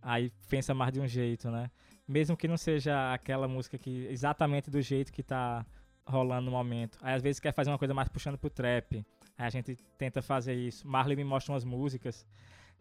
Aí 0.02 0.32
pensa 0.48 0.74
mais 0.74 0.94
de 0.94 1.00
um 1.00 1.08
jeito, 1.08 1.50
né? 1.50 1.70
Mesmo 2.08 2.38
que 2.38 2.48
não 2.48 2.58
seja 2.58 3.14
aquela 3.14 3.48
música 3.48 3.78
que 3.78 4.08
exatamente 4.10 4.70
do 4.70 4.82
jeito 4.82 5.12
que 5.12 5.22
tá 5.22 5.66
rolando 6.06 6.46
no 6.46 6.52
momento. 6.52 6.98
Aí 7.02 7.14
às 7.14 7.22
vezes 7.22 7.40
quer 7.40 7.54
fazer 7.54 7.70
uma 7.70 7.78
coisa 7.78 7.94
mais 7.94 8.08
puxando 8.08 8.38
pro 8.38 8.50
trap. 8.50 9.06
Aí 9.38 9.46
a 9.46 9.50
gente 9.50 9.76
tenta 9.98 10.22
fazer 10.22 10.54
isso. 10.54 10.88
Marley 10.88 11.16
me 11.16 11.24
mostra 11.24 11.54
umas 11.54 11.64
músicas 11.64 12.26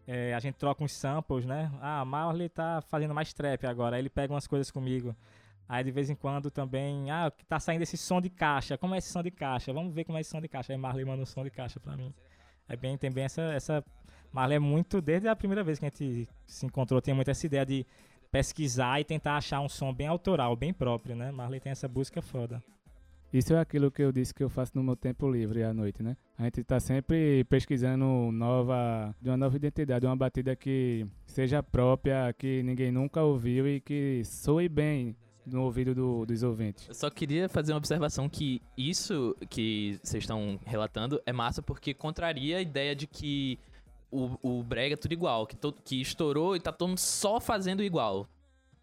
é, 0.07 0.33
a 0.33 0.39
gente 0.39 0.55
troca 0.55 0.83
uns 0.83 0.91
samples, 0.93 1.45
né? 1.45 1.71
Ah, 1.81 2.03
Marley 2.03 2.49
tá 2.49 2.81
fazendo 2.89 3.13
mais 3.13 3.33
trap 3.33 3.65
agora, 3.65 3.95
aí 3.95 4.01
ele 4.01 4.09
pega 4.09 4.33
umas 4.33 4.47
coisas 4.47 4.71
comigo. 4.71 5.15
Aí 5.67 5.83
de 5.83 5.91
vez 5.91 6.09
em 6.09 6.15
quando 6.15 6.49
também, 6.49 7.11
ah, 7.11 7.31
tá 7.47 7.59
saindo 7.59 7.83
esse 7.83 7.95
som 7.95 8.19
de 8.19 8.29
caixa. 8.29 8.75
Como 8.77 8.95
é 8.95 8.97
esse 8.97 9.11
som 9.11 9.21
de 9.21 9.29
caixa? 9.29 9.71
Vamos 9.71 9.93
ver 9.93 10.03
como 10.03 10.17
é 10.17 10.21
esse 10.21 10.31
som 10.31 10.41
de 10.41 10.47
caixa. 10.47 10.73
Aí 10.73 10.77
Marley 10.79 11.05
manda 11.05 11.21
um 11.21 11.25
som 11.27 11.43
de 11.43 11.51
caixa 11.51 11.79
pra 11.79 11.95
mim. 11.95 12.11
É 12.67 12.75
bem, 12.75 12.97
tem 12.97 13.11
bem 13.11 13.25
essa, 13.25 13.41
essa. 13.53 13.85
Marley 14.31 14.55
é 14.55 14.59
muito, 14.59 14.99
desde 14.99 15.27
a 15.27 15.35
primeira 15.35 15.63
vez 15.63 15.77
que 15.77 15.85
a 15.85 15.89
gente 15.89 16.27
se 16.47 16.65
encontrou, 16.65 16.99
tem 17.01 17.13
muito 17.13 17.29
essa 17.29 17.45
ideia 17.45 17.65
de 17.65 17.85
pesquisar 18.31 18.99
e 18.99 19.03
tentar 19.03 19.37
achar 19.37 19.59
um 19.59 19.69
som 19.69 19.93
bem 19.93 20.07
autoral, 20.07 20.55
bem 20.55 20.73
próprio, 20.73 21.15
né? 21.15 21.31
Marley 21.31 21.59
tem 21.59 21.71
essa 21.71 21.87
busca 21.87 22.21
foda. 22.21 22.63
Isso 23.31 23.53
é 23.53 23.59
aquilo 23.59 23.91
que 23.91 24.01
eu 24.01 24.11
disse 24.11 24.33
que 24.33 24.43
eu 24.43 24.49
faço 24.49 24.71
no 24.75 24.83
meu 24.83 24.95
tempo 24.95 25.29
livre 25.29 25.63
à 25.63 25.71
noite, 25.71 26.01
né? 26.01 26.17
A 26.37 26.43
gente 26.43 26.61
está 26.61 26.79
sempre 26.79 27.43
pesquisando 27.43 28.05
nova, 28.31 29.15
de 29.21 29.29
uma 29.29 29.37
nova 29.37 29.55
identidade, 29.55 30.05
uma 30.05 30.15
batida 30.15 30.55
que 30.55 31.05
seja 31.27 31.61
própria, 31.61 32.33
que 32.33 32.63
ninguém 32.63 32.91
nunca 32.91 33.21
ouviu 33.21 33.67
e 33.67 33.79
que 33.79 34.23
soe 34.25 34.67
bem 34.67 35.15
no 35.45 35.63
ouvido 35.63 35.93
do, 35.93 36.25
dos 36.25 36.41
ouvintes. 36.41 36.87
Eu 36.87 36.93
só 36.95 37.09
queria 37.09 37.47
fazer 37.47 37.71
uma 37.71 37.77
observação 37.77 38.27
que 38.27 38.61
isso 38.75 39.35
que 39.47 39.99
vocês 40.01 40.23
estão 40.23 40.59
relatando 40.65 41.21
é 41.25 41.31
massa 41.31 41.61
porque 41.61 41.93
contraria 41.93 42.57
a 42.57 42.61
ideia 42.61 42.95
de 42.95 43.05
que 43.05 43.59
o, 44.11 44.37
o 44.41 44.63
brega 44.63 44.93
é 44.93 44.97
tudo 44.97 45.13
igual, 45.13 45.45
que, 45.45 45.55
to, 45.55 45.71
que 45.71 46.01
estourou 46.01 46.55
e 46.55 46.59
tá 46.59 46.71
todo 46.71 46.89
mundo 46.89 46.99
só 46.99 47.39
fazendo 47.39 47.83
igual. 47.83 48.27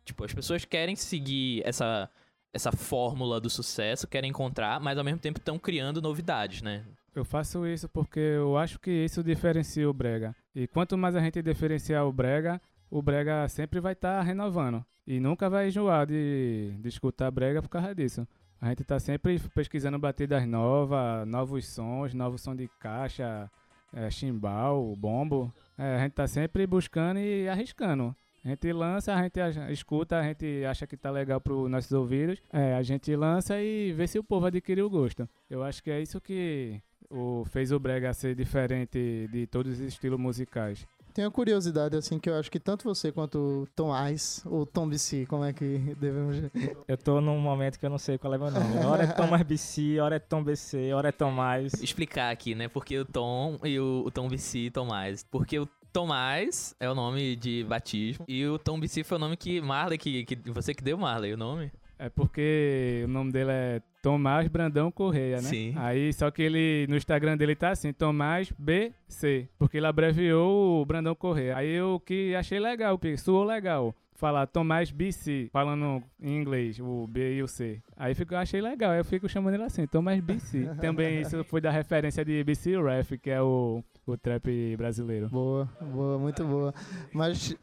Tipo, 0.04 0.24
as 0.24 0.32
pessoas 0.32 0.64
querem 0.64 0.94
seguir 0.94 1.62
essa 1.64 2.08
essa 2.56 2.72
fórmula 2.72 3.40
do 3.40 3.48
sucesso, 3.48 4.08
querem 4.08 4.30
encontrar, 4.30 4.80
mas 4.80 4.98
ao 4.98 5.04
mesmo 5.04 5.20
tempo 5.20 5.38
estão 5.38 5.58
criando 5.58 6.02
novidades, 6.02 6.62
né? 6.62 6.84
Eu 7.14 7.24
faço 7.24 7.66
isso 7.66 7.88
porque 7.88 8.20
eu 8.20 8.58
acho 8.58 8.78
que 8.78 8.90
isso 8.90 9.22
diferencia 9.22 9.88
o 9.88 9.92
brega. 9.92 10.34
E 10.54 10.66
quanto 10.66 10.98
mais 10.98 11.16
a 11.16 11.20
gente 11.20 11.40
diferenciar 11.40 12.04
o 12.06 12.12
brega, 12.12 12.60
o 12.90 13.00
brega 13.00 13.48
sempre 13.48 13.80
vai 13.80 13.92
estar 13.92 14.18
tá 14.18 14.22
renovando. 14.22 14.84
E 15.06 15.20
nunca 15.20 15.48
vai 15.48 15.68
enjoar 15.68 16.06
de, 16.06 16.72
de 16.78 16.88
escutar 16.88 17.30
brega 17.30 17.62
por 17.62 17.68
causa 17.68 17.94
disso. 17.94 18.26
A 18.60 18.68
gente 18.68 18.82
está 18.82 18.98
sempre 18.98 19.38
pesquisando 19.54 19.98
batidas 19.98 20.46
novas, 20.46 21.26
novos 21.26 21.66
sons, 21.68 22.12
novo 22.12 22.38
som 22.38 22.54
de 22.54 22.68
caixa, 22.80 23.50
é, 23.94 24.10
chimbal, 24.10 24.94
bombo. 24.96 25.52
É, 25.78 25.96
a 25.96 25.98
gente 26.00 26.12
está 26.12 26.26
sempre 26.26 26.66
buscando 26.66 27.18
e 27.18 27.48
arriscando. 27.48 28.14
A 28.46 28.50
gente 28.50 28.72
lança, 28.72 29.12
a 29.12 29.22
gente 29.24 29.40
escuta, 29.72 30.20
a 30.20 30.22
gente 30.22 30.64
acha 30.64 30.86
que 30.86 30.96
tá 30.96 31.10
legal 31.10 31.40
para 31.40 31.52
nossos 31.52 31.90
ouvidos. 31.90 32.40
É, 32.52 32.76
a 32.76 32.82
gente 32.82 33.14
lança 33.16 33.60
e 33.60 33.92
vê 33.92 34.06
se 34.06 34.20
o 34.20 34.22
povo 34.22 34.46
adquiriu 34.46 34.86
o 34.86 34.90
gosto. 34.90 35.28
Eu 35.50 35.64
acho 35.64 35.82
que 35.82 35.90
é 35.90 36.00
isso 36.00 36.20
que 36.20 36.80
o, 37.10 37.44
fez 37.44 37.72
o 37.72 37.80
Brega 37.80 38.14
ser 38.14 38.36
diferente 38.36 39.28
de 39.32 39.48
todos 39.48 39.72
os 39.72 39.80
estilos 39.80 40.20
musicais. 40.20 40.86
Tenho 41.12 41.26
uma 41.26 41.32
curiosidade, 41.32 41.96
assim, 41.96 42.20
que 42.20 42.30
eu 42.30 42.38
acho 42.38 42.48
que 42.48 42.60
tanto 42.60 42.84
você 42.84 43.10
quanto 43.10 43.38
o 43.38 43.66
Tom 43.74 43.90
Ice, 44.10 44.46
ou 44.46 44.64
Tom 44.64 44.86
BC, 44.86 45.26
como 45.26 45.44
é 45.44 45.52
que 45.52 45.96
devemos... 45.98 46.36
Eu 46.86 46.96
tô 46.96 47.20
num 47.20 47.40
momento 47.40 47.80
que 47.80 47.86
eu 47.86 47.90
não 47.90 47.98
sei 47.98 48.16
qual 48.18 48.32
é 48.34 48.38
meu 48.38 48.50
nome. 48.50 48.84
Hora 48.84 49.02
é 49.02 49.06
Tom 49.06 49.26
BC, 49.44 49.98
hora 49.98 50.16
é 50.16 50.18
Tom 50.20 50.44
BC, 50.44 50.92
hora 50.92 51.08
é 51.08 51.12
Tom. 51.12 51.34
Explicar 51.82 52.30
aqui, 52.30 52.54
né? 52.54 52.68
Porque 52.68 52.98
o 52.98 53.04
Tom 53.04 53.58
e 53.64 53.80
o, 53.80 54.04
o 54.06 54.10
Tom 54.10 54.28
BC 54.28 54.58
e 54.58 54.70
Tom 54.70 54.84
Mais. 54.84 55.24
Porque 55.24 55.58
o 55.58 55.66
Tomás 55.96 56.76
é 56.78 56.90
o 56.90 56.94
nome 56.94 57.34
de 57.36 57.64
batismo. 57.64 58.26
E 58.28 58.46
o 58.46 58.58
Tom 58.58 58.78
BC 58.78 59.02
foi 59.02 59.16
o 59.16 59.18
nome 59.18 59.34
que 59.34 59.62
Marley, 59.62 59.96
que, 59.96 60.26
que 60.26 60.50
você 60.50 60.74
que 60.74 60.84
deu 60.84 60.98
Marley, 60.98 61.32
o 61.32 61.38
nome? 61.38 61.72
É 61.98 62.10
porque 62.10 63.02
o 63.06 63.08
nome 63.08 63.32
dele 63.32 63.50
é 63.50 63.82
Tomás 64.06 64.46
Brandão 64.46 64.88
Correia, 64.88 65.38
né? 65.38 65.48
Sim. 65.48 65.74
Aí, 65.74 66.12
só 66.12 66.30
que 66.30 66.40
ele, 66.40 66.86
no 66.88 66.96
Instagram 66.96 67.36
dele 67.36 67.56
tá 67.56 67.70
assim, 67.70 67.92
Tomás 67.92 68.52
BC, 68.56 69.48
porque 69.58 69.78
ele 69.78 69.86
abreviou 69.86 70.80
o 70.80 70.86
Brandão 70.86 71.12
Correia. 71.12 71.56
Aí 71.56 71.72
eu 71.72 71.98
que 71.98 72.32
achei 72.36 72.60
legal, 72.60 72.96
que 73.00 73.16
soou 73.16 73.42
legal 73.42 73.92
falar 74.14 74.46
Tomás 74.46 74.92
BC, 74.92 75.48
falando 75.52 76.00
em 76.20 76.40
inglês, 76.40 76.78
o 76.78 77.08
B 77.08 77.34
e 77.34 77.42
o 77.42 77.48
C. 77.48 77.82
Aí 77.96 78.14
fico, 78.14 78.36
achei 78.36 78.60
legal, 78.60 78.94
eu 78.94 79.04
fico 79.04 79.28
chamando 79.28 79.54
ele 79.54 79.64
assim, 79.64 79.88
Tomás 79.88 80.20
BC. 80.20 80.70
Também 80.80 81.22
isso 81.22 81.42
foi 81.42 81.60
da 81.60 81.72
referência 81.72 82.24
de 82.24 82.44
BC 82.44 82.80
Ref, 82.80 83.18
que 83.20 83.28
é 83.28 83.42
o 83.42 83.82
o 84.06 84.16
trap 84.16 84.76
brasileiro. 84.76 85.28
Boa, 85.28 85.68
boa, 85.80 86.16
muito 86.16 86.44
boa. 86.44 86.72
Mas 87.12 87.56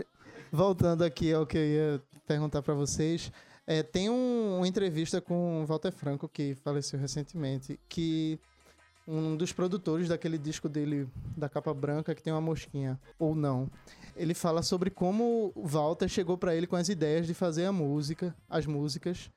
voltando 0.52 1.06
aqui 1.06 1.32
ao 1.32 1.46
que 1.46 1.58
eu 1.58 1.64
ia 1.66 2.02
perguntar 2.28 2.62
para 2.62 2.74
vocês, 2.74 3.32
é, 3.66 3.82
tem 3.82 4.10
um, 4.10 4.58
uma 4.58 4.68
entrevista 4.68 5.22
com 5.22 5.64
o 5.64 5.66
Walter 5.66 5.92
Franco, 5.92 6.28
que 6.28 6.56
faleceu 6.56 7.00
recentemente, 7.00 7.80
que 7.88 8.40
um 9.08 9.36
dos 9.36 9.52
produtores 9.52 10.08
daquele 10.08 10.38
disco 10.38 10.70
dele, 10.70 11.08
da 11.36 11.50
capa 11.50 11.74
branca, 11.74 12.16
que 12.16 12.24
tem 12.24 12.32
uma 12.32 12.42
mosquinha, 12.42 13.00
ou 13.20 13.36
não, 13.36 13.70
ele 14.16 14.34
fala 14.34 14.62
sobre 14.62 14.90
como 14.90 15.52
Walter 15.56 16.08
chegou 16.08 16.38
para 16.38 16.56
ele 16.56 16.68
com 16.68 16.76
as 16.76 16.90
ideias 16.90 17.28
de 17.28 17.34
fazer 17.34 17.66
a 17.66 17.72
música, 17.72 18.36
as 18.50 18.66
músicas, 18.66 19.30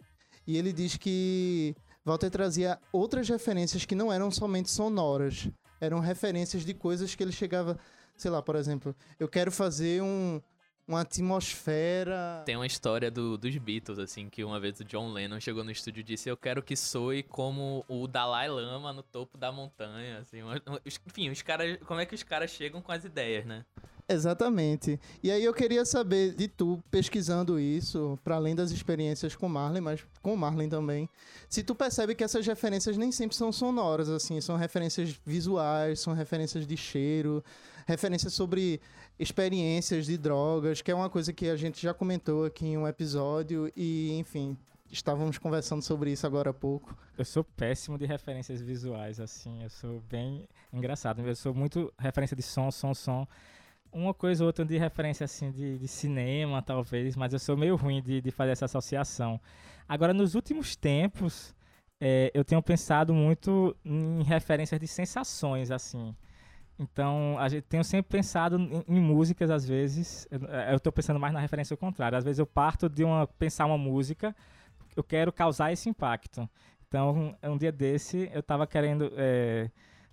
e 0.46 0.56
ele 0.56 0.72
diz 0.72 0.96
que 0.96 1.74
Walter 2.04 2.30
trazia 2.30 2.78
outras 2.92 3.28
referências 3.28 3.84
que 3.84 3.94
não 3.94 4.12
eram 4.12 4.30
somente 4.30 4.70
sonoras, 4.70 5.48
eram 5.80 5.98
referências 5.98 6.64
de 6.64 6.72
coisas 6.72 7.14
que 7.14 7.22
ele 7.22 7.32
chegava, 7.32 7.78
sei 8.16 8.30
lá, 8.30 8.40
por 8.40 8.54
exemplo, 8.54 8.94
eu 9.18 9.28
quero 9.28 9.50
fazer 9.50 10.02
um 10.02 10.40
uma 10.86 11.00
atmosfera. 11.00 12.42
Tem 12.44 12.56
uma 12.56 12.66
história 12.66 13.10
do, 13.10 13.36
dos 13.36 13.56
Beatles, 13.58 13.98
assim, 13.98 14.28
que 14.28 14.44
uma 14.44 14.60
vez 14.60 14.78
o 14.80 14.84
John 14.84 15.12
Lennon 15.12 15.40
chegou 15.40 15.64
no 15.64 15.70
estúdio 15.70 16.00
e 16.00 16.04
disse: 16.04 16.28
Eu 16.28 16.36
quero 16.36 16.62
que 16.62 16.76
soe 16.76 17.22
como 17.22 17.84
o 17.88 18.06
Dalai 18.06 18.48
Lama 18.48 18.92
no 18.92 19.02
topo 19.02 19.36
da 19.36 19.50
montanha, 19.50 20.18
assim. 20.18 20.38
Enfim, 21.06 21.30
os 21.30 21.42
caras. 21.42 21.78
Como 21.86 22.00
é 22.00 22.06
que 22.06 22.14
os 22.14 22.22
caras 22.22 22.50
chegam 22.50 22.80
com 22.80 22.92
as 22.92 23.04
ideias, 23.04 23.44
né? 23.44 23.64
Exatamente. 24.08 25.00
E 25.20 25.32
aí 25.32 25.44
eu 25.44 25.52
queria 25.52 25.84
saber 25.84 26.32
de 26.34 26.46
tu, 26.46 26.80
pesquisando 26.90 27.58
isso, 27.58 28.16
para 28.22 28.36
além 28.36 28.54
das 28.54 28.70
experiências 28.70 29.34
com 29.34 29.48
Marley, 29.48 29.80
mas 29.80 30.06
com 30.22 30.36
Marley 30.36 30.68
também, 30.68 31.08
se 31.48 31.64
tu 31.64 31.74
percebe 31.74 32.14
que 32.14 32.22
essas 32.22 32.46
referências 32.46 32.96
nem 32.96 33.10
sempre 33.10 33.36
são 33.36 33.50
sonoras, 33.50 34.08
assim, 34.08 34.40
são 34.40 34.56
referências 34.56 35.18
visuais, 35.24 35.98
são 35.98 36.14
referências 36.14 36.64
de 36.64 36.76
cheiro, 36.76 37.42
referências 37.86 38.34
sobre 38.34 38.80
experiências 39.18 40.06
de 40.06 40.18
drogas, 40.18 40.82
que 40.82 40.90
é 40.90 40.94
uma 40.94 41.08
coisa 41.08 41.32
que 41.32 41.48
a 41.48 41.56
gente 41.56 41.80
já 41.80 41.94
comentou 41.94 42.44
aqui 42.44 42.66
em 42.66 42.76
um 42.76 42.86
episódio 42.86 43.72
e, 43.76 44.12
enfim, 44.18 44.56
estávamos 44.90 45.38
conversando 45.38 45.80
sobre 45.80 46.10
isso 46.10 46.26
agora 46.26 46.50
há 46.50 46.54
pouco. 46.54 46.94
Eu 47.16 47.24
sou 47.24 47.44
péssimo 47.44 47.96
de 47.96 48.04
referências 48.04 48.60
visuais, 48.60 49.20
assim, 49.20 49.62
eu 49.62 49.70
sou 49.70 50.00
bem 50.10 50.48
engraçado. 50.72 51.22
Eu 51.22 51.36
sou 51.36 51.54
muito 51.54 51.92
referência 51.96 52.36
de 52.36 52.42
som, 52.42 52.70
som, 52.70 52.92
som. 52.92 53.26
Uma 53.92 54.12
coisa 54.12 54.42
ou 54.42 54.48
outra 54.48 54.64
de 54.64 54.76
referência, 54.76 55.24
assim, 55.24 55.50
de, 55.50 55.78
de 55.78 55.88
cinema, 55.88 56.60
talvez, 56.60 57.16
mas 57.16 57.32
eu 57.32 57.38
sou 57.38 57.56
meio 57.56 57.76
ruim 57.76 58.02
de, 58.02 58.20
de 58.20 58.30
fazer 58.30 58.50
essa 58.50 58.66
associação. 58.66 59.40
Agora, 59.88 60.12
nos 60.12 60.34
últimos 60.34 60.74
tempos, 60.74 61.54
é, 62.00 62.30
eu 62.34 62.44
tenho 62.44 62.60
pensado 62.60 63.14
muito 63.14 63.74
em 63.84 64.22
referências 64.24 64.78
de 64.78 64.88
sensações, 64.88 65.70
assim. 65.70 66.14
Então, 66.78 67.36
a 67.38 67.48
gente 67.48 67.62
tenho 67.62 67.82
sempre 67.82 68.18
pensado 68.18 68.58
em, 68.58 68.84
em 68.86 69.00
músicas, 69.00 69.50
às 69.50 69.66
vezes. 69.66 70.28
Eu, 70.70 70.78
tô 70.78 70.92
pensando 70.92 71.18
mais 71.18 71.32
na 71.32 71.40
referência 71.40 71.72
ao 71.74 71.78
contrário. 71.78 72.18
Às 72.18 72.24
vezes 72.24 72.38
eu 72.38 72.46
parto 72.46 72.88
de 72.88 73.02
uma 73.02 73.26
pensar 73.26 73.64
uma 73.64 73.78
música, 73.78 74.36
eu 74.94 75.02
quero 75.02 75.32
causar 75.32 75.72
esse 75.72 75.88
impacto. 75.88 76.48
Então, 76.86 77.34
um 77.42 77.56
dia 77.56 77.72
desse, 77.72 78.30
eu 78.32 78.42
tava 78.42 78.66
querendo. 78.66 79.10
É, 79.16 79.70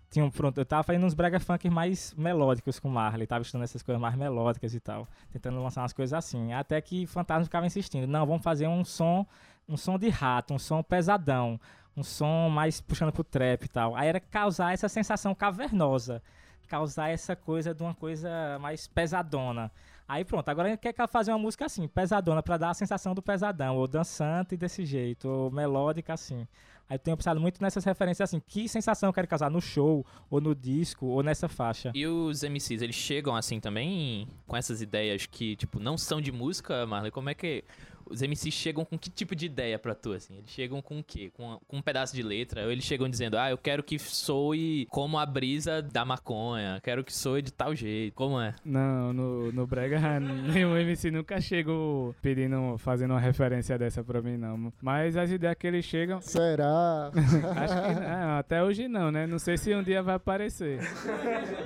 tinha 0.10 0.24
um, 0.24 0.30
pronto, 0.30 0.58
eu 0.60 0.66
tava 0.66 0.84
fazendo 0.84 1.06
uns 1.06 1.14
brega 1.14 1.40
funk 1.40 1.70
mais 1.70 2.14
melódicos 2.14 2.80
com 2.80 2.88
Marley, 2.88 3.26
tava 3.26 3.42
estudando 3.42 3.64
essas 3.64 3.82
coisas 3.82 4.00
mais 4.00 4.16
melódicas 4.16 4.74
e 4.74 4.80
tal, 4.80 5.08
tentando 5.32 5.62
lançar 5.62 5.82
umas 5.82 5.92
coisas 5.92 6.14
assim. 6.14 6.54
Até 6.54 6.80
que 6.80 7.06
Fantasma 7.08 7.44
ficava 7.44 7.66
insistindo: 7.66 8.08
não, 8.08 8.26
vamos 8.26 8.44
fazer 8.44 8.68
um 8.68 8.86
som, 8.86 9.26
um 9.68 9.76
som 9.76 9.98
de 9.98 10.08
rato, 10.08 10.54
um 10.54 10.60
som 10.60 10.82
pesadão, 10.82 11.60
um 11.98 12.04
som 12.04 12.48
mais 12.50 12.80
puxando 12.80 13.12
pro 13.12 13.24
trap 13.24 13.66
e 13.66 13.68
tal. 13.68 13.96
Aí 13.96 14.08
era 14.08 14.20
causar 14.20 14.74
essa 14.74 14.88
sensação 14.88 15.36
cavernosa 15.36 16.22
causar 16.68 17.10
essa 17.10 17.36
coisa 17.36 17.74
de 17.74 17.84
uma 17.84 17.94
coisa 17.94 18.58
mais 18.60 18.88
pesadona. 18.88 19.72
Aí 20.08 20.26
pronto, 20.26 20.48
agora 20.50 20.76
quer 20.76 20.94
fazer 21.08 21.32
uma 21.32 21.40
música 21.40 21.66
assim, 21.66 21.88
pesadona, 21.88 22.44
para 22.44 22.58
dar 22.58 22.70
a 22.72 22.74
sensação 22.74 23.16
do 23.16 23.22
pesadão, 23.22 23.78
ou 23.78 23.88
dançante 23.88 24.58
desse 24.58 24.86
jeito, 24.86 25.28
ou 25.28 25.52
melódica 25.52 26.14
assim. 26.14 26.48
Aí 26.90 26.96
eu 26.96 27.00
tenho 27.00 27.16
pensado 27.16 27.40
muito 27.40 27.62
nessas 27.62 27.86
referências 27.86 28.30
assim, 28.30 28.42
que 28.46 28.68
sensação 28.68 29.10
eu 29.10 29.14
quero 29.14 29.28
causar 29.28 29.50
no 29.50 29.62
show, 29.62 30.06
ou 30.30 30.42
no 30.42 30.54
disco, 30.54 31.06
ou 31.06 31.24
nessa 31.24 31.48
faixa. 31.48 31.92
E 31.96 32.06
os 32.06 32.44
MCs, 32.44 32.82
eles 32.82 32.96
chegam 32.96 33.36
assim 33.36 33.60
também 33.60 34.28
com 34.46 34.58
essas 34.58 34.82
ideias 34.82 35.26
que, 35.26 35.56
tipo, 35.56 35.80
não 35.80 35.98
são 35.98 36.20
de 36.20 36.32
música, 36.32 36.86
Marley? 36.86 37.10
Como 37.10 37.30
é 37.30 37.34
que 37.34 37.64
os 38.10 38.22
MCs 38.22 38.54
chegam 38.54 38.86
com 38.86 38.98
que 38.98 39.10
tipo 39.10 39.36
de 39.36 39.46
ideia 39.46 39.78
pra 39.80 39.96
tu, 39.96 40.14
assim? 40.14 40.38
Eles 40.38 40.50
chegam 40.50 40.82
com 40.82 41.00
o 41.00 41.04
quê? 41.04 41.32
Com, 41.34 41.60
com 41.68 41.78
um 41.78 41.82
pedaço 41.82 42.16
de 42.16 42.24
letra? 42.24 42.64
Ou 42.64 42.72
eles 42.72 42.84
chegam 42.84 43.10
dizendo, 43.10 43.38
ah, 43.38 43.50
eu 43.50 43.58
quero 43.58 43.84
que 43.84 43.98
soe 44.00 44.88
como 44.90 45.18
a 45.18 45.26
brisa 45.26 45.82
da 45.82 46.06
maconha, 46.06 46.80
quero 46.84 47.04
que 47.04 47.14
soe 47.14 47.42
de 47.42 47.52
tal 47.52 47.76
jeito. 47.76 48.14
Como 48.14 48.40
é? 48.40 48.54
Não, 48.64 49.14
no, 49.14 49.52
no 49.52 49.68
Brega 49.68 50.00
nenhum 50.20 50.78
MC 50.78 51.12
nunca 51.12 51.40
chegou 51.40 52.16
pedindo, 52.22 52.78
fazendo 52.78 53.12
uma 53.12 53.20
referência 53.20 53.78
dessa 53.78 54.04
pra 54.04 54.22
mim, 54.22 54.38
não. 54.38 54.72
Mas 54.82 55.18
as 55.18 55.32
ideias 55.32 55.56
que 55.56 55.68
eles 55.68 55.86
chegam... 55.86 56.22
Será? 56.22 57.12
Acho 57.56 57.82
que 57.82 58.00
não, 58.00 58.38
até 58.38 58.64
hoje 58.64 58.88
não, 58.88 59.12
né? 59.12 59.28
Não 59.28 59.40
sei 59.40 59.58
se 59.58 59.74
um 59.74 59.84
dia 59.84 60.02
vai 60.02 60.16
aparecer. 60.16 60.80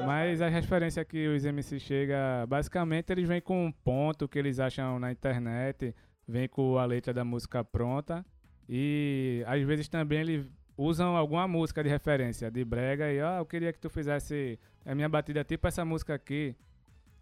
Mas 0.06 0.42
a 0.42 0.48
referência 0.48 1.04
que 1.04 1.28
os 1.28 1.44
MCs 1.44 1.82
chegam, 1.82 2.18
basicamente 2.48 3.12
eles 3.12 3.28
vêm 3.28 3.42
com 3.42 3.66
um 3.66 3.72
ponto 3.72 4.28
que 4.28 4.38
eles 4.38 4.60
acham 4.60 5.00
na 5.00 5.12
internet 5.12 5.94
vem 6.28 6.48
com 6.48 6.78
a 6.78 6.86
letra 6.86 7.14
da 7.14 7.24
música 7.24 7.64
pronta 7.64 8.26
e 8.68 9.44
às 9.48 9.62
vezes 9.64 9.88
também 9.88 10.20
eles 10.20 10.46
usam 10.78 11.16
alguma 11.16 11.48
música 11.48 11.84
de 11.84 11.90
referência 11.90 12.52
de 12.52 12.64
brega 12.66 13.12
e 13.12 13.22
ó, 13.22 13.38
oh, 13.38 13.40
eu 13.40 13.46
queria 13.46 13.72
que 13.72 13.80
tu 13.80 13.90
fizesse 13.90 14.60
a 14.86 14.94
minha 14.94 15.10
batida 15.10 15.44
tipo 15.44 15.68
essa 15.68 15.84
música 15.84 16.14
aqui. 16.14 16.56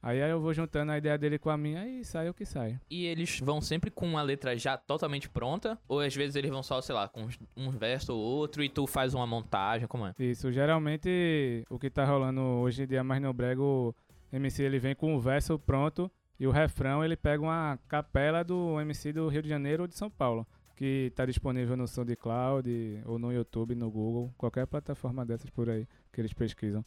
Aí 0.02 0.20
eu 0.20 0.40
vou 0.40 0.54
juntando 0.54 0.92
a 0.92 1.00
ideia 1.00 1.18
dele 1.18 1.40
com 1.40 1.50
a 1.50 1.58
minha 1.58 1.88
e 1.88 2.06
sai 2.06 2.30
o 2.30 2.34
que 2.34 2.46
sai. 2.46 2.80
E 2.92 3.06
eles 3.06 3.40
vão 3.40 3.60
sempre 3.60 3.90
com 3.90 4.08
uma 4.08 4.22
letra 4.22 4.56
já 4.56 4.78
totalmente 4.78 5.28
pronta? 5.28 5.80
Ou 5.88 6.00
às 6.00 6.16
vezes 6.16 6.36
eles 6.36 6.52
vão 6.52 6.62
só, 6.62 6.80
sei 6.80 6.94
lá, 6.94 7.08
com 7.08 7.28
um 7.58 7.72
verso 7.72 8.14
ou 8.14 8.20
outro 8.20 8.64
e 8.64 8.70
tu 8.70 8.86
faz 8.86 9.16
uma 9.16 9.26
montagem, 9.26 9.88
como 9.88 10.06
é? 10.06 10.14
Isso, 10.20 10.52
geralmente 10.52 11.64
o 11.72 11.80
que 11.80 11.90
tá 11.90 12.06
rolando 12.06 12.40
hoje 12.40 12.84
em 12.84 12.88
dia 12.88 13.04
mais 13.04 13.20
no 13.20 13.34
brega, 13.34 13.60
o 13.60 13.96
MC 14.32 14.62
ele 14.62 14.78
vem 14.78 14.94
com 14.94 15.16
o 15.16 15.20
verso 15.20 15.58
pronto 15.58 16.12
e 16.40 16.48
o 16.48 16.52
refrão 16.52 17.04
ele 17.04 17.16
pega 17.16 17.42
uma 17.42 17.80
capela 17.88 18.44
do 18.44 18.80
MC 18.82 19.14
do 19.14 19.28
Rio 19.28 19.42
de 19.42 19.50
Janeiro 19.50 19.84
ou 19.84 19.88
de 19.88 19.96
São 19.96 20.10
Paulo, 20.10 20.46
que 20.76 21.08
está 21.10 21.26
disponível 21.26 21.78
no 21.78 21.88
SoundCloud 21.88 23.04
ou 23.06 23.18
no 23.18 23.32
YouTube, 23.32 23.76
no 23.76 23.90
Google, 23.90 24.34
qualquer 24.38 24.68
plataforma 24.68 25.26
dessas 25.26 25.50
por 25.50 25.70
aí 25.70 25.88
que 26.12 26.20
eles 26.20 26.34
pesquisam. 26.34 26.84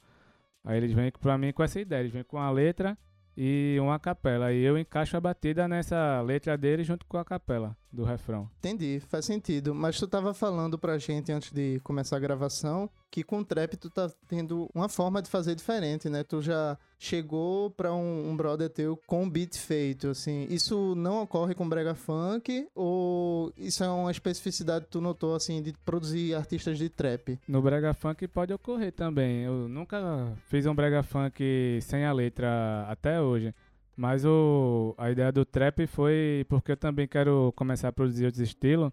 Aí 0.65 0.77
eles 0.77 0.93
vêm 0.93 1.11
para 1.11 1.39
mim 1.39 1.53
com 1.53 1.63
essa 1.63 1.81
ideia, 1.81 2.01
eles 2.01 2.13
vêm 2.13 2.25
com 2.25 2.39
a 2.39 2.51
letra 2.51 2.99
e 3.41 3.79
uma 3.81 3.99
capela. 3.99 4.53
E 4.53 4.63
eu 4.63 4.77
encaixo 4.77 5.17
a 5.17 5.21
batida 5.21 5.69
nessa 5.69 6.21
letra 6.21 6.59
dele 6.59 6.83
junto 6.83 7.07
com 7.07 7.17
a 7.17 7.25
capela 7.25 7.77
do 7.91 8.05
refrão. 8.05 8.51
Entendi, 8.59 9.01
faz 9.01 9.25
sentido. 9.25 9.75
Mas 9.75 9.99
tu 9.99 10.09
tava 10.09 10.35
falando 10.35 10.77
pra 10.77 10.99
gente 10.99 11.31
antes 11.31 11.53
de 11.53 11.79
começar 11.81 12.17
a 12.17 12.21
gravação 12.21 12.91
que 13.11 13.23
com 13.23 13.39
o 13.39 13.45
trap 13.45 13.77
tu 13.77 13.89
tá 13.91 14.11
tendo 14.27 14.69
uma 14.75 14.89
forma 14.89 15.23
de 15.23 15.31
fazer 15.31 15.55
diferente, 15.55 16.09
né? 16.09 16.23
Tu 16.23 16.43
já 16.43 16.79
chegou 16.99 17.71
pra 17.71 17.93
um, 17.95 18.31
um 18.31 18.37
brother 18.37 18.69
teu 18.69 18.99
com 19.07 19.29
beat 19.29 19.57
feito, 19.57 20.09
assim. 20.09 20.47
Isso 20.51 20.95
não 20.95 21.23
ocorre 21.23 21.55
com 21.55 21.69
brega 21.69 21.95
funk 21.95 22.69
ou 22.75 23.53
isso 23.57 23.83
é 23.83 23.89
uma 23.89 24.11
especificidade 24.11 24.85
que 24.85 24.91
tu 24.91 25.01
notou, 25.01 25.35
assim, 25.35 25.63
de 25.63 25.73
produzir 25.85 26.35
artistas 26.35 26.77
de 26.79 26.89
trap? 26.89 27.39
No 27.49 27.63
brega 27.63 27.95
funk 27.95 28.27
pode 28.29 28.53
ocorrer 28.53 28.93
também. 28.93 29.45
Eu 29.45 29.69
nunca 29.69 30.33
fiz 30.49 30.67
um 30.67 30.75
brega 30.75 31.03
funk 31.03 31.79
sem 31.83 32.05
a 32.05 32.13
letra 32.13 32.87
até 32.89 33.21
hoje. 33.21 33.55
Mas 33.97 34.25
o, 34.25 34.95
a 34.97 35.11
ideia 35.11 35.33
do 35.33 35.45
trap 35.45 35.85
foi 35.89 36.47
porque 36.49 36.71
eu 36.71 36.77
também 36.77 37.09
quero 37.09 37.53
começar 37.57 37.89
a 37.89 37.93
produzir 37.93 38.27
outros 38.27 38.41
estilos. 38.41 38.93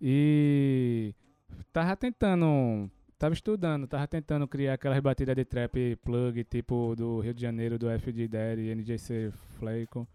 E 0.00 1.14
tava 1.70 1.94
tentando, 1.96 2.90
tava 3.18 3.34
estudando, 3.34 3.86
tava 3.86 4.06
tentando 4.06 4.46
criar 4.46 4.74
aquelas 4.74 5.00
batidas 5.00 5.34
de 5.34 5.44
trap 5.44 5.96
plug, 6.04 6.44
tipo 6.44 6.94
do 6.96 7.20
Rio 7.20 7.34
de 7.34 7.42
Janeiro, 7.42 7.78
do 7.78 7.90
FD 7.90 8.28
Daddy, 8.28 8.74
NJC 8.74 9.32
Flaco. 9.58 10.06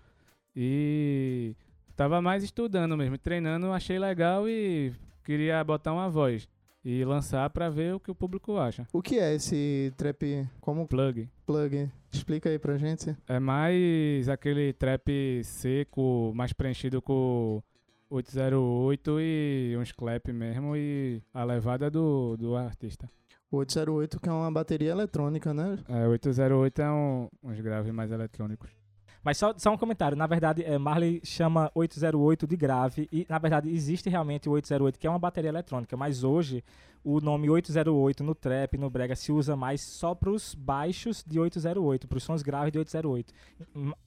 E 0.56 1.56
tava 1.96 2.22
mais 2.22 2.44
estudando 2.44 2.96
mesmo, 2.96 3.18
treinando, 3.18 3.72
achei 3.72 4.00
legal 4.00 4.48
e 4.48 4.94
queria 5.24 5.64
botar 5.64 5.94
uma 5.94 6.10
voz 6.10 6.48
e 6.86 7.04
lançar 7.06 7.50
para 7.50 7.70
ver 7.70 7.96
o 7.96 8.00
que 8.00 8.12
o 8.12 8.16
público 8.16 8.58
acha. 8.58 8.88
O 8.92 9.02
que 9.02 9.18
é 9.18 9.36
esse 9.36 9.94
trap 9.98 10.48
como 10.60 10.88
plug? 10.88 11.30
Plug. 11.46 11.90
Explica 12.12 12.50
aí 12.50 12.60
pra 12.60 12.78
gente. 12.78 13.16
É 13.28 13.40
mais 13.40 14.30
aquele 14.30 14.74
trap 14.74 15.42
seco, 15.44 16.32
mais 16.36 16.54
preenchido 16.54 17.02
com 17.02 17.62
808 18.10 19.20
e 19.20 19.76
uns 19.78 19.92
clap 19.92 20.32
mesmo 20.32 20.76
e 20.76 21.22
a 21.34 21.44
levada 21.44 21.90
do, 21.90 22.38
do 22.38 22.56
artista. 22.56 23.10
O 23.52 23.58
808 23.58 24.20
que 24.20 24.30
é 24.30 24.32
uma 24.32 24.52
bateria 24.52 24.92
eletrônica, 24.92 25.54
né? 25.54 25.78
É, 25.88 26.08
808 26.08 26.82
é 26.82 26.92
um, 26.92 27.28
uns 27.44 27.60
graves 27.60 27.94
mais 27.94 28.12
eletrônicos. 28.12 28.83
Mas 29.24 29.38
só, 29.38 29.54
só 29.58 29.72
um 29.72 29.78
comentário. 29.78 30.18
Na 30.18 30.28
verdade, 30.28 30.64
é, 30.64 30.78
Marley 30.78 31.22
chama 31.24 31.72
808 31.74 32.46
de 32.46 32.58
grave. 32.58 33.08
E, 33.12 33.26
na 33.30 33.38
verdade, 33.38 33.70
existe 33.70 34.10
realmente 34.10 34.50
o 34.50 34.52
808, 34.52 35.00
que 35.00 35.08
é 35.08 35.10
uma 35.10 35.20
bateria 35.20 35.50
eletrônica. 35.50 35.96
Mas 35.96 36.24
hoje, 36.24 36.64
o 37.04 37.22
nome 37.22 37.50
808 37.50 38.24
no 38.24 38.36
trap, 38.36 38.78
no 38.78 38.90
brega, 38.90 39.16
se 39.16 39.32
usa 39.32 39.56
mais 39.56 39.82
só 39.82 40.14
para 40.14 40.30
os 40.30 40.54
baixos 40.54 41.24
de 41.26 41.40
808, 41.40 42.08
para 42.08 42.18
os 42.18 42.24
sons 42.24 42.42
graves 42.42 42.72
de 42.72 42.80
808. 42.80 43.34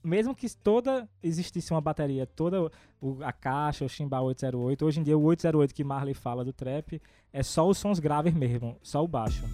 Mesmo 0.04 0.34
que 0.34 0.48
toda 0.54 1.08
existisse 1.22 1.72
uma 1.72 1.80
bateria, 1.80 2.26
toda 2.26 2.70
o, 3.00 3.22
a 3.22 3.32
caixa, 3.32 3.84
o 3.84 3.88
chimbal 3.88 4.24
808, 4.26 4.84
hoje 4.84 5.00
em 5.00 5.02
dia 5.02 5.16
o 5.16 5.22
808 5.22 5.74
que 5.74 5.84
Marley 5.84 6.14
fala 6.14 6.44
do 6.44 6.52
trap 6.52 7.00
é 7.32 7.42
só 7.42 7.68
os 7.68 7.78
sons 7.78 7.98
graves 7.98 8.32
mesmo, 8.34 8.78
só 8.82 9.02
o 9.04 9.08
baixo. 9.08 9.44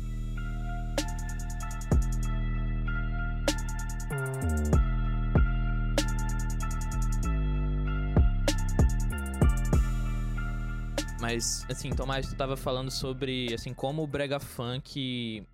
Mas, 11.22 11.64
assim, 11.70 11.90
Tomás, 11.90 12.28
tu 12.28 12.34
tava 12.34 12.56
falando 12.56 12.90
sobre, 12.90 13.54
assim, 13.54 13.72
como 13.72 14.02
o 14.02 14.06
brega 14.08 14.40
funk 14.40 15.46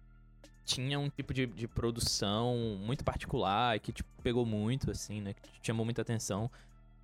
tinha 0.64 0.98
um 0.98 1.10
tipo 1.10 1.34
de, 1.34 1.44
de 1.44 1.68
produção 1.68 2.56
muito 2.80 3.04
particular 3.04 3.78
que, 3.78 3.92
tipo, 3.92 4.08
pegou 4.22 4.46
muito, 4.46 4.90
assim, 4.90 5.20
né? 5.20 5.34
Que 5.34 5.66
chamou 5.66 5.84
muita 5.84 6.00
atenção. 6.00 6.50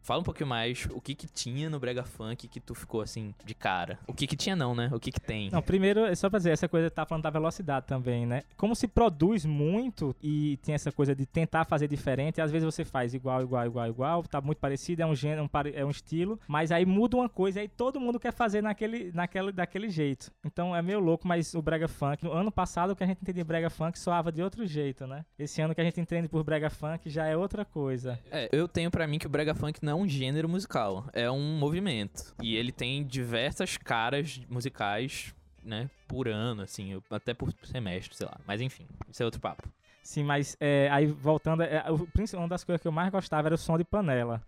Fala 0.04 0.20
um 0.20 0.22
pouquinho 0.22 0.50
mais 0.50 0.86
o 0.90 1.00
que 1.00 1.14
que 1.14 1.26
tinha 1.26 1.70
no 1.70 1.80
brega 1.80 2.04
funk 2.04 2.46
que 2.46 2.60
tu 2.60 2.74
ficou 2.74 3.00
assim 3.00 3.34
de 3.42 3.54
cara. 3.54 3.98
O 4.06 4.12
que 4.12 4.26
que 4.26 4.36
tinha 4.36 4.54
não, 4.54 4.74
né? 4.74 4.90
O 4.92 5.00
que 5.00 5.10
que 5.10 5.18
tem? 5.18 5.48
Não, 5.48 5.62
primeiro, 5.62 6.04
é 6.04 6.14
só 6.14 6.28
pra 6.28 6.38
dizer, 6.38 6.50
essa 6.50 6.68
coisa 6.68 6.90
tá 6.90 7.06
falando 7.06 7.22
da 7.22 7.30
velocidade 7.30 7.86
também, 7.86 8.26
né? 8.26 8.42
Como 8.54 8.76
se 8.76 8.86
produz 8.86 9.46
muito 9.46 10.14
e 10.22 10.58
tem 10.58 10.74
essa 10.74 10.92
coisa 10.92 11.14
de 11.14 11.24
tentar 11.24 11.64
fazer 11.64 11.88
diferente, 11.88 12.38
às 12.42 12.50
vezes 12.50 12.66
você 12.66 12.84
faz 12.84 13.14
igual, 13.14 13.40
igual, 13.40 13.64
igual, 13.64 13.88
igual, 13.88 14.22
tá 14.24 14.42
muito 14.42 14.58
parecido, 14.58 15.00
é 15.00 15.06
um 15.06 15.14
gênero, 15.14 15.48
é 15.72 15.84
um 15.86 15.90
estilo, 15.90 16.38
mas 16.46 16.70
aí 16.70 16.84
muda 16.84 17.16
uma 17.16 17.28
coisa 17.28 17.60
e 17.60 17.62
aí 17.62 17.68
todo 17.68 17.98
mundo 17.98 18.20
quer 18.20 18.34
fazer 18.34 18.62
naquele, 18.62 19.10
naquele, 19.10 19.52
daquele 19.52 19.88
jeito. 19.88 20.30
Então 20.44 20.76
é 20.76 20.82
meio 20.82 21.00
louco, 21.00 21.26
mas 21.26 21.54
o 21.54 21.62
brega 21.62 21.88
funk, 21.88 22.22
no 22.22 22.30
ano 22.30 22.52
passado 22.52 22.90
o 22.90 22.96
que 22.96 23.04
a 23.04 23.06
gente 23.06 23.22
entendia 23.22 23.42
de 23.42 23.48
brega 23.48 23.70
funk 23.70 23.98
soava 23.98 24.30
de 24.30 24.42
outro 24.42 24.66
jeito, 24.66 25.06
né? 25.06 25.24
Esse 25.38 25.62
ano 25.62 25.74
que 25.74 25.80
a 25.80 25.84
gente 25.84 25.98
entende 25.98 26.28
por 26.28 26.44
brega 26.44 26.68
funk 26.68 27.08
já 27.08 27.24
é 27.24 27.34
outra 27.34 27.64
coisa. 27.64 28.18
É, 28.30 28.50
eu 28.52 28.68
tenho 28.68 28.90
pra 28.90 29.06
mim 29.06 29.18
que 29.18 29.26
o 29.26 29.30
brega 29.30 29.54
funk 29.54 29.82
não 29.82 29.93
é 29.94 29.96
um 29.96 30.08
gênero 30.08 30.48
musical, 30.48 31.06
é 31.12 31.30
um 31.30 31.56
movimento. 31.56 32.34
E 32.42 32.56
ele 32.56 32.72
tem 32.72 33.04
diversas 33.04 33.76
caras 33.76 34.40
musicais, 34.50 35.32
né, 35.62 35.88
por 36.08 36.28
ano, 36.28 36.62
assim, 36.62 37.00
até 37.10 37.32
por 37.32 37.52
semestre, 37.62 38.16
sei 38.16 38.26
lá. 38.26 38.38
Mas 38.46 38.60
enfim, 38.60 38.86
isso 39.08 39.22
é 39.22 39.24
outro 39.24 39.40
papo. 39.40 39.68
Sim, 40.02 40.24
mas 40.24 40.56
é, 40.60 40.88
aí 40.90 41.06
voltando, 41.06 41.62
é, 41.62 41.82
o 41.90 42.08
uma 42.36 42.48
das 42.48 42.64
coisas 42.64 42.82
que 42.82 42.88
eu 42.88 42.92
mais 42.92 43.10
gostava 43.10 43.48
era 43.48 43.54
o 43.54 43.58
som 43.58 43.78
de 43.78 43.84
panela. 43.84 44.42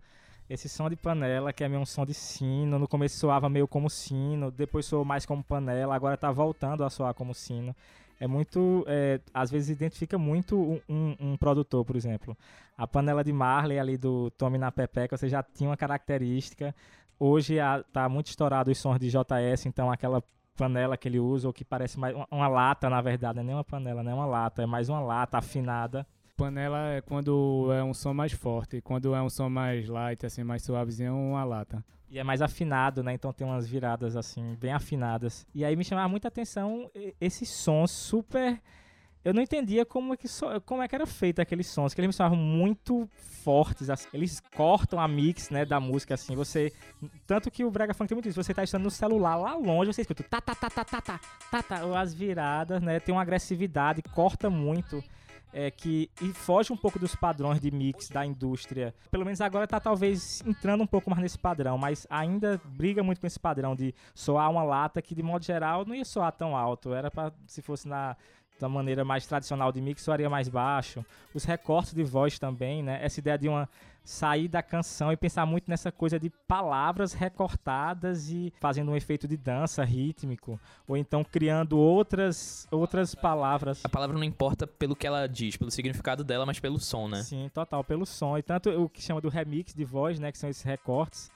Esse 0.49 0.69
som 0.69 0.89
de 0.89 0.95
panela, 0.95 1.51
que 1.51 1.63
é 1.63 1.67
meio 1.67 1.81
um 1.81 1.85
som 1.85 2.05
de 2.05 2.13
sino, 2.13 2.77
no 2.77 2.87
começo 2.87 3.17
soava 3.17 3.49
meio 3.49 3.67
como 3.67 3.89
sino, 3.89 4.51
depois 4.51 4.85
soou 4.85 5.03
mais 5.03 5.25
como 5.25 5.43
panela, 5.43 5.95
agora 5.95 6.15
tá 6.15 6.31
voltando 6.31 6.83
a 6.83 6.89
soar 6.89 7.13
como 7.13 7.33
sino. 7.33 7.75
É 8.19 8.27
muito. 8.27 8.83
é, 8.87 9.19
às 9.33 9.51
vezes 9.51 9.69
identifica 9.69 10.17
muito 10.17 10.57
um, 10.59 10.79
um- 10.89 11.15
um 11.19 11.37
produtor, 11.37 11.85
por 11.85 11.95
exemplo. 11.95 12.35
A 12.77 12.87
panela 12.87 13.23
de 13.23 13.31
Marley 13.33 13.79
ali 13.79 13.97
do 13.97 14.29
Tommy 14.31 14.57
na 14.57 14.71
Pepeca, 14.71 15.15
você 15.17 15.27
já 15.29 15.43
tinha 15.43 15.69
uma 15.69 15.77
característica. 15.77 16.73
Hoje 17.19 17.59
a, 17.59 17.83
tá 17.91 18.07
muito 18.09 18.27
estourado 18.27 18.71
os 18.71 18.77
sons 18.77 18.99
de 18.99 19.09
JS, 19.09 19.65
então 19.65 19.91
aquela 19.91 20.23
panela 20.55 20.97
que 20.97 21.07
ele 21.07 21.19
usa, 21.19 21.47
ou 21.47 21.53
que 21.53 21.63
parece 21.63 21.99
mais 21.99 22.15
uma, 22.15 22.27
uma 22.31 22.47
lata, 22.47 22.89
na 22.89 22.99
verdade, 23.01 23.35
não 23.37 23.41
é 23.43 23.45
nem 23.45 23.55
uma 23.55 23.63
panela, 23.63 24.01
não 24.03 24.11
é 24.11 24.15
uma 24.15 24.25
lata, 24.25 24.63
é 24.63 24.65
mais 24.65 24.89
uma 24.89 24.99
lata 24.99 25.37
afinada. 25.37 26.05
Panela 26.37 26.89
é 26.93 27.01
quando 27.01 27.69
é 27.73 27.83
um 27.83 27.93
som 27.95 28.13
mais 28.13 28.31
forte, 28.31 28.79
quando 28.79 29.15
é 29.15 29.21
um 29.21 29.29
som 29.29 29.49
mais 29.49 29.89
light, 29.89 30.23
assim, 30.23 30.43
mais 30.43 30.61
suavezinho, 30.61 31.15
uma 31.15 31.43
lata. 31.43 31.83
E 32.09 32.19
é 32.19 32.23
mais 32.23 32.41
afinado, 32.41 33.03
né? 33.03 33.13
Então 33.13 33.33
tem 33.33 33.45
umas 33.45 33.67
viradas 33.67 34.15
assim, 34.15 34.55
bem 34.61 34.71
afinadas. 34.71 35.45
E 35.53 35.65
aí 35.65 35.75
me 35.75 35.83
chamava 35.83 36.07
muita 36.07 36.27
atenção 36.27 36.89
e- 36.95 37.13
esses 37.19 37.49
sons 37.49 37.89
super. 37.91 38.61
Eu 39.25 39.33
não 39.33 39.41
entendia 39.41 39.85
como 39.85 40.13
é 40.13 40.17
que, 40.17 40.27
so- 40.27 40.61
como 40.65 40.81
é 40.81 40.87
que 40.87 40.95
era 40.95 41.05
feito 41.05 41.41
aqueles 41.41 41.67
sons, 41.67 41.93
que 41.93 41.99
eles 41.99 42.07
me 42.07 42.13
soavam 42.13 42.37
muito 42.37 43.09
fortes. 43.43 43.89
assim. 43.89 44.07
Eles 44.13 44.39
cortam 44.55 44.99
a 44.99 45.07
mix, 45.07 45.49
né, 45.49 45.65
da 45.65 45.79
música, 45.81 46.13
assim. 46.13 46.33
Você. 46.35 46.71
Tanto 47.25 47.49
que 47.51 47.65
o 47.65 47.71
Brega 47.71 47.93
Funk 47.93 48.07
tem 48.07 48.15
muito 48.15 48.29
isso. 48.29 48.41
Você 48.41 48.53
tá 48.53 48.63
estando 48.63 48.83
no 48.83 48.91
celular 48.91 49.35
lá 49.35 49.55
longe, 49.55 49.91
você 49.91 50.01
escuta 50.01 50.23
tá, 50.23 50.39
tá, 50.39 50.53
tá, 50.55 50.69
tá, 50.69 50.85
tá, 50.85 51.01
tá, 51.01 51.19
tá, 51.51 51.63
tá. 51.63 51.99
As 51.99 52.13
viradas, 52.13 52.81
né? 52.81 52.99
Tem 53.01 53.13
uma 53.13 53.21
agressividade, 53.21 54.01
corta 54.13 54.49
muito. 54.49 55.03
É, 55.53 55.71
que 55.71 56.09
foge 56.33 56.73
um 56.73 56.77
pouco 56.77 56.99
dos 56.99 57.15
padrões 57.15 57.59
de 57.59 57.71
mix 57.71 58.09
da 58.09 58.25
indústria. 58.25 58.93
Pelo 59.09 59.23
menos 59.23 59.39
agora 59.41 59.65
tá 59.65 59.79
talvez 59.79 60.43
entrando 60.45 60.83
um 60.83 60.87
pouco 60.87 61.09
mais 61.09 61.21
nesse 61.21 61.39
padrão, 61.39 61.77
mas 61.77 62.05
ainda 62.09 62.61
briga 62.65 63.01
muito 63.01 63.21
com 63.21 63.25
esse 63.25 63.39
padrão 63.39 63.75
de 63.75 63.95
soar 64.13 64.51
uma 64.51 64.63
lata 64.63 65.01
que 65.01 65.15
de 65.15 65.23
modo 65.23 65.45
geral 65.45 65.85
não 65.85 65.95
ia 65.95 66.05
soar 66.05 66.31
tão 66.33 66.55
alto. 66.55 66.93
Era 66.93 67.09
para 67.09 67.31
se 67.47 67.61
fosse 67.61 67.87
na 67.87 68.15
da 68.59 68.67
maneira 68.67 69.05
mais 69.05 69.25
tradicional 69.25 69.71
de 69.71 69.81
mix, 69.81 70.01
soaria 70.01 70.29
mais 70.29 70.49
baixo. 70.49 71.05
Os 71.33 71.43
recortes 71.43 71.93
de 71.93 72.03
voz 72.03 72.39
também, 72.39 72.81
né? 72.83 72.99
Essa 73.03 73.19
ideia 73.19 73.37
de 73.37 73.47
uma 73.47 73.69
sair 74.07 74.47
da 74.47 74.63
canção 74.63 75.11
e 75.11 75.17
pensar 75.17 75.45
muito 75.45 75.69
nessa 75.69 75.91
coisa 75.91 76.17
de 76.17 76.29
palavras 76.47 77.11
recortadas 77.11 78.29
e 78.29 78.53
fazendo 78.57 78.91
um 78.91 78.95
efeito 78.95 79.27
de 79.27 79.35
dança 79.35 79.83
rítmico, 79.83 80.57
ou 80.87 80.95
então 80.95 81.25
criando 81.25 81.77
outras 81.77 82.65
outras 82.71 83.13
palavras. 83.13 83.83
A 83.83 83.89
palavra 83.89 84.15
não 84.15 84.23
importa 84.23 84.65
pelo 84.65 84.95
que 84.95 85.05
ela 85.05 85.27
diz, 85.27 85.57
pelo 85.57 85.69
significado 85.69 86.23
dela, 86.23 86.45
mas 86.45 86.57
pelo 86.57 86.79
som, 86.79 87.09
né? 87.09 87.21
Sim, 87.21 87.49
total, 87.53 87.83
pelo 87.83 88.05
som. 88.05 88.37
E 88.37 88.41
tanto 88.41 88.69
o 88.69 88.87
que 88.87 89.01
chama 89.01 89.19
do 89.19 89.27
remix 89.27 89.73
de 89.73 89.83
voz, 89.83 90.19
né? 90.19 90.31
Que 90.31 90.37
são 90.37 90.49
esses 90.49 90.63
recortes. 90.63 91.29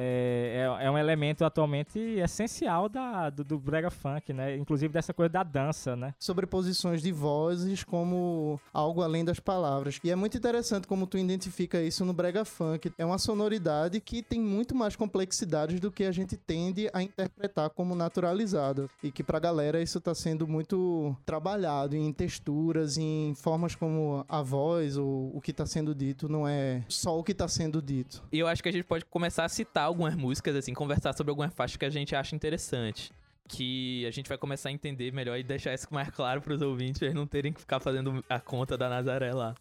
É, 0.00 0.68
é, 0.80 0.86
é 0.86 0.90
um 0.90 0.96
elemento 0.96 1.44
atualmente 1.44 1.98
essencial 1.98 2.88
da, 2.88 3.30
do, 3.30 3.42
do 3.42 3.58
brega 3.58 3.90
funk, 3.90 4.32
né? 4.32 4.56
Inclusive 4.56 4.92
dessa 4.92 5.12
coisa 5.12 5.28
da 5.28 5.42
dança, 5.42 5.96
né? 5.96 6.14
sobreposições 6.28 7.02
de 7.02 7.10
vozes 7.10 7.82
como 7.82 8.60
algo 8.72 9.02
além 9.02 9.24
das 9.24 9.40
palavras. 9.40 9.98
E 10.04 10.10
é 10.10 10.14
muito 10.14 10.36
interessante 10.36 10.86
como 10.86 11.06
tu 11.06 11.18
identifica 11.18 11.80
isso 11.80 12.04
no 12.04 12.12
brega 12.12 12.44
funk. 12.44 12.92
É 12.98 13.04
uma 13.04 13.18
sonoridade 13.18 14.00
que 14.00 14.22
tem 14.22 14.40
muito 14.40 14.74
mais 14.74 14.94
complexidades 14.94 15.80
do 15.80 15.90
que 15.90 16.04
a 16.04 16.12
gente 16.12 16.36
tende 16.36 16.88
a 16.92 17.02
interpretar 17.02 17.70
como 17.70 17.94
naturalizado. 17.94 18.90
E 19.02 19.10
que 19.10 19.24
pra 19.24 19.38
galera 19.38 19.82
isso 19.82 20.00
tá 20.00 20.14
sendo 20.14 20.46
muito 20.46 21.16
trabalhado 21.24 21.96
em 21.96 22.12
texturas, 22.12 22.98
em 22.98 23.34
formas 23.34 23.74
como 23.74 24.24
a 24.28 24.42
voz 24.42 24.96
ou 24.96 25.34
o 25.34 25.40
que 25.40 25.52
tá 25.52 25.66
sendo 25.66 25.94
dito 25.94 26.28
não 26.28 26.46
é 26.46 26.84
só 26.88 27.18
o 27.18 27.24
que 27.24 27.34
tá 27.34 27.48
sendo 27.48 27.80
dito. 27.80 28.22
E 28.30 28.38
eu 28.38 28.46
acho 28.46 28.62
que 28.62 28.68
a 28.68 28.72
gente 28.72 28.84
pode 28.84 29.04
começar 29.06 29.44
a 29.44 29.48
citar 29.48 29.87
algumas 29.88 30.14
músicas, 30.14 30.54
assim, 30.56 30.72
conversar 30.72 31.14
sobre 31.14 31.30
algumas 31.30 31.52
faixas 31.52 31.76
que 31.76 31.84
a 31.84 31.90
gente 31.90 32.14
acha 32.14 32.34
interessante. 32.34 33.12
Que 33.48 34.06
a 34.06 34.10
gente 34.10 34.28
vai 34.28 34.36
começar 34.36 34.68
a 34.68 34.72
entender 34.72 35.12
melhor 35.12 35.38
e 35.38 35.42
deixar 35.42 35.74
isso 35.74 35.88
mais 35.90 36.10
claro 36.10 36.40
pros 36.40 36.62
ouvintes, 36.62 36.98
pra 36.98 37.06
eles 37.06 37.16
não 37.16 37.26
terem 37.26 37.52
que 37.52 37.60
ficar 37.60 37.80
fazendo 37.80 38.24
a 38.28 38.38
conta 38.38 38.76
da 38.76 38.88
Nazaré 38.88 39.32
lá. 39.32 39.54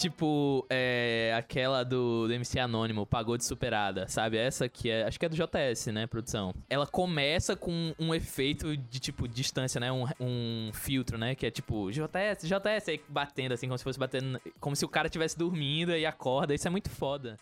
Tipo, 0.00 0.66
é, 0.70 1.34
aquela 1.36 1.84
do, 1.84 2.26
do 2.26 2.32
MC 2.32 2.58
Anônimo, 2.58 3.04
Pagou 3.04 3.36
de 3.36 3.44
Superada, 3.44 4.08
sabe? 4.08 4.38
Essa 4.38 4.66
que 4.66 4.88
é, 4.88 5.04
acho 5.04 5.20
que 5.20 5.26
é 5.26 5.28
do 5.28 5.36
JS, 5.36 5.88
né, 5.88 6.06
produção? 6.06 6.54
Ela 6.70 6.86
começa 6.86 7.54
com 7.54 7.94
um 7.98 8.14
efeito 8.14 8.74
de, 8.78 8.98
tipo, 8.98 9.28
distância, 9.28 9.78
né? 9.78 9.92
Um, 9.92 10.06
um 10.18 10.70
filtro, 10.72 11.18
né? 11.18 11.34
Que 11.34 11.44
é 11.44 11.50
tipo, 11.50 11.90
JS, 11.90 12.48
JS, 12.48 12.88
aí 12.88 13.00
batendo 13.06 13.52
assim, 13.52 13.66
como 13.66 13.76
se 13.76 13.84
fosse 13.84 13.98
batendo, 13.98 14.40
como 14.58 14.74
se 14.74 14.86
o 14.86 14.88
cara 14.88 15.06
estivesse 15.06 15.36
dormindo 15.36 15.94
e 15.94 16.06
acorda. 16.06 16.54
Isso 16.54 16.66
é 16.66 16.70
muito 16.70 16.88
foda. 16.88 17.36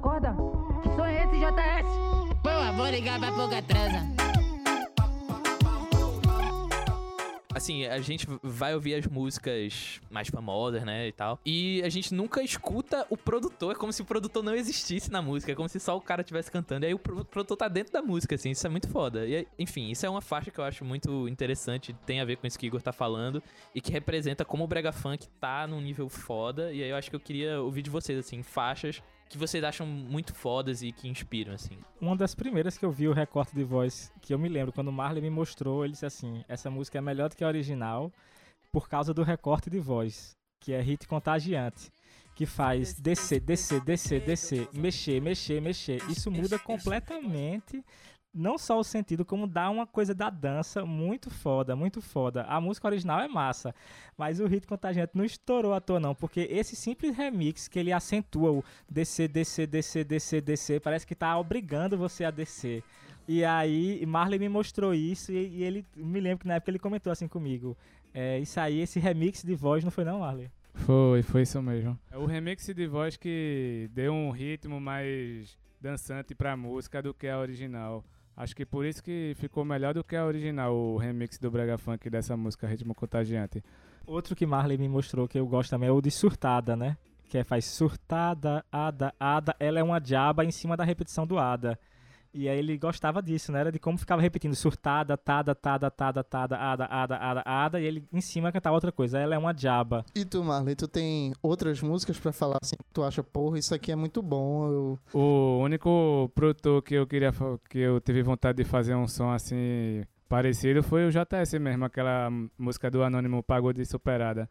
Acorda. 0.00 0.34
Que 0.82 0.88
som 0.96 1.04
é 1.04 1.24
esse, 1.24 1.36
JS? 1.38 1.86
Pô, 2.42 2.72
vou 2.74 2.88
ligar 2.88 3.20
pra 3.20 3.30
pouca 3.32 3.60
transa. 3.60 4.00
Assim, 7.54 7.84
a 7.84 7.98
gente 8.00 8.26
vai 8.42 8.74
ouvir 8.74 8.94
as 8.94 9.06
músicas 9.06 10.00
mais 10.10 10.28
famosas, 10.28 10.82
né, 10.84 11.08
e 11.08 11.12
tal. 11.12 11.38
E 11.44 11.82
a 11.82 11.90
gente 11.90 12.14
nunca 12.14 12.42
escuta 12.42 13.06
o 13.10 13.16
produtor. 13.18 13.72
É 13.72 13.74
como 13.78 13.92
se 13.92 14.00
o 14.00 14.04
produtor 14.06 14.42
não 14.42 14.54
existisse 14.54 15.10
na 15.12 15.20
música. 15.20 15.52
É 15.52 15.54
como 15.54 15.68
se 15.68 15.78
só 15.78 15.94
o 15.94 16.00
cara 16.00 16.22
estivesse 16.22 16.50
cantando. 16.50 16.86
E 16.86 16.88
aí 16.88 16.94
o 16.94 16.98
pro- 16.98 17.22
produtor 17.22 17.58
tá 17.58 17.68
dentro 17.68 17.92
da 17.92 18.00
música, 18.00 18.36
assim. 18.36 18.52
Isso 18.52 18.66
é 18.66 18.70
muito 18.70 18.88
foda. 18.88 19.26
E, 19.26 19.46
enfim, 19.58 19.90
isso 19.90 20.06
é 20.06 20.08
uma 20.08 20.22
faixa 20.22 20.50
que 20.50 20.58
eu 20.58 20.64
acho 20.64 20.82
muito 20.86 21.28
interessante. 21.28 21.92
Tem 22.06 22.22
a 22.22 22.24
ver 22.24 22.36
com 22.36 22.46
isso 22.46 22.58
que 22.58 22.64
o 22.64 22.68
Igor 22.68 22.80
tá 22.80 22.92
falando. 22.92 23.42
E 23.74 23.82
que 23.82 23.92
representa 23.92 24.42
como 24.46 24.64
o 24.64 24.66
Brega 24.66 24.92
Funk 24.92 25.28
tá 25.38 25.66
num 25.66 25.82
nível 25.82 26.08
foda. 26.08 26.72
E 26.72 26.82
aí 26.82 26.88
eu 26.88 26.96
acho 26.96 27.10
que 27.10 27.16
eu 27.16 27.20
queria 27.20 27.60
ouvir 27.60 27.82
de 27.82 27.90
vocês, 27.90 28.18
assim, 28.18 28.42
faixas 28.42 29.02
que 29.30 29.38
vocês 29.38 29.62
acham 29.62 29.86
muito 29.86 30.34
fodas 30.34 30.82
e 30.82 30.90
que 30.90 31.08
inspiram, 31.08 31.54
assim. 31.54 31.78
Uma 32.00 32.16
das 32.16 32.34
primeiras 32.34 32.76
que 32.76 32.84
eu 32.84 32.90
vi 32.90 33.06
o 33.06 33.12
recorte 33.12 33.54
de 33.54 33.62
voz, 33.62 34.12
que 34.20 34.34
eu 34.34 34.38
me 34.38 34.48
lembro, 34.48 34.72
quando 34.72 34.88
o 34.88 34.92
Marley 34.92 35.22
me 35.22 35.30
mostrou, 35.30 35.84
ele 35.84 35.92
disse 35.92 36.04
assim: 36.04 36.44
essa 36.48 36.68
música 36.68 36.98
é 36.98 37.00
melhor 37.00 37.28
do 37.28 37.36
que 37.36 37.44
a 37.44 37.46
original 37.46 38.12
por 38.72 38.88
causa 38.88 39.14
do 39.14 39.22
recorte 39.22 39.70
de 39.70 39.78
voz, 39.78 40.36
que 40.58 40.72
é 40.72 40.80
hit 40.80 41.06
contagiante. 41.06 41.90
Que 42.34 42.46
faz 42.46 42.94
descer, 42.94 43.40
descer, 43.40 43.80
descer, 43.82 44.20
descer, 44.24 44.68
mexer, 44.72 45.20
mexer, 45.20 45.60
mexer. 45.60 46.02
Isso 46.08 46.30
muda 46.30 46.58
completamente 46.58 47.84
não 48.32 48.56
só 48.56 48.78
o 48.78 48.84
sentido, 48.84 49.24
como 49.24 49.46
dá 49.46 49.68
uma 49.68 49.86
coisa 49.86 50.14
da 50.14 50.30
dança 50.30 50.84
muito 50.84 51.30
foda, 51.30 51.74
muito 51.74 52.00
foda. 52.00 52.44
A 52.44 52.60
música 52.60 52.88
original 52.88 53.20
é 53.20 53.28
massa, 53.28 53.74
mas 54.16 54.40
o 54.40 54.46
hit 54.46 54.66
contagiante 54.66 55.12
não 55.14 55.24
estourou 55.24 55.74
à 55.74 55.80
toa, 55.80 55.98
não, 55.98 56.14
porque 56.14 56.46
esse 56.50 56.76
simples 56.76 57.16
remix 57.16 57.68
que 57.68 57.78
ele 57.78 57.92
acentua 57.92 58.52
o 58.52 58.64
descer, 58.88 59.28
descer, 59.28 59.66
descer, 59.66 60.04
descer, 60.04 60.40
descer, 60.40 60.80
parece 60.80 61.06
que 61.06 61.14
tá 61.14 61.36
obrigando 61.38 61.98
você 61.98 62.24
a 62.24 62.30
descer. 62.30 62.82
E 63.26 63.44
aí, 63.44 64.04
Marley 64.06 64.38
me 64.38 64.48
mostrou 64.48 64.94
isso 64.94 65.30
e, 65.32 65.58
e 65.58 65.62
ele 65.62 65.84
me 65.96 66.20
lembro 66.20 66.40
que 66.40 66.48
na 66.48 66.54
época 66.54 66.70
ele 66.70 66.78
comentou 66.78 67.12
assim 67.12 67.28
comigo. 67.28 67.76
É, 68.12 68.38
isso 68.38 68.58
aí, 68.58 68.80
esse 68.80 68.98
remix 68.98 69.42
de 69.42 69.54
voz 69.54 69.84
não 69.84 69.90
foi 69.90 70.04
não, 70.04 70.20
Marley? 70.20 70.50
Foi, 70.74 71.22
foi 71.22 71.42
isso 71.42 71.60
mesmo. 71.62 71.98
É 72.10 72.18
o 72.18 72.26
remix 72.26 72.66
de 72.66 72.86
voz 72.86 73.16
que 73.16 73.88
deu 73.92 74.12
um 74.12 74.30
ritmo 74.30 74.80
mais 74.80 75.56
dançante 75.80 76.34
pra 76.34 76.56
música 76.56 77.02
do 77.02 77.14
que 77.14 77.28
a 77.28 77.38
original. 77.38 78.04
Acho 78.40 78.56
que 78.56 78.64
por 78.64 78.86
isso 78.86 79.02
que 79.02 79.34
ficou 79.36 79.66
melhor 79.66 79.92
do 79.92 80.02
que 80.02 80.16
a 80.16 80.24
original, 80.24 80.74
o 80.74 80.96
remix 80.96 81.38
do 81.38 81.50
Brega 81.50 81.76
Funk 81.76 82.08
dessa 82.08 82.34
música 82.38 82.66
Ritmo 82.66 82.94
Contagiante. 82.94 83.62
Outro 84.06 84.34
que 84.34 84.46
Marley 84.46 84.78
me 84.78 84.88
mostrou 84.88 85.28
que 85.28 85.38
eu 85.38 85.46
gosto 85.46 85.68
também 85.68 85.90
é 85.90 85.92
o 85.92 86.00
de 86.00 86.10
surtada, 86.10 86.74
né? 86.74 86.96
Que 87.28 87.36
é, 87.36 87.44
faz 87.44 87.66
surtada, 87.66 88.64
ada, 88.72 89.12
ada. 89.20 89.54
Ela 89.60 89.80
é 89.80 89.82
uma 89.82 90.00
diaba 90.00 90.42
em 90.42 90.50
cima 90.50 90.74
da 90.74 90.84
repetição 90.84 91.26
do 91.26 91.38
ada. 91.38 91.78
E 92.32 92.48
aí 92.48 92.58
ele 92.58 92.78
gostava 92.78 93.20
disso, 93.20 93.50
né? 93.50 93.60
Era 93.60 93.72
de 93.72 93.78
como 93.78 93.98
ficava 93.98 94.22
repetindo 94.22 94.54
surtada, 94.54 95.16
tada, 95.16 95.54
tada, 95.54 95.90
tada, 95.90 96.22
tada, 96.22 96.56
ada, 96.56 96.84
ada, 96.86 97.16
ada, 97.16 97.42
ada, 97.44 97.80
e 97.80 97.84
ele 97.84 98.04
em 98.12 98.20
cima 98.20 98.52
cantava 98.52 98.74
outra 98.74 98.92
coisa. 98.92 99.18
Ela 99.18 99.34
é 99.34 99.38
uma 99.38 99.56
jaba. 99.56 100.04
E 100.14 100.24
tu, 100.24 100.44
Marley, 100.44 100.76
tu 100.76 100.86
tem 100.86 101.32
outras 101.42 101.82
músicas 101.82 102.18
pra 102.18 102.32
falar 102.32 102.58
assim 102.62 102.76
que 102.76 102.84
tu 102.92 103.02
acha, 103.02 103.22
porra, 103.22 103.58
isso 103.58 103.74
aqui 103.74 103.90
é 103.90 103.96
muito 103.96 104.22
bom. 104.22 104.68
Eu... 104.68 104.98
O 105.12 105.58
único 105.62 106.30
produtor 106.34 106.82
que 106.82 106.94
eu 106.94 107.06
queria 107.06 107.32
que 107.68 107.78
eu 107.78 108.00
tive 108.00 108.22
vontade 108.22 108.62
de 108.62 108.64
fazer 108.64 108.94
um 108.94 109.08
som 109.08 109.30
assim 109.30 110.04
parecido 110.28 110.82
foi 110.82 111.06
o 111.06 111.10
JS 111.10 111.54
mesmo, 111.54 111.84
aquela 111.84 112.30
música 112.56 112.88
do 112.88 113.02
Anônimo 113.02 113.42
Pagou 113.42 113.72
de 113.72 113.84
Superada. 113.84 114.48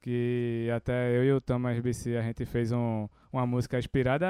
Que 0.00 0.70
até 0.74 1.14
eu 1.14 1.24
e 1.24 1.32
o 1.32 1.40
Thomas 1.42 1.78
BC 1.78 2.16
a 2.16 2.22
gente 2.22 2.46
fez 2.46 2.72
um, 2.72 3.06
uma 3.32 3.46
música 3.46 3.78
inspirada 3.78 4.26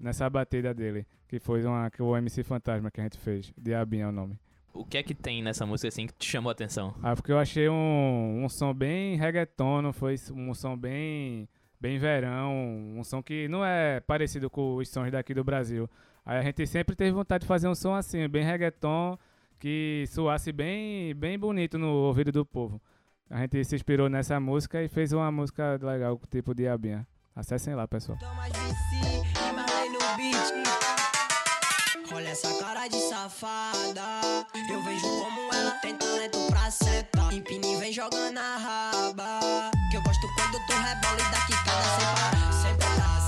nessa 0.00 0.28
batida 0.28 0.72
dele. 0.74 1.06
Que 1.28 1.38
foi 1.38 1.64
uma 1.64 1.90
que 1.90 2.02
o 2.02 2.16
MC 2.16 2.42
Fantasma 2.42 2.90
que 2.90 3.00
a 3.00 3.04
gente 3.04 3.18
fez. 3.18 3.52
Diabinho 3.56 4.04
é 4.04 4.08
o 4.08 4.12
nome. 4.12 4.38
O 4.72 4.84
que 4.84 4.98
é 4.98 5.02
que 5.02 5.14
tem 5.14 5.42
nessa 5.42 5.66
música 5.66 5.88
assim 5.88 6.06
que 6.06 6.14
te 6.14 6.26
chamou 6.26 6.48
a 6.48 6.52
atenção? 6.52 6.94
Ah, 7.02 7.14
porque 7.14 7.32
eu 7.32 7.38
achei 7.38 7.68
um, 7.68 8.44
um 8.44 8.48
som 8.48 8.72
bem 8.72 9.16
reggaeton, 9.16 9.92
foi 9.92 10.14
um 10.32 10.54
som 10.54 10.76
bem, 10.76 11.48
bem 11.80 11.98
verão, 11.98 12.52
um 12.96 13.02
som 13.02 13.22
que 13.22 13.48
não 13.48 13.64
é 13.64 14.00
parecido 14.00 14.48
com 14.48 14.76
os 14.76 14.88
sons 14.88 15.10
daqui 15.10 15.34
do 15.34 15.42
Brasil. 15.42 15.90
Aí 16.24 16.38
a 16.38 16.42
gente 16.42 16.66
sempre 16.66 16.94
teve 16.94 17.10
vontade 17.10 17.42
de 17.42 17.48
fazer 17.48 17.66
um 17.66 17.74
som 17.74 17.94
assim, 17.94 18.28
bem 18.28 18.44
reggaeton, 18.44 19.18
que 19.58 20.04
soasse 20.08 20.52
bem, 20.52 21.14
bem 21.14 21.36
bonito 21.36 21.76
no 21.76 21.88
ouvido 21.88 22.30
do 22.30 22.46
povo. 22.46 22.80
A 23.28 23.40
gente 23.40 23.64
se 23.64 23.74
inspirou 23.74 24.08
nessa 24.08 24.38
música 24.38 24.82
e 24.82 24.88
fez 24.88 25.12
uma 25.12 25.30
música 25.32 25.78
legal, 25.82 26.20
tipo 26.30 26.54
Diabinha. 26.54 27.06
Acessem 27.34 27.74
lá, 27.74 27.86
pessoal. 27.86 28.18
Olha 32.12 32.28
essa 32.28 32.52
cara 32.58 32.88
de 32.88 33.00
safada. 33.08 34.20
Eu 34.68 34.82
vejo 34.82 35.06
como 35.06 35.54
ela 35.54 35.70
tem 35.80 35.96
talento 35.96 36.38
pra 36.48 36.70
setar. 36.70 37.32
Empina 37.32 37.66
e 37.66 37.76
vem 37.76 37.92
jogando 37.92 38.38
a 38.38 38.56
raba. 38.56 39.40
Que 39.90 39.96
eu 39.96 40.02
gosto 40.02 40.26
quando 40.34 40.58
tu 40.66 40.72
rebola 40.72 41.20
e 41.20 41.22
sem 41.22 41.56
parar. 41.64 41.98
Sem 41.98 42.06
parar, 42.14 42.52
sem 42.62 42.76
parar, 42.76 43.20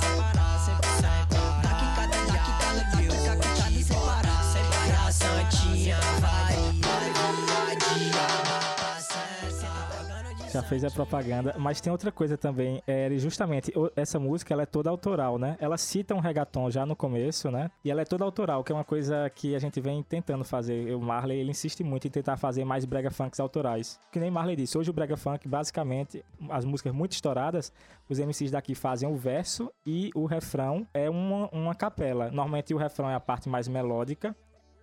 Já 10.52 10.62
fez 10.62 10.84
a 10.84 10.90
propaganda, 10.90 11.54
mas 11.58 11.80
tem 11.80 11.90
outra 11.90 12.12
coisa 12.12 12.36
também, 12.36 12.82
é 12.86 13.08
justamente 13.16 13.72
essa 13.96 14.18
música 14.18 14.52
ela 14.52 14.64
é 14.64 14.66
toda 14.66 14.90
autoral, 14.90 15.38
né? 15.38 15.56
Ela 15.58 15.78
cita 15.78 16.14
um 16.14 16.18
reggaeton 16.18 16.70
já 16.70 16.84
no 16.84 16.94
começo, 16.94 17.50
né? 17.50 17.70
E 17.82 17.90
ela 17.90 18.02
é 18.02 18.04
toda 18.04 18.22
autoral, 18.22 18.62
que 18.62 18.70
é 18.70 18.74
uma 18.74 18.84
coisa 18.84 19.30
que 19.34 19.54
a 19.54 19.58
gente 19.58 19.80
vem 19.80 20.02
tentando 20.02 20.44
fazer. 20.44 20.94
O 20.94 21.00
Marley, 21.00 21.38
ele 21.38 21.50
insiste 21.50 21.82
muito 21.82 22.06
em 22.06 22.10
tentar 22.10 22.36
fazer 22.36 22.66
mais 22.66 22.84
brega 22.84 23.10
funks 23.10 23.40
autorais. 23.40 23.98
Que 24.10 24.20
nem 24.20 24.30
Marley 24.30 24.54
disse, 24.54 24.76
hoje 24.76 24.90
o 24.90 24.92
brega 24.92 25.16
funk, 25.16 25.48
basicamente, 25.48 26.22
as 26.50 26.66
músicas 26.66 26.92
muito 26.92 27.12
estouradas, 27.12 27.72
os 28.08 28.18
MCs 28.18 28.50
daqui 28.50 28.74
fazem 28.74 29.08
o 29.08 29.16
verso 29.16 29.72
e 29.86 30.10
o 30.14 30.26
refrão 30.26 30.86
é 30.92 31.08
uma, 31.08 31.48
uma 31.50 31.74
capela. 31.74 32.26
Normalmente 32.26 32.74
o 32.74 32.76
refrão 32.76 33.08
é 33.08 33.14
a 33.14 33.20
parte 33.20 33.48
mais 33.48 33.68
melódica 33.68 34.36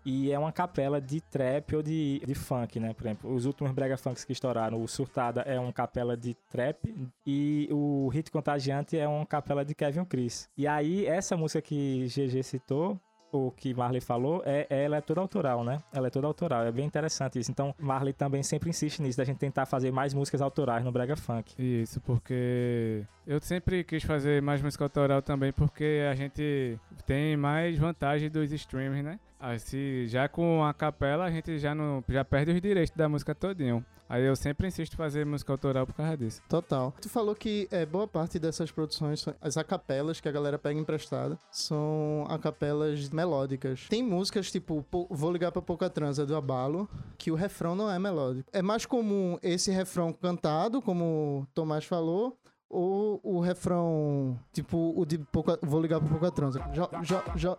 e 0.05 0.31
é 0.31 0.39
uma 0.39 0.51
capela 0.51 0.99
de 0.99 1.21
trap 1.21 1.75
ou 1.75 1.83
de, 1.83 2.21
de 2.25 2.35
funk, 2.35 2.79
né? 2.79 2.93
Por 2.93 3.05
exemplo, 3.05 3.33
os 3.33 3.45
últimos 3.45 3.71
brega 3.71 3.97
funks 3.97 4.23
que 4.23 4.33
estouraram, 4.33 4.81
o 4.81 4.87
Surtada 4.87 5.41
é 5.41 5.59
uma 5.59 5.73
capela 5.73 6.15
de 6.15 6.35
trap 6.49 6.93
e 7.25 7.67
o 7.71 8.07
Hit 8.09 8.31
Contagiante 8.31 8.97
é 8.97 9.07
uma 9.07 9.25
capela 9.25 9.63
de 9.63 9.75
Kevin 9.75 10.05
Chris. 10.05 10.49
E 10.57 10.67
aí, 10.67 11.05
essa 11.05 11.35
música 11.35 11.61
que 11.61 12.05
GG 12.07 12.43
citou, 12.43 12.99
o 13.31 13.51
que 13.51 13.73
Marley 13.73 14.01
falou, 14.01 14.41
é, 14.45 14.65
ela 14.69 14.97
é 14.97 15.01
toda 15.01 15.21
autoral, 15.21 15.63
né? 15.63 15.79
Ela 15.93 16.07
é 16.07 16.09
toda 16.09 16.27
autoral, 16.27 16.65
é 16.65 16.71
bem 16.71 16.85
interessante 16.85 17.39
isso. 17.39 17.51
Então, 17.51 17.73
Marley 17.79 18.13
também 18.13 18.41
sempre 18.43 18.69
insiste 18.69 19.01
nisso, 19.01 19.17
da 19.17 19.23
gente 19.23 19.37
tentar 19.37 19.65
fazer 19.65 19.91
mais 19.91 20.13
músicas 20.13 20.41
autorais 20.41 20.83
no 20.83 20.91
brega 20.91 21.15
funk. 21.15 21.53
Isso, 21.57 22.01
porque 22.01 23.05
eu 23.27 23.39
sempre 23.39 23.83
quis 23.83 24.03
fazer 24.03 24.41
mais 24.41 24.61
música 24.61 24.83
autoral 24.83 25.21
também, 25.21 25.51
porque 25.51 26.07
a 26.09 26.15
gente 26.15 26.79
tem 27.05 27.37
mais 27.37 27.77
vantagem 27.77 28.29
dos 28.29 28.51
streams, 28.51 29.03
né? 29.03 29.19
Assim, 29.39 30.05
já 30.07 30.27
com 30.27 30.63
a 30.65 30.73
capela 30.73 31.25
a 31.25 31.31
gente 31.31 31.57
já 31.59 31.73
não 31.73 32.03
já 32.09 32.25
perde 32.25 32.51
os 32.51 32.61
direitos 32.61 32.93
da 32.95 33.07
música 33.07 33.33
todinho. 33.33 33.85
Aí 34.09 34.23
eu 34.25 34.35
sempre 34.35 34.67
insisto 34.67 34.93
em 34.93 34.97
fazer 34.97 35.23
música 35.23 35.53
autoral 35.53 35.85
por 35.85 35.93
causa 35.93 36.17
disso. 36.17 36.41
Total. 36.49 36.91
Tu 36.99 37.07
falou 37.07 37.35
que 37.35 37.67
é, 37.71 37.85
boa 37.85 38.07
parte 38.07 38.39
dessas 38.39 38.71
produções, 38.71 39.23
as 39.39 39.55
acapelas 39.55 40.19
que 40.19 40.27
a 40.27 40.31
galera 40.31 40.57
pega 40.57 40.79
emprestada, 40.79 41.37
são 41.51 42.25
acapelas 42.27 43.07
melódicas. 43.09 43.85
Tem 43.87 44.01
músicas 44.01 44.51
tipo 44.51 44.83
Po- 44.89 45.07
Vou 45.11 45.31
Ligar 45.31 45.51
Pra 45.51 45.61
Pouca 45.61 45.89
Transa 45.91 46.25
do 46.25 46.35
Abalo, 46.35 46.89
que 47.19 47.31
o 47.31 47.35
refrão 47.35 47.75
não 47.75 47.89
é 47.89 47.99
melódico. 47.99 48.49
É 48.51 48.63
mais 48.63 48.83
comum 48.85 49.37
esse 49.43 49.69
refrão 49.71 50.11
cantado, 50.11 50.81
como 50.81 51.43
o 51.43 51.47
Tomás 51.53 51.85
falou, 51.85 52.35
ou 52.69 53.19
o 53.23 53.39
refrão, 53.39 54.37
tipo 54.53 54.93
o 54.95 55.05
de 55.05 55.17
pouca, 55.17 55.57
Vou 55.63 55.81
Ligar 55.81 55.99
Pra 55.99 56.09
Pouca 56.09 56.31
Transa. 56.31 56.63
Já, 56.71 56.87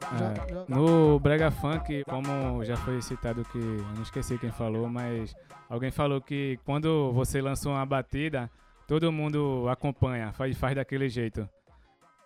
É. 0.02 0.64
No 0.68 1.18
Brega 1.18 1.50
Funk, 1.50 2.04
como 2.04 2.64
já 2.64 2.76
foi 2.76 3.02
citado 3.02 3.44
que. 3.46 3.58
Não 3.58 4.02
esqueci 4.02 4.38
quem 4.38 4.52
falou, 4.52 4.88
mas 4.88 5.34
alguém 5.68 5.90
falou 5.90 6.20
que 6.20 6.58
quando 6.64 7.12
você 7.12 7.42
lança 7.42 7.68
uma 7.68 7.84
batida, 7.84 8.48
todo 8.86 9.10
mundo 9.10 9.66
acompanha, 9.68 10.32
faz, 10.32 10.56
faz 10.56 10.76
daquele 10.76 11.08
jeito. 11.08 11.48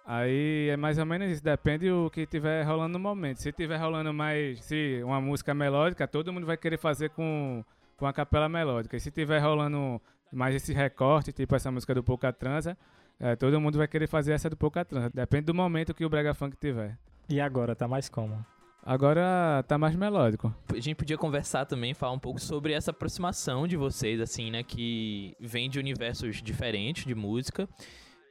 Aí 0.07 0.69
é 0.69 0.77
mais 0.77 0.99
ou 0.99 1.07
menos 1.07 1.31
isso, 1.31 1.43
depende 1.43 1.89
do 1.89 2.11
que 2.11 2.27
tiver 2.27 2.63
rolando 2.65 2.93
no 2.93 2.99
momento. 2.99 3.39
Se 3.41 3.51
tiver 3.51 3.79
rolando 3.79 4.13
mais, 4.13 4.63
se 4.63 5.01
uma 5.03 5.19
música 5.19 5.55
melódica, 5.55 6.07
todo 6.07 6.31
mundo 6.31 6.47
vai 6.47 6.59
querer 6.59 6.77
fazer 6.77 7.09
com, 7.11 7.65
com 7.97 8.07
a 8.07 8.13
capela 8.13 8.47
melódica. 8.47 8.99
E 8.99 9.01
se 9.01 9.11
tiver 9.11 9.39
rolando 9.39 9.99
mais 10.35 10.55
esse 10.55 10.73
recorte, 10.73 11.33
tipo 11.33 11.55
essa 11.55 11.71
música 11.71 11.95
do 11.95 12.03
Pouca 12.03 12.33
Transa, 12.33 12.77
é, 13.19 13.37
todo 13.37 13.61
mundo 13.61 13.79
vai 13.79 13.89
querer 13.89 14.07
fazer 14.07 14.33
essa 14.33 14.51
do 14.51 14.57
Pouca 14.57 14.85
Transa. 14.85 15.11
Depende 15.13 15.47
do 15.47 15.55
momento 15.55 15.95
que 15.95 16.05
o 16.05 16.09
Brega 16.09 16.35
Funk 16.35 16.57
tiver. 16.57 16.99
E 17.29 17.41
agora, 17.41 17.75
tá 17.75 17.89
mais 17.89 18.09
como? 18.09 18.45
Agora 18.87 19.65
tá 19.67 19.79
mais 19.79 19.97
melódico. 19.97 20.55
A 20.69 20.75
gente 20.75 20.95
podia 20.95 21.17
conversar 21.17 21.65
também, 21.65 21.95
falar 21.95 22.13
um 22.13 22.19
pouco 22.19 22.39
sobre 22.39 22.75
essa 22.75 22.91
aproximação 22.91 23.67
de 23.67 23.79
vocês, 23.79 24.21
assim, 24.21 24.51
né? 24.51 24.63
Que 24.63 25.35
vem 25.41 25.71
de 25.71 25.79
universos 25.79 26.43
diferentes 26.43 27.07
de 27.07 27.15
música. 27.15 27.67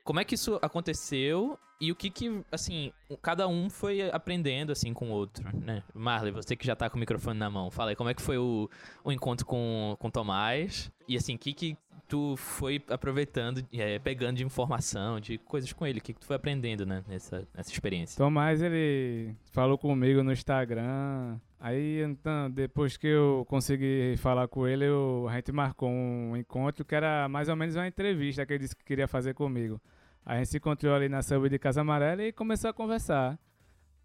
Como 0.04 0.20
é 0.20 0.24
que 0.24 0.36
isso 0.36 0.60
aconteceu 0.62 1.58
e 1.82 1.92
o 1.92 1.96
que 1.96 2.10
que, 2.10 2.44
assim, 2.52 2.94
cada 3.22 3.48
um 3.48 3.70
foi 3.70 4.10
aprendendo, 4.12 4.72
assim, 4.72 4.94
com 4.94 5.10
o 5.10 5.12
outro, 5.12 5.44
né? 5.58 5.82
Marley, 5.94 6.32
você 6.32 6.56
que 6.56 6.66
já 6.66 6.76
tá 6.76 6.90
com 6.90 6.98
o 6.98 7.00
microfone 7.00 7.40
na 7.40 7.50
mão, 7.50 7.72
fala 7.72 7.90
aí, 7.90 7.96
como 7.96 8.10
é 8.10 8.14
que 8.14 8.22
foi 8.22 8.38
o, 8.38 8.70
o 9.04 9.12
encontro 9.12 9.46
com, 9.46 9.96
com 10.00 10.08
o 10.08 10.12
Tomás? 10.12 10.92
E, 11.08 11.18
assim, 11.18 11.36
o 11.36 11.40
que 11.40 11.52
que 11.52 11.78
tu 12.08 12.36
foi 12.38 12.82
aproveitando, 12.90 13.66
é, 13.74 13.98
pegando 14.00 14.38
de 14.38 14.44
informação, 14.44 15.20
de 15.20 15.38
coisas 15.38 15.72
com 15.74 15.86
ele? 15.86 16.00
O 16.00 16.02
que 16.02 16.14
que 16.14 16.20
tu 16.20 16.26
foi 16.26 16.36
aprendendo, 16.36 16.86
né, 16.86 17.04
nessa, 17.08 17.48
nessa 17.56 17.72
experiência? 17.72 18.18
Tomás, 18.18 18.62
ele 18.62 19.36
falou 19.52 19.78
comigo 19.78 20.24
no 20.24 20.32
Instagram. 20.32 21.38
Aí, 21.60 22.02
então, 22.04 22.52
depois 22.52 22.98
que 22.98 23.08
eu 23.08 23.46
consegui 23.48 24.16
falar 24.18 24.48
com 24.48 24.68
ele, 24.68 24.86
eu- 24.86 25.28
a 25.30 25.36
gente 25.36 25.52
marcou 25.52 25.90
um 25.90 26.36
encontro 26.36 26.84
que 26.84 26.94
era 26.94 27.28
mais 27.30 27.48
ou 27.48 27.56
menos 27.56 27.76
uma 27.76 27.88
entrevista 27.88 28.46
que 28.46 28.54
ele 28.54 28.60
disse 28.64 28.76
que 28.76 28.84
queria 28.84 29.08
fazer 29.08 29.34
comigo. 29.34 29.80
A 30.26 30.36
gente 30.38 30.50
se 30.50 30.58
encontrou 30.58 30.94
ali 30.94 31.08
na 31.10 31.22
sub 31.22 31.48
de 31.50 31.58
Casa 31.60 31.82
Amarela 31.82 32.24
e 32.24 32.32
começou 32.32 32.70
a 32.70 32.74
conversar. 32.74 33.40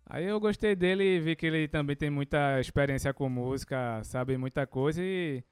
Aí 0.07 0.25
eu 0.25 0.41
gostei 0.41 0.75
dele 0.75 1.05
e 1.05 1.21
vi 1.21 1.37
que 1.37 1.47
ele 1.47 1.69
também 1.69 1.95
tem 1.95 2.09
muita 2.11 2.59
experiência 2.61 3.13
com 3.13 3.29
música, 3.29 4.03
sabe 4.05 4.39
muita 4.39 4.67
coisa 4.67 5.03
e, 5.03 5.43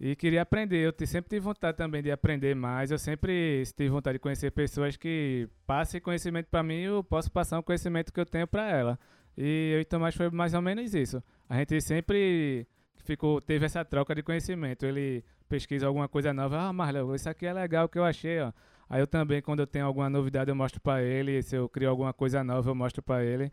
e 0.00 0.14
queria 0.14 0.42
aprender. 0.42 0.86
Eu 0.86 1.06
sempre 1.06 1.28
tive 1.28 1.40
vontade 1.40 1.76
também 1.76 2.02
de 2.02 2.10
aprender 2.10 2.54
mais. 2.54 2.90
Eu 2.90 2.98
sempre 2.98 3.62
tive 3.76 3.88
vontade 3.90 4.14
de 4.14 4.20
conhecer 4.20 4.50
pessoas 4.50 4.96
que 4.96 5.48
passem 5.66 6.00
conhecimento 6.00 6.46
para 6.46 6.62
mim 6.62 6.74
e 6.74 6.84
eu 6.84 7.02
posso 7.02 7.30
passar 7.30 7.58
um 7.58 7.62
conhecimento 7.62 8.12
que 8.12 8.20
eu 8.20 8.26
tenho 8.26 8.46
para 8.46 8.68
ela. 8.70 8.98
E 9.36 9.72
eu 9.74 9.80
e 9.80 9.84
Tomás 9.84 10.14
foi 10.14 10.30
mais 10.30 10.54
ou 10.54 10.62
menos 10.62 10.94
isso. 10.94 11.22
A 11.48 11.56
gente 11.58 11.80
sempre 11.80 12.66
ficou, 13.04 13.40
teve 13.40 13.66
essa 13.66 13.84
troca 13.84 14.14
de 14.14 14.22
conhecimento. 14.22 14.86
Ele 14.86 15.24
pesquisa 15.48 15.86
alguma 15.86 16.08
coisa 16.08 16.32
nova. 16.32 16.60
Ah, 16.60 16.72
Marlon, 16.72 17.14
isso 17.14 17.28
aqui 17.28 17.46
é 17.46 17.52
legal 17.52 17.88
que 17.88 17.98
eu 17.98 18.04
achei, 18.04 18.40
ó. 18.40 18.52
Aí 18.90 19.00
eu 19.00 19.06
também, 19.06 19.42
quando 19.42 19.60
eu 19.60 19.66
tenho 19.66 19.84
alguma 19.84 20.08
novidade, 20.08 20.50
eu 20.50 20.54
mostro 20.54 20.80
para 20.80 21.02
ele. 21.02 21.42
Se 21.42 21.56
eu 21.56 21.68
crio 21.68 21.90
alguma 21.90 22.12
coisa 22.12 22.42
nova, 22.44 22.70
eu 22.70 22.74
mostro 22.74 23.02
para 23.02 23.24
ele. 23.24 23.50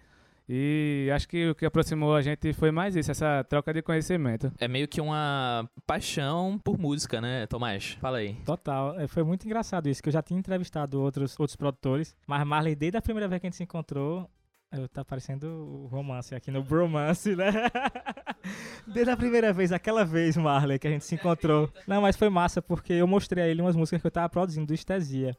E 0.48 1.10
acho 1.14 1.28
que 1.28 1.50
o 1.50 1.56
que 1.56 1.66
aproximou 1.66 2.16
a 2.16 2.22
gente 2.22 2.54
foi 2.54 2.72
mais 2.72 2.96
isso, 2.96 3.10
essa 3.10 3.43
troca 3.43 3.74
de 3.74 3.82
conhecimento. 3.82 4.52
É 4.60 4.68
meio 4.68 4.88
que 4.88 5.02
uma 5.02 5.68
paixão 5.88 6.60
por 6.64 6.78
música, 6.78 7.20
né, 7.20 7.48
Tomás? 7.48 7.98
Fala 8.00 8.20
aí. 8.20 8.36
Total, 8.46 9.00
é, 9.00 9.08
foi 9.08 9.24
muito 9.24 9.46
engraçado 9.46 9.89
isso, 9.89 10.04
que 10.04 10.10
eu 10.10 10.14
já 10.14 10.22
tinha 10.22 10.39
entrevistado 10.39 11.02
outros, 11.02 11.38
outros 11.39 11.56
produtores, 11.56 12.16
mas 12.28 12.46
Marley, 12.46 12.76
desde 12.76 12.98
a 12.98 13.02
primeira 13.02 13.28
vez 13.28 13.41
que 13.41 13.48
a 13.48 13.50
gente 13.50 13.58
se 13.58 13.64
encontrou, 13.64 14.30
eu, 14.72 14.88
tá 14.88 15.06
parecendo 15.06 15.48
o 15.48 15.88
romance 15.88 16.36
aqui 16.36 16.52
no 16.52 16.62
bromance, 16.62 17.36
né? 17.36 17.52
desde 18.86 19.12
a 19.12 19.18
primeira 19.18 19.54
vez, 19.54 19.72
aquela 19.72 20.04
vez, 20.04 20.36
Marley, 20.38 20.78
que 20.78 20.88
a 20.88 20.91
gente 20.91 21.06
se 21.06 21.16
encontrou. 21.16 21.72
Não, 21.88 22.02
mas 22.02 22.16
foi 22.16 22.30
massa, 22.30 22.62
porque 22.62 22.93
eu 22.93 23.08
mostrei 23.08 23.43
a 23.43 23.48
ele 23.48 23.62
umas 23.62 23.76
músicas 23.76 24.02
que 24.02 24.08
eu 24.08 24.12
tava 24.12 24.30
produzindo 24.30 24.68
do 24.68 24.74
Estesia. 24.74 25.36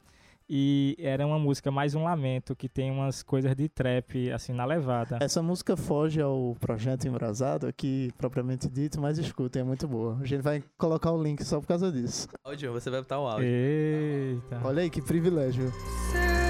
E 0.49 0.97
era 0.99 1.26
uma 1.26 1.38
música 1.38 1.70
mais 1.70 1.94
um 1.94 2.05
lamento, 2.05 2.55
que 2.55 2.68
tem 2.68 2.90
umas 2.90 3.22
coisas 3.22 3.55
de 3.55 3.68
trap, 3.68 4.30
assim, 4.30 4.53
na 4.53 4.64
levada. 4.64 5.18
Essa 5.20 5.42
música 5.42 5.76
foge 5.76 6.20
ao 6.20 6.57
projeto 6.61 7.07
Embrasado, 7.09 7.66
aqui 7.66 8.11
propriamente 8.16 8.68
dito, 8.68 9.01
mas 9.01 9.18
escutem, 9.18 9.62
é 9.62 9.64
muito 9.64 9.88
boa. 9.88 10.18
A 10.20 10.24
gente 10.24 10.42
vai 10.42 10.62
colocar 10.78 11.11
o 11.11 11.20
link 11.20 11.42
só 11.44 11.61
por 11.61 11.66
causa 11.66 11.90
disso. 11.90 12.28
Áudio, 12.44 12.72
você 12.72 12.90
vai 12.90 13.01
botar 13.01 13.18
o 13.18 13.26
áudio. 13.26 13.47
Eita. 13.47 14.61
Olha 14.62 14.82
aí 14.82 14.90
que 14.90 15.03
privilégio. 15.03 15.72
É 16.14 16.45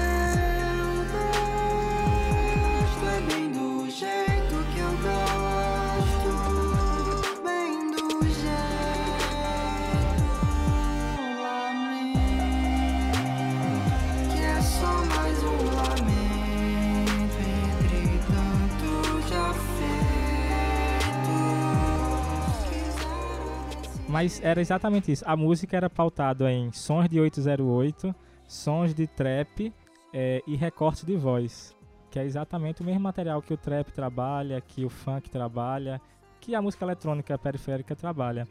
Mas 24.07 24.41
era 24.41 24.61
exatamente 24.61 25.11
isso. 25.11 25.23
A 25.27 25.35
música 25.35 25.75
era 25.75 25.89
pautada 25.89 26.51
em 26.51 26.71
sons 26.71 27.09
de 27.09 27.19
808, 27.19 28.15
sons 28.47 28.93
de 28.93 29.05
trap 29.05 29.73
eh, 30.13 30.41
e 30.47 30.55
recortes 30.55 31.03
de 31.03 31.15
voz. 31.17 31.75
Que 32.09 32.19
é 32.19 32.23
exatamente 32.23 32.81
o 32.81 32.85
mesmo 32.85 33.01
material 33.01 33.41
que 33.41 33.53
o 33.53 33.57
trap 33.57 33.91
trabalha, 33.91 34.61
que 34.61 34.85
o 34.85 34.89
funk 34.89 35.29
trabalha, 35.29 36.01
que 36.39 36.55
a 36.55 36.61
música 36.61 36.85
eletrônica 36.85 37.37
periférica 37.37 37.95
trabalha. 37.95 38.47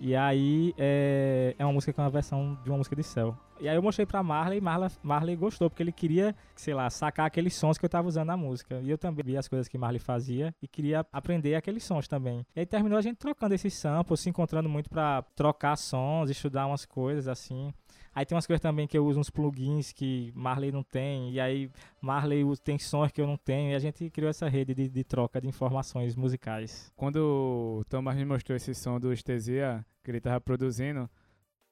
E 0.00 0.14
aí 0.14 0.74
é, 0.76 1.54
é 1.58 1.64
uma 1.64 1.72
música 1.72 1.92
que 1.92 2.00
é 2.00 2.02
uma 2.02 2.10
versão 2.10 2.58
de 2.62 2.70
uma 2.70 2.78
música 2.78 2.94
de 2.94 3.02
céu. 3.02 3.36
E 3.58 3.68
aí 3.68 3.74
eu 3.74 3.82
mostrei 3.82 4.04
pra 4.04 4.22
Marley 4.22 4.58
e 4.58 4.60
Marley, 5.02 5.34
gostou, 5.34 5.70
porque 5.70 5.82
ele 5.82 5.92
queria, 5.92 6.34
sei 6.54 6.74
lá, 6.74 6.90
sacar 6.90 7.26
aqueles 7.26 7.54
sons 7.54 7.78
que 7.78 7.84
eu 7.84 7.88
tava 7.88 8.06
usando 8.06 8.26
na 8.26 8.36
música. 8.36 8.80
E 8.82 8.90
eu 8.90 8.98
também 8.98 9.24
vi 9.24 9.36
as 9.36 9.48
coisas 9.48 9.66
que 9.66 9.78
Marley 9.78 9.98
fazia 9.98 10.54
e 10.60 10.68
queria 10.68 11.06
aprender 11.10 11.54
aqueles 11.54 11.82
sons 11.82 12.06
também. 12.06 12.44
E 12.54 12.60
aí 12.60 12.66
terminou 12.66 12.98
a 12.98 13.02
gente 13.02 13.16
trocando 13.16 13.54
esses 13.54 13.72
samples, 13.72 14.20
se 14.20 14.28
encontrando 14.28 14.68
muito 14.68 14.90
pra 14.90 15.22
trocar 15.34 15.74
sons, 15.76 16.28
estudar 16.28 16.66
umas 16.66 16.84
coisas 16.84 17.28
assim. 17.28 17.72
Aí 18.16 18.24
tem 18.24 18.34
umas 18.34 18.46
coisas 18.46 18.62
também 18.62 18.86
que 18.86 18.96
eu 18.96 19.04
uso 19.04 19.20
uns 19.20 19.28
plugins 19.28 19.92
que 19.92 20.32
Marley 20.34 20.72
não 20.72 20.82
tem, 20.82 21.32
e 21.32 21.38
aí 21.38 21.70
Marley 22.00 22.42
tem 22.64 22.78
sons 22.78 23.12
que 23.12 23.20
eu 23.20 23.26
não 23.26 23.36
tenho, 23.36 23.72
e 23.72 23.74
a 23.74 23.78
gente 23.78 24.08
criou 24.08 24.30
essa 24.30 24.48
rede 24.48 24.74
de, 24.74 24.88
de 24.88 25.04
troca 25.04 25.38
de 25.38 25.46
informações 25.46 26.16
musicais. 26.16 26.90
Quando 26.96 27.16
o 27.18 27.84
Thomas 27.90 28.16
me 28.16 28.24
mostrou 28.24 28.56
esse 28.56 28.74
som 28.74 28.98
do 28.98 29.12
Estesia, 29.12 29.84
que 30.02 30.10
ele 30.10 30.18
tava 30.18 30.40
produzindo, 30.40 31.10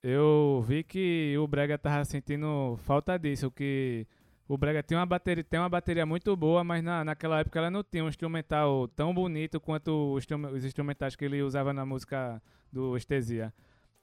eu 0.03 0.63
vi 0.69 0.85
que 0.85 1.35
o 1.39 1.49
Brega 1.49 1.79
tava 1.79 2.05
sentindo 2.05 2.77
falta 2.83 3.19
disso, 3.19 3.51
que 3.51 4.07
o 4.47 4.59
Brega 4.59 4.83
tem 4.83 4.99
uma 4.99 5.07
bateria, 5.07 5.43
tem 5.43 5.59
uma 5.59 5.71
bateria 5.71 6.05
muito 6.05 6.37
boa, 6.37 6.63
mas 6.63 6.85
na, 6.85 7.03
naquela 7.07 7.41
época 7.41 7.59
ela 7.59 7.71
não 7.71 7.83
tinha 7.83 8.05
um 8.05 8.09
instrumental 8.11 8.87
tão 8.89 9.15
bonito 9.15 9.59
quanto 9.59 10.13
os, 10.13 10.27
os 10.53 10.63
instrumentais 10.63 11.17
que 11.17 11.25
ele 11.25 11.41
usava 11.41 11.73
na 11.73 11.87
música 11.87 12.43
do 12.71 12.99
Estesia. 12.99 13.51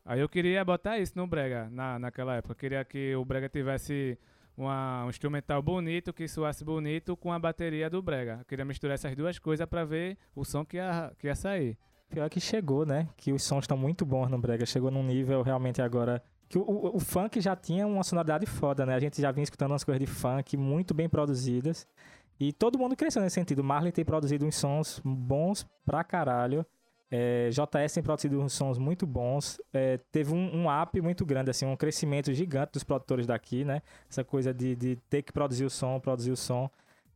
Aí 0.05 0.19
eu 0.19 0.27
queria 0.27 0.63
botar 0.65 0.97
isso 0.97 1.13
no 1.15 1.27
Brega 1.27 1.69
na, 1.71 1.99
naquela 1.99 2.35
época. 2.35 2.53
Eu 2.53 2.57
queria 2.57 2.85
que 2.85 3.15
o 3.15 3.23
Brega 3.23 3.47
tivesse 3.47 4.17
uma, 4.57 5.05
um 5.05 5.09
instrumental 5.09 5.61
bonito, 5.61 6.11
que 6.11 6.27
soasse 6.27 6.63
bonito 6.63 7.15
com 7.15 7.31
a 7.31 7.39
bateria 7.39 7.89
do 7.89 8.01
Brega. 8.01 8.37
Eu 8.39 8.45
queria 8.45 8.65
misturar 8.65 8.95
essas 8.95 9.15
duas 9.15 9.37
coisas 9.39 9.65
pra 9.67 9.85
ver 9.85 10.17
o 10.35 10.43
som 10.43 10.65
que 10.65 10.77
ia, 10.77 11.11
que 11.17 11.27
ia 11.27 11.35
sair. 11.35 11.77
Pior 12.09 12.29
que 12.29 12.39
chegou, 12.39 12.85
né? 12.85 13.07
Que 13.15 13.31
os 13.31 13.43
sons 13.43 13.63
estão 13.63 13.77
muito 13.77 14.05
bons 14.05 14.29
no 14.29 14.37
Brega. 14.37 14.65
Chegou 14.65 14.91
num 14.91 15.03
nível 15.03 15.41
realmente 15.41 15.81
agora. 15.81 16.21
Que 16.49 16.57
o, 16.57 16.61
o, 16.61 16.97
o 16.97 16.99
funk 16.99 17.39
já 17.39 17.55
tinha 17.55 17.87
uma 17.87 18.03
sonoridade 18.03 18.45
foda, 18.45 18.85
né? 18.85 18.95
A 18.95 18.99
gente 18.99 19.21
já 19.21 19.31
vinha 19.31 19.43
escutando 19.43 19.71
umas 19.71 19.83
coisas 19.83 19.99
de 19.99 20.07
funk 20.07 20.57
muito 20.57 20.93
bem 20.93 21.07
produzidas. 21.07 21.87
E 22.39 22.51
todo 22.51 22.77
mundo 22.77 22.95
cresceu 22.95 23.21
nesse 23.21 23.35
sentido. 23.35 23.63
Marley 23.63 23.91
tem 23.91 24.03
produzido 24.03 24.45
uns 24.45 24.55
sons 24.55 24.99
bons 25.05 25.65
pra 25.85 26.03
caralho. 26.03 26.65
É, 27.13 27.49
JS 27.49 27.93
tem 27.93 28.01
produzido 28.01 28.39
uns 28.39 28.53
sons 28.53 28.77
muito 28.77 29.05
bons. 29.05 29.59
É, 29.73 29.99
teve 30.11 30.33
um, 30.33 30.61
um 30.61 30.81
up 30.81 30.99
muito 31.01 31.25
grande, 31.25 31.51
assim, 31.51 31.65
um 31.65 31.75
crescimento 31.75 32.33
gigante 32.33 32.71
dos 32.71 32.85
produtores 32.85 33.27
daqui, 33.27 33.65
né? 33.65 33.81
Essa 34.09 34.23
coisa 34.23 34.53
de, 34.53 34.75
de 34.77 34.95
ter 35.09 35.21
que 35.21 35.33
produzir 35.33 35.65
o 35.65 35.69
som, 35.69 35.99
produzir 35.99 36.31
o 36.31 36.37
som. 36.37 36.69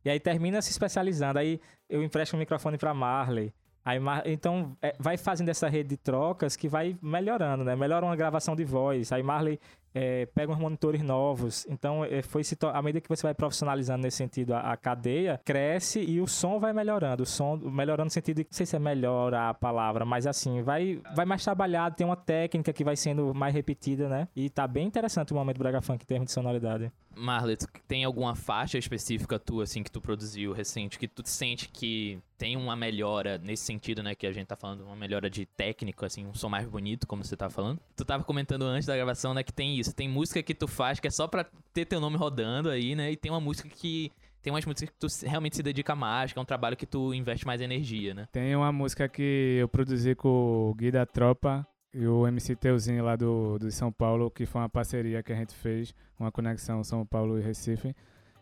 E 0.04 0.10
aí 0.10 0.20
termina 0.20 0.60
se 0.60 0.70
especializando. 0.70 1.38
Aí 1.38 1.58
eu 1.88 2.02
empresto 2.02 2.36
um 2.36 2.38
microfone 2.38 2.76
pra 2.76 2.92
Marley. 2.92 3.52
Aí, 3.82 3.98
então, 4.26 4.76
é, 4.82 4.94
vai 4.98 5.16
fazendo 5.16 5.48
essa 5.48 5.68
rede 5.68 5.90
de 5.90 5.96
trocas 5.96 6.56
que 6.56 6.68
vai 6.68 6.98
melhorando, 7.00 7.64
né? 7.64 7.74
Melhora 7.74 8.04
uma 8.04 8.16
gravação 8.16 8.54
de 8.54 8.64
voz. 8.64 9.12
Aí 9.12 9.22
Marley 9.22 9.58
é, 9.94 10.26
pega 10.26 10.52
uns 10.52 10.58
monitores 10.58 11.02
novos. 11.02 11.66
Então, 11.68 12.04
é, 12.04 12.22
foi 12.22 12.42
à 12.72 12.82
medida 12.82 13.00
que 13.00 13.08
você 13.08 13.22
vai 13.22 13.34
profissionalizando 13.34 14.02
nesse 14.02 14.18
sentido 14.18 14.54
a, 14.54 14.72
a 14.72 14.76
cadeia, 14.76 15.40
cresce 15.44 16.00
e 16.00 16.20
o 16.20 16.26
som 16.26 16.58
vai 16.60 16.72
melhorando. 16.72 17.22
O 17.22 17.26
som 17.26 17.56
melhorando 17.56 18.06
no 18.06 18.10
sentido 18.10 18.36
de, 18.36 18.44
não 18.44 18.52
sei 18.52 18.66
se 18.66 18.76
é 18.76 18.78
melhorar 18.78 19.50
a 19.50 19.54
palavra, 19.54 20.04
mas 20.04 20.26
assim, 20.26 20.62
vai, 20.62 21.00
vai 21.14 21.24
mais 21.24 21.42
trabalhado, 21.42 21.96
tem 21.96 22.06
uma 22.06 22.16
técnica 22.16 22.72
que 22.72 22.84
vai 22.84 22.96
sendo 22.96 23.34
mais 23.34 23.54
repetida, 23.54 24.08
né? 24.08 24.28
E 24.36 24.50
tá 24.50 24.66
bem 24.66 24.86
interessante 24.86 25.32
o 25.32 25.36
momento 25.36 25.58
Braga 25.58 25.80
Funk 25.80 26.02
em 26.02 26.06
termos 26.06 26.26
de 26.26 26.32
sonoridade. 26.32 26.92
Marley, 27.16 27.56
tu 27.56 27.66
tem 27.88 28.04
alguma 28.04 28.34
faixa 28.34 28.76
específica 28.76 29.38
tua, 29.38 29.64
assim, 29.64 29.82
que 29.82 29.90
tu 29.90 30.00
produziu 30.00 30.52
recente, 30.52 30.98
que 30.98 31.08
tu 31.08 31.26
sente 31.26 31.68
que 31.68 32.20
tem 32.36 32.56
uma 32.56 32.76
melhora 32.76 33.38
nesse 33.38 33.64
sentido, 33.64 34.02
né, 34.02 34.14
que 34.14 34.26
a 34.26 34.32
gente 34.32 34.46
tá 34.46 34.56
falando, 34.56 34.84
uma 34.84 34.94
melhora 34.94 35.30
de 35.30 35.46
técnico, 35.46 36.04
assim, 36.04 36.26
um 36.26 36.34
som 36.34 36.50
mais 36.50 36.68
bonito, 36.68 37.06
como 37.06 37.24
você 37.24 37.34
tá 37.34 37.48
falando? 37.48 37.80
Tu 37.96 38.04
tava 38.04 38.22
comentando 38.22 38.62
antes 38.64 38.86
da 38.86 38.94
gravação, 38.94 39.32
né, 39.32 39.42
que 39.42 39.52
tem 39.52 39.78
isso, 39.78 39.85
tem 39.94 40.08
música 40.08 40.42
que 40.42 40.54
tu 40.54 40.66
faz 40.66 41.00
que 41.00 41.06
é 41.06 41.10
só 41.10 41.26
pra 41.26 41.44
ter 41.72 41.84
teu 41.84 42.00
nome 42.00 42.16
rodando 42.16 42.70
aí, 42.70 42.94
né, 42.94 43.12
e 43.12 43.16
tem 43.16 43.30
uma 43.30 43.40
música 43.40 43.68
que... 43.68 44.10
Tem 44.42 44.52
umas 44.52 44.64
músicas 44.64 44.90
que 44.90 44.96
tu 44.96 45.28
realmente 45.28 45.56
se 45.56 45.62
dedica 45.62 45.96
mais, 45.96 46.32
que 46.32 46.38
é 46.38 46.42
um 46.42 46.44
trabalho 46.44 46.76
que 46.76 46.86
tu 46.86 47.12
investe 47.12 47.44
mais 47.44 47.60
energia, 47.60 48.14
né? 48.14 48.28
Tem 48.30 48.54
uma 48.54 48.70
música 48.70 49.08
que 49.08 49.56
eu 49.58 49.66
produzi 49.66 50.14
com 50.14 50.70
o 50.70 50.74
Gui 50.76 50.92
da 50.92 51.04
Tropa 51.04 51.66
e 51.92 52.06
o 52.06 52.28
MC 52.28 52.54
Teuzinho 52.54 53.02
lá 53.02 53.16
do, 53.16 53.58
do 53.58 53.70
São 53.72 53.90
Paulo, 53.90 54.30
que 54.30 54.44
foi 54.44 54.60
uma 54.60 54.68
parceria 54.68 55.20
que 55.20 55.32
a 55.32 55.36
gente 55.36 55.54
fez, 55.54 55.92
uma 56.16 56.30
conexão 56.30 56.84
São 56.84 57.04
Paulo 57.04 57.38
e 57.40 57.42
Recife. 57.42 57.92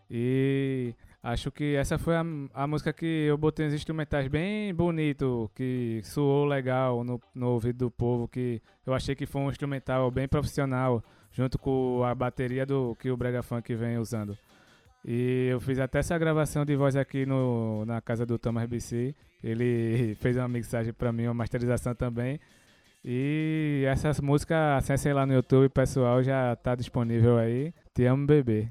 E 0.09 0.93
acho 1.23 1.51
que 1.51 1.75
essa 1.75 1.97
foi 1.97 2.15
a, 2.15 2.23
a 2.53 2.67
música 2.67 2.93
que 2.93 3.05
eu 3.05 3.37
botei 3.37 3.65
uns 3.65 3.73
instrumentais 3.73 4.27
bem 4.27 4.73
bonito, 4.73 5.49
que 5.55 6.01
soou 6.03 6.45
legal 6.45 7.03
no, 7.03 7.19
no 7.33 7.49
ouvido 7.49 7.85
do 7.85 7.91
povo, 7.91 8.27
que 8.27 8.61
eu 8.85 8.93
achei 8.93 9.15
que 9.15 9.25
foi 9.25 9.41
um 9.41 9.49
instrumental 9.49 10.11
bem 10.11 10.27
profissional, 10.27 11.03
junto 11.35 11.59
com 11.59 12.01
a 12.03 12.15
bateria 12.15 12.65
do 12.65 12.95
que 12.95 13.11
o 13.11 13.17
Brega 13.17 13.43
Funk 13.43 13.75
vem 13.75 13.97
usando. 13.97 14.37
E 15.03 15.49
eu 15.51 15.59
fiz 15.59 15.77
até 15.79 15.99
essa 15.99 16.17
gravação 16.17 16.65
de 16.65 16.75
voz 16.75 16.95
aqui 16.95 17.25
no, 17.25 17.85
na 17.85 18.01
casa 18.01 18.25
do 18.25 18.39
Thomas 18.39 18.65
BC. 18.65 19.13
Ele 19.43 20.15
fez 20.21 20.37
uma 20.37 20.47
mixagem 20.47 20.93
pra 20.93 21.11
mim, 21.11 21.25
uma 21.25 21.33
masterização 21.33 21.93
também. 21.93 22.39
E 23.03 23.83
essas 23.85 24.19
músicas, 24.19 24.57
acessem 24.77 25.13
lá 25.13 25.25
no 25.27 25.33
YouTube, 25.33 25.69
pessoal, 25.69 26.23
já 26.23 26.55
tá 26.55 26.73
disponível 26.73 27.37
aí. 27.37 27.71
Te 27.93 28.05
amo, 28.05 28.25
bebê. 28.25 28.69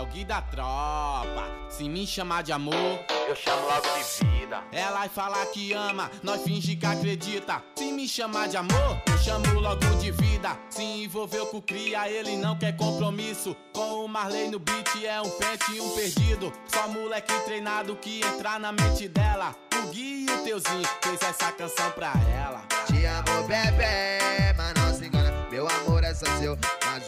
É 0.00 0.02
o 0.02 0.06
Gui 0.06 0.24
da 0.24 0.40
tropa. 0.40 1.44
Se 1.68 1.86
me 1.86 2.06
chamar 2.06 2.42
de 2.42 2.52
amor, 2.52 3.04
eu 3.28 3.36
chamo 3.36 3.66
logo 3.66 3.86
de 3.98 4.24
vida. 4.24 4.64
Ela 4.72 5.00
vai 5.00 5.08
falar 5.10 5.44
que 5.52 5.74
ama, 5.74 6.10
nós 6.22 6.42
finge 6.42 6.74
que 6.74 6.86
acredita. 6.86 7.62
Se 7.76 7.92
me 7.92 8.08
chamar 8.08 8.48
de 8.48 8.56
amor, 8.56 9.02
eu 9.06 9.18
chamo 9.18 9.60
logo 9.60 9.84
de 10.00 10.10
vida. 10.10 10.58
Se 10.70 10.82
envolveu 10.82 11.44
com 11.48 11.60
cria, 11.60 12.08
ele 12.08 12.34
não 12.38 12.56
quer 12.56 12.74
compromisso. 12.78 13.54
Com 13.74 14.06
o 14.06 14.08
Marley 14.08 14.48
no 14.48 14.58
beat 14.58 15.04
é 15.04 15.20
um 15.20 15.28
pente 15.28 15.72
e 15.74 15.80
um 15.82 15.90
perdido. 15.90 16.50
Só 16.66 16.88
moleque 16.88 17.34
treinado 17.44 17.94
que 17.96 18.22
entrar 18.24 18.58
na 18.58 18.72
mente 18.72 19.06
dela. 19.06 19.54
O 19.74 19.88
Gui 19.88 20.24
e 20.24 20.30
o 20.30 20.38
Teuzinho 20.42 20.88
fez 21.02 21.20
essa 21.20 21.52
canção 21.52 21.90
pra 21.90 22.14
ela. 22.34 22.62
Te 22.86 23.04
amo, 23.04 23.46
bebê, 23.46 24.54
mas 24.56 24.72
não 24.74 24.94
se 24.94 25.04
engana. 25.04 25.46
Meu 25.50 25.68
amor 25.68 26.02
é 26.04 26.14
só 26.14 26.24
seu, 26.38 26.56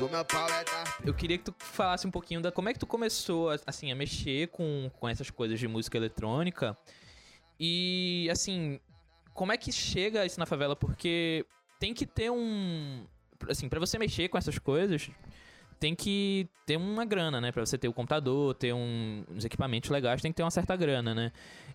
meu. 0.08 0.24
Eu 1.04 1.14
queria 1.14 1.38
que 1.38 1.44
tu 1.44 1.54
falasse 1.58 2.06
um 2.06 2.10
pouquinho 2.10 2.40
da 2.40 2.52
como 2.52 2.68
é 2.68 2.72
que 2.72 2.78
tu 2.78 2.86
começou 2.86 3.50
assim 3.66 3.90
a 3.90 3.94
mexer 3.94 4.48
com, 4.48 4.90
com 4.98 5.08
essas 5.08 5.30
coisas 5.30 5.58
de 5.58 5.68
música 5.68 5.96
eletrônica 5.96 6.76
e 7.58 8.28
assim 8.30 8.80
como 9.34 9.52
é 9.52 9.56
que 9.56 9.72
chega 9.72 10.24
isso 10.26 10.38
na 10.38 10.46
favela 10.46 10.76
porque 10.76 11.46
tem 11.78 11.94
que 11.94 12.06
ter 12.06 12.30
um 12.30 13.06
assim 13.48 13.68
para 13.68 13.80
você 13.80 13.98
mexer 13.98 14.28
com 14.28 14.38
essas 14.38 14.58
coisas 14.58 15.10
tem 15.82 15.96
que 15.96 16.48
ter 16.64 16.76
uma 16.76 17.04
grana, 17.04 17.40
né? 17.40 17.50
Pra 17.50 17.66
você 17.66 17.76
ter 17.76 17.88
o 17.88 17.92
computador, 17.92 18.54
ter 18.54 18.72
um- 18.72 19.24
uns 19.28 19.44
equipamentos 19.44 19.90
legais, 19.90 20.22
tem 20.22 20.30
que 20.30 20.36
ter 20.36 20.44
uma 20.44 20.50
certa 20.50 20.76
grana, 20.76 21.12
né? 21.12 21.32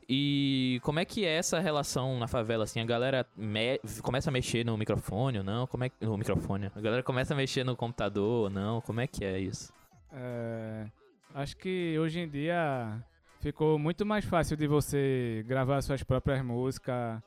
E 0.07 0.79
como 0.81 0.97
é 0.99 1.03
que 1.03 1.25
é 1.25 1.33
essa 1.35 1.59
relação 1.59 2.17
na 2.17 2.25
favela, 2.25 2.63
assim? 2.63 2.79
A 2.79 2.85
galera 2.85 3.25
me- 3.35 3.81
começa 4.01 4.29
a 4.29 4.31
mexer 4.31 4.65
no 4.65 4.77
microfone 4.77 5.39
ou 5.39 5.43
não? 5.43 5.67
Como 5.67 5.83
é 5.83 5.89
que... 5.89 5.95
No 6.05 6.17
microfone. 6.17 6.71
A 6.73 6.79
galera 6.79 7.03
começa 7.03 7.33
a 7.33 7.37
mexer 7.37 7.65
no 7.65 7.75
computador 7.75 8.45
ou 8.45 8.49
não? 8.49 8.79
Como 8.79 9.01
é 9.01 9.07
que 9.07 9.25
é 9.25 9.37
isso? 9.39 9.73
É, 10.13 10.85
acho 11.35 11.57
que 11.57 11.99
hoje 11.99 12.21
em 12.21 12.29
dia 12.29 13.03
ficou 13.41 13.77
muito 13.77 14.05
mais 14.05 14.23
fácil 14.23 14.55
de 14.55 14.67
você 14.67 15.43
gravar 15.45 15.81
suas 15.81 16.01
próprias 16.01 16.41
músicas, 16.45 17.21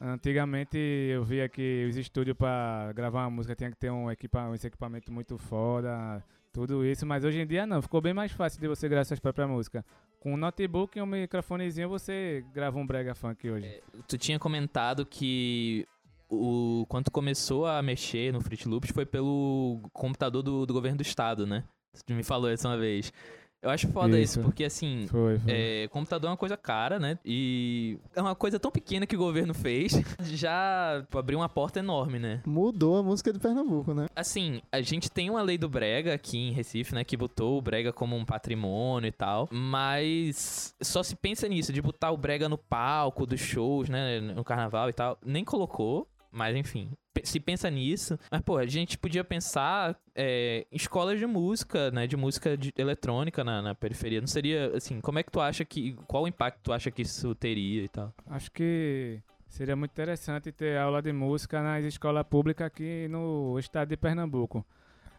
Antigamente 0.00 0.78
eu 0.78 1.24
via 1.24 1.48
que 1.48 1.86
os 1.88 1.96
estúdios 1.96 2.36
para 2.36 2.92
gravar 2.92 3.24
uma 3.24 3.30
música 3.30 3.56
tinha 3.56 3.70
que 3.70 3.76
ter 3.76 3.90
um, 3.90 4.08
equipa 4.10 4.48
equipamento 4.54 5.12
muito 5.12 5.36
foda, 5.36 6.22
tudo 6.52 6.84
isso, 6.84 7.04
mas 7.04 7.24
hoje 7.24 7.40
em 7.40 7.46
dia 7.46 7.66
não, 7.66 7.82
ficou 7.82 8.00
bem 8.00 8.14
mais 8.14 8.30
fácil 8.30 8.60
de 8.60 8.68
você 8.68 8.88
gravar 8.88 9.04
suas 9.04 9.18
próprias 9.18 9.48
músicas. 9.48 9.82
Com 10.20 10.34
um 10.34 10.36
notebook 10.36 10.96
e 10.98 11.02
um 11.02 11.06
microfonezinho 11.06 11.88
você 11.88 12.44
grava 12.52 12.78
um 12.78 12.86
brega 12.86 13.14
funk 13.14 13.50
hoje. 13.50 13.80
Tu 14.06 14.16
tinha 14.18 14.38
comentado 14.38 15.04
que 15.04 15.86
o 16.28 16.84
quando 16.88 17.10
começou 17.10 17.66
a 17.66 17.82
mexer 17.82 18.32
no 18.32 18.40
Fruit 18.40 18.68
Loops 18.68 18.90
foi 18.90 19.06
pelo 19.06 19.80
computador 19.92 20.42
do, 20.42 20.66
do 20.66 20.74
governo 20.74 20.98
do 20.98 21.02
estado, 21.02 21.46
né? 21.46 21.64
Tu 22.06 22.12
me 22.12 22.22
falou 22.22 22.52
isso 22.52 22.68
uma 22.68 22.76
vez. 22.76 23.12
Eu 23.60 23.70
acho 23.70 23.88
foda 23.88 24.18
isso, 24.18 24.38
Isso. 24.38 24.40
porque 24.40 24.64
assim, 24.64 25.06
Foi, 25.08 25.38
foi. 25.40 25.52
é, 25.52 25.88
computador 25.88 26.28
é 26.28 26.30
uma 26.30 26.36
coisa 26.36 26.56
cara, 26.56 26.98
né? 27.00 27.18
E 27.24 27.98
é 28.14 28.20
uma 28.22 28.34
coisa 28.34 28.58
tão 28.58 28.70
pequena 28.70 29.04
que 29.06 29.16
o 29.16 29.18
governo 29.18 29.52
fez, 29.52 29.92
já 30.22 31.04
pô, 31.10 31.18
abriu 31.18 31.38
uma 31.40 31.48
porta 31.48 31.80
enorme, 31.80 32.18
né? 32.20 32.40
Mudou 32.46 32.98
a 32.98 33.02
música 33.02 33.32
de 33.32 33.38
Pernambuco, 33.38 33.92
né? 33.92 34.06
Assim, 34.14 34.62
a 34.70 34.80
gente 34.80 35.10
tem 35.10 35.28
uma 35.28 35.42
lei 35.42 35.58
do 35.58 35.68
Brega 35.68 36.14
aqui 36.14 36.38
em 36.38 36.52
Recife, 36.52 36.94
né? 36.94 37.02
Que 37.02 37.16
botou 37.16 37.58
o 37.58 37.62
Brega 37.62 37.92
como 37.92 38.16
um 38.16 38.24
patrimônio 38.24 39.08
e 39.08 39.12
tal. 39.12 39.48
Mas 39.50 40.74
só 40.80 41.02
se 41.02 41.16
pensa 41.16 41.48
nisso, 41.48 41.72
de 41.72 41.82
botar 41.82 42.12
o 42.12 42.16
Brega 42.16 42.48
no 42.48 42.58
palco 42.58 43.26
dos 43.26 43.40
shows, 43.40 43.88
né? 43.88 44.20
No 44.20 44.44
carnaval 44.44 44.88
e 44.88 44.92
tal. 44.92 45.18
Nem 45.24 45.44
colocou, 45.44 46.06
mas 46.30 46.56
enfim. 46.56 46.90
Se 47.24 47.40
pensa 47.40 47.68
nisso. 47.68 48.16
Mas, 48.30 48.40
pô, 48.42 48.58
a 48.58 48.66
gente 48.66 48.96
podia 48.96 49.24
pensar 49.24 49.98
é, 50.14 50.64
em 50.70 50.76
escolas 50.76 51.18
de 51.18 51.26
música, 51.26 51.90
né? 51.90 52.06
De 52.06 52.16
música 52.16 52.56
de- 52.56 52.72
eletrônica 52.78 53.42
na, 53.42 53.60
na 53.60 53.74
periferia. 53.74 54.20
Não 54.20 54.28
seria, 54.28 54.76
assim, 54.76 55.00
como 55.00 55.18
é 55.18 55.22
que 55.24 55.30
tu 55.32 55.40
acha 55.40 55.64
que. 55.64 55.94
Qual 56.06 56.22
o 56.22 56.28
impacto 56.28 56.60
tu 56.62 56.72
acha 56.72 56.90
que 56.92 57.02
isso 57.02 57.34
teria 57.34 57.82
e 57.82 57.88
tal? 57.88 58.14
Acho 58.28 58.52
que 58.52 59.20
seria 59.48 59.74
muito 59.74 59.90
interessante 59.90 60.52
ter 60.52 60.78
aula 60.78 61.02
de 61.02 61.12
música 61.12 61.60
nas 61.60 61.84
escolas 61.84 62.24
públicas 62.24 62.66
aqui 62.68 63.08
no 63.08 63.58
estado 63.58 63.88
de 63.88 63.96
Pernambuco. 63.96 64.64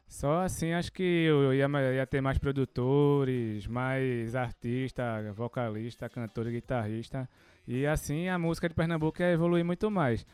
Só 0.08 0.42
assim 0.42 0.72
acho 0.74 0.92
que 0.92 1.04
eu 1.04 1.54
ia, 1.54 1.68
ia 1.96 2.08
ter 2.08 2.22
mais 2.22 2.38
produtores, 2.40 3.68
mais 3.68 4.36
artistas, 4.36 5.36
vocalista, 5.36 6.10
cantor 6.10 6.46
guitarrista. 6.50 7.30
E 7.68 7.86
assim 7.86 8.28
a 8.28 8.40
música 8.40 8.68
de 8.70 8.74
Pernambuco 8.74 9.22
ia 9.22 9.32
evoluir 9.34 9.64
muito 9.66 9.92
mais. 9.92 10.26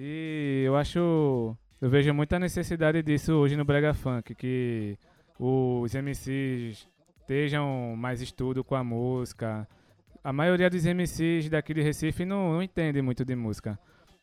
E 0.00 0.62
eu 0.64 0.76
acho. 0.76 1.56
Eu 1.80 1.90
vejo 1.90 2.14
muita 2.14 2.38
necessidade 2.38 3.02
disso 3.02 3.32
hoje 3.34 3.56
no 3.56 3.64
Brega 3.64 3.92
Funk, 3.92 4.32
que 4.34 4.96
os 5.38 5.92
MCs 5.92 6.86
estejam 7.20 7.94
mais 7.96 8.20
estudo 8.20 8.62
com 8.62 8.76
a 8.76 8.84
música. 8.84 9.66
A 10.22 10.32
maioria 10.32 10.70
dos 10.70 10.84
MCs 10.86 11.48
daqui 11.48 11.74
de 11.74 11.82
Recife 11.82 12.24
não, 12.24 12.52
não 12.54 12.62
entende 12.62 13.02
muito 13.02 13.24
de 13.24 13.34
música. 13.34 13.76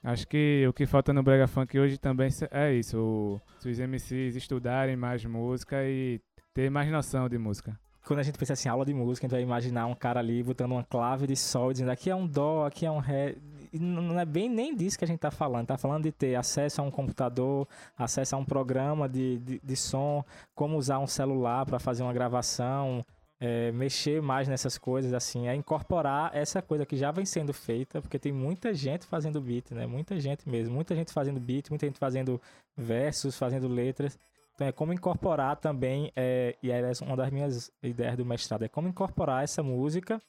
Acho 0.04 0.26
que 0.28 0.66
o 0.68 0.72
que 0.74 0.86
falta 0.86 1.12
no 1.12 1.24
Brega 1.24 1.48
Funk 1.48 1.78
hoje 1.78 1.98
também 1.98 2.30
é 2.52 2.74
isso. 2.74 2.98
o- 2.98 3.42
se 3.60 3.68
os 3.70 3.80
MCs 3.80 4.36
estudarem 4.36 4.96
mais 4.96 5.26
música 5.26 5.84
e 5.84 6.22
ter 6.54 6.70
mais 6.70 6.90
noção 6.90 7.28
de 7.28 7.38
música. 7.38 7.78
Quando 8.06 8.20
a 8.20 8.24
gente 8.24 8.38
pensa 8.38 8.54
assim, 8.54 8.70
aula 8.70 8.86
de 8.86 8.94
música, 8.94 9.26
a 9.26 9.28
gente 9.28 9.36
vai 9.36 9.42
imaginar 9.42 9.88
um 9.88 9.96
cara 9.96 10.20
ali 10.20 10.44
botando 10.44 10.74
uma 10.74 10.84
clave 10.84 11.26
de 11.26 11.36
sol, 11.36 11.74
dizendo 11.74 11.90
aqui 11.90 12.10
é 12.10 12.16
um 12.16 12.28
dó, 12.28 12.66
aqui 12.66 12.86
é 12.86 12.92
um 12.92 13.00
ré. 13.00 13.36
Não 13.80 14.20
é 14.20 14.26
bem 14.26 14.50
nem 14.50 14.76
disso 14.76 14.98
que 14.98 15.06
a 15.06 15.08
gente 15.08 15.20
tá 15.20 15.32
falando. 15.32 15.68
Tá 15.68 15.78
falando 15.78 16.04
de 16.04 16.12
ter 16.12 16.36
acesso 16.36 16.82
a 16.82 16.84
um 16.84 16.92
computador, 16.92 17.68
acesso 17.98 18.36
a 18.36 18.40
um 18.40 18.46
programa 18.46 19.08
de, 19.08 19.38
de, 19.40 19.62
de 19.64 19.76
som, 19.76 20.24
como 20.54 20.78
usar 20.78 21.00
um 21.00 21.08
celular 21.08 21.66
para 21.66 21.80
fazer 21.80 22.04
uma 22.04 22.14
gravação, 22.14 23.06
é, 23.40 23.72
mexer 23.72 24.22
mais 24.22 24.48
nessas 24.48 24.78
coisas, 24.78 25.14
assim, 25.14 25.48
é 25.48 25.56
incorporar 25.56 26.32
essa 26.34 26.62
coisa 26.62 26.86
que 26.86 26.96
já 26.96 27.12
vem 27.12 27.26
sendo 27.26 27.54
feita, 27.54 28.02
porque 28.02 28.18
tem 28.18 28.32
muita 28.32 28.74
gente 28.74 29.06
fazendo 29.06 29.42
beat, 29.42 29.72
né? 29.72 29.86
Muita 29.86 30.20
gente 30.20 30.48
mesmo, 30.50 30.74
muita 30.74 30.96
gente 30.96 31.12
fazendo 31.12 31.40
beat, 31.40 31.70
muita 31.70 31.86
gente 31.86 32.00
fazendo 32.00 32.42
versos, 32.76 33.38
fazendo 33.38 33.68
letras. 33.68 34.18
Então 34.54 34.68
é 34.68 34.72
como 34.72 34.94
incorporar 34.94 35.58
também, 35.58 36.12
é, 36.16 36.56
e 36.64 36.72
é 36.72 36.82
uma 37.02 37.18
das 37.18 37.30
minhas 37.30 37.72
ideias 37.84 38.16
do 38.16 38.26
mestrado, 38.26 38.64
é 38.64 38.70
como 38.70 38.88
incorporar 38.88 39.44
essa 39.44 39.62
música 39.62 40.22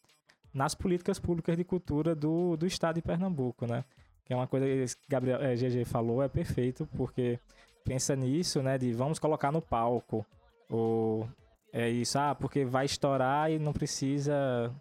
nas 0.56 0.74
políticas 0.74 1.18
públicas 1.18 1.54
de 1.54 1.64
cultura 1.64 2.14
do, 2.14 2.56
do 2.56 2.66
estado 2.66 2.94
de 2.94 3.02
Pernambuco, 3.02 3.66
né? 3.66 3.84
Que 4.24 4.32
é 4.32 4.36
uma 4.36 4.46
coisa 4.46 4.66
que 4.96 5.02
Gabriel 5.06 5.38
é, 5.42 5.54
GG 5.54 5.84
falou, 5.84 6.22
é 6.22 6.28
perfeito, 6.28 6.88
porque 6.96 7.38
pensa 7.84 8.16
nisso, 8.16 8.62
né? 8.62 8.78
De 8.78 8.90
vamos 8.94 9.18
colocar 9.18 9.52
no 9.52 9.60
palco, 9.60 10.24
ou 10.70 11.28
é 11.70 11.90
isso, 11.90 12.18
ah, 12.18 12.34
porque 12.34 12.64
vai 12.64 12.86
estourar 12.86 13.52
e 13.52 13.58
não 13.58 13.74
precisa 13.74 14.72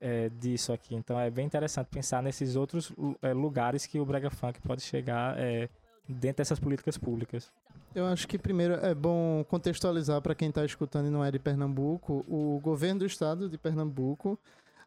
é, 0.00 0.28
disso 0.28 0.72
aqui. 0.72 0.94
Então 0.94 1.18
é 1.18 1.28
bem 1.28 1.46
interessante 1.46 1.88
pensar 1.88 2.22
nesses 2.22 2.54
outros 2.54 2.92
é, 3.20 3.32
lugares 3.32 3.86
que 3.86 3.98
o 3.98 4.06
Brega 4.06 4.30
Funk 4.30 4.60
pode 4.60 4.82
chegar 4.82 5.36
é, 5.36 5.68
dentro 6.08 6.36
dessas 6.36 6.60
políticas 6.60 6.96
públicas. 6.96 7.50
Eu 7.92 8.06
acho 8.06 8.28
que 8.28 8.38
primeiro 8.38 8.74
é 8.74 8.94
bom 8.94 9.44
contextualizar 9.48 10.22
para 10.22 10.34
quem 10.34 10.50
está 10.50 10.64
escutando 10.64 11.08
e 11.08 11.10
não 11.10 11.24
é 11.24 11.30
de 11.32 11.40
Pernambuco. 11.40 12.24
O 12.28 12.60
governo 12.62 13.00
do 13.00 13.06
estado 13.06 13.48
de 13.48 13.58
Pernambuco, 13.58 14.38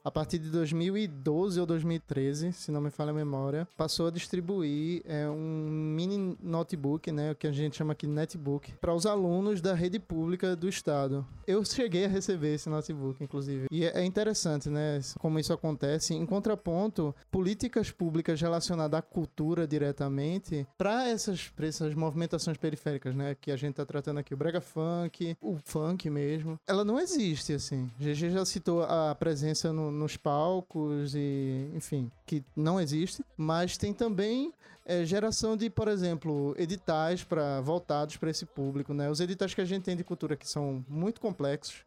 a 0.08 0.12
partir 0.12 0.39
de 0.39 0.49
2012 0.49 1.60
ou 1.60 1.66
2013, 1.66 2.53
se 2.53 2.72
não 2.72 2.80
me 2.80 2.89
falha 2.89 3.12
a 3.12 3.14
memória, 3.14 3.68
passou 3.76 4.08
a 4.08 4.10
distribuir 4.10 5.01
é, 5.05 5.28
um 5.30 5.68
mini 5.70 6.38
notebook, 6.41 7.12
né, 7.12 7.32
o 7.32 7.36
que 7.36 7.45
a 7.45 7.51
gente 7.51 7.76
chama 7.76 7.91
aqui 7.91 8.08
de 8.08 8.14
netbook, 8.14 8.72
para 8.80 8.93
os 8.93 9.05
alunos 9.05 9.60
da 9.60 9.74
rede 9.74 9.99
pública 9.99 10.55
do 10.55 10.70
estado. 10.70 11.26
Eu 11.45 11.64
cheguei 11.66 12.05
a 12.05 12.08
receber 12.08 12.53
esse 12.55 12.70
notebook, 12.70 13.22
inclusive. 13.22 13.66
E 13.70 13.84
é 13.84 13.97
é 13.97 14.05
interessante, 14.05 14.70
né, 14.70 15.01
como 15.20 15.39
isso 15.39 15.51
acontece. 15.51 16.14
Em 16.14 16.26
contraponto, 16.26 17.14
políticas 17.30 17.91
públicas 17.91 18.39
relacionadas 18.39 18.97
à 18.99 19.01
cultura 19.01 19.68
diretamente 19.68 20.66
para 20.78 21.10
essas, 21.10 21.51
essas 21.60 21.93
movimentações 21.95 22.55
periféricas, 22.58 23.14
né, 23.14 23.36
que 23.41 23.51
a 23.51 23.58
gente 23.58 23.76
tá 23.76 23.86
tratando 23.86 24.20
aqui, 24.20 24.34
o 24.34 24.38
brega 24.38 24.62
funk, 24.62 25.36
o 25.41 25.58
funk 25.66 26.10
mesmo, 26.10 26.58
ela 26.66 26.86
não 26.86 26.97
existe, 26.97 27.51
assim. 27.53 27.89
GG 27.99 28.30
já 28.30 28.45
citou 28.45 28.84
a 28.84 29.14
presença 29.16 29.74
no- 29.74 29.97
nos 29.98 30.16
palcos 30.16 31.16
e, 31.16 31.70
enfim, 31.74 32.12
que 32.26 32.43
não 32.56 32.80
existe, 32.80 33.24
mas 33.36 33.78
tem 33.78 33.93
também 33.93 34.54
é, 34.86 35.04
geração 35.04 35.58
de, 35.58 35.70
por 35.70 35.88
exemplo, 35.88 36.56
editais 36.58 37.24
para 37.24 37.60
voltados 37.62 38.16
para 38.16 38.30
esse 38.30 38.45
público, 38.45 38.93
né? 38.93 39.10
Os 39.10 39.20
editais 39.20 39.54
que 39.54 39.62
a 39.62 39.66
gente 39.66 39.84
tem 39.84 39.98
de 39.98 40.04
cultura 40.04 40.38
que 40.38 40.48
são 40.48 40.86
muito 40.88 41.20
complexos, 41.20 41.84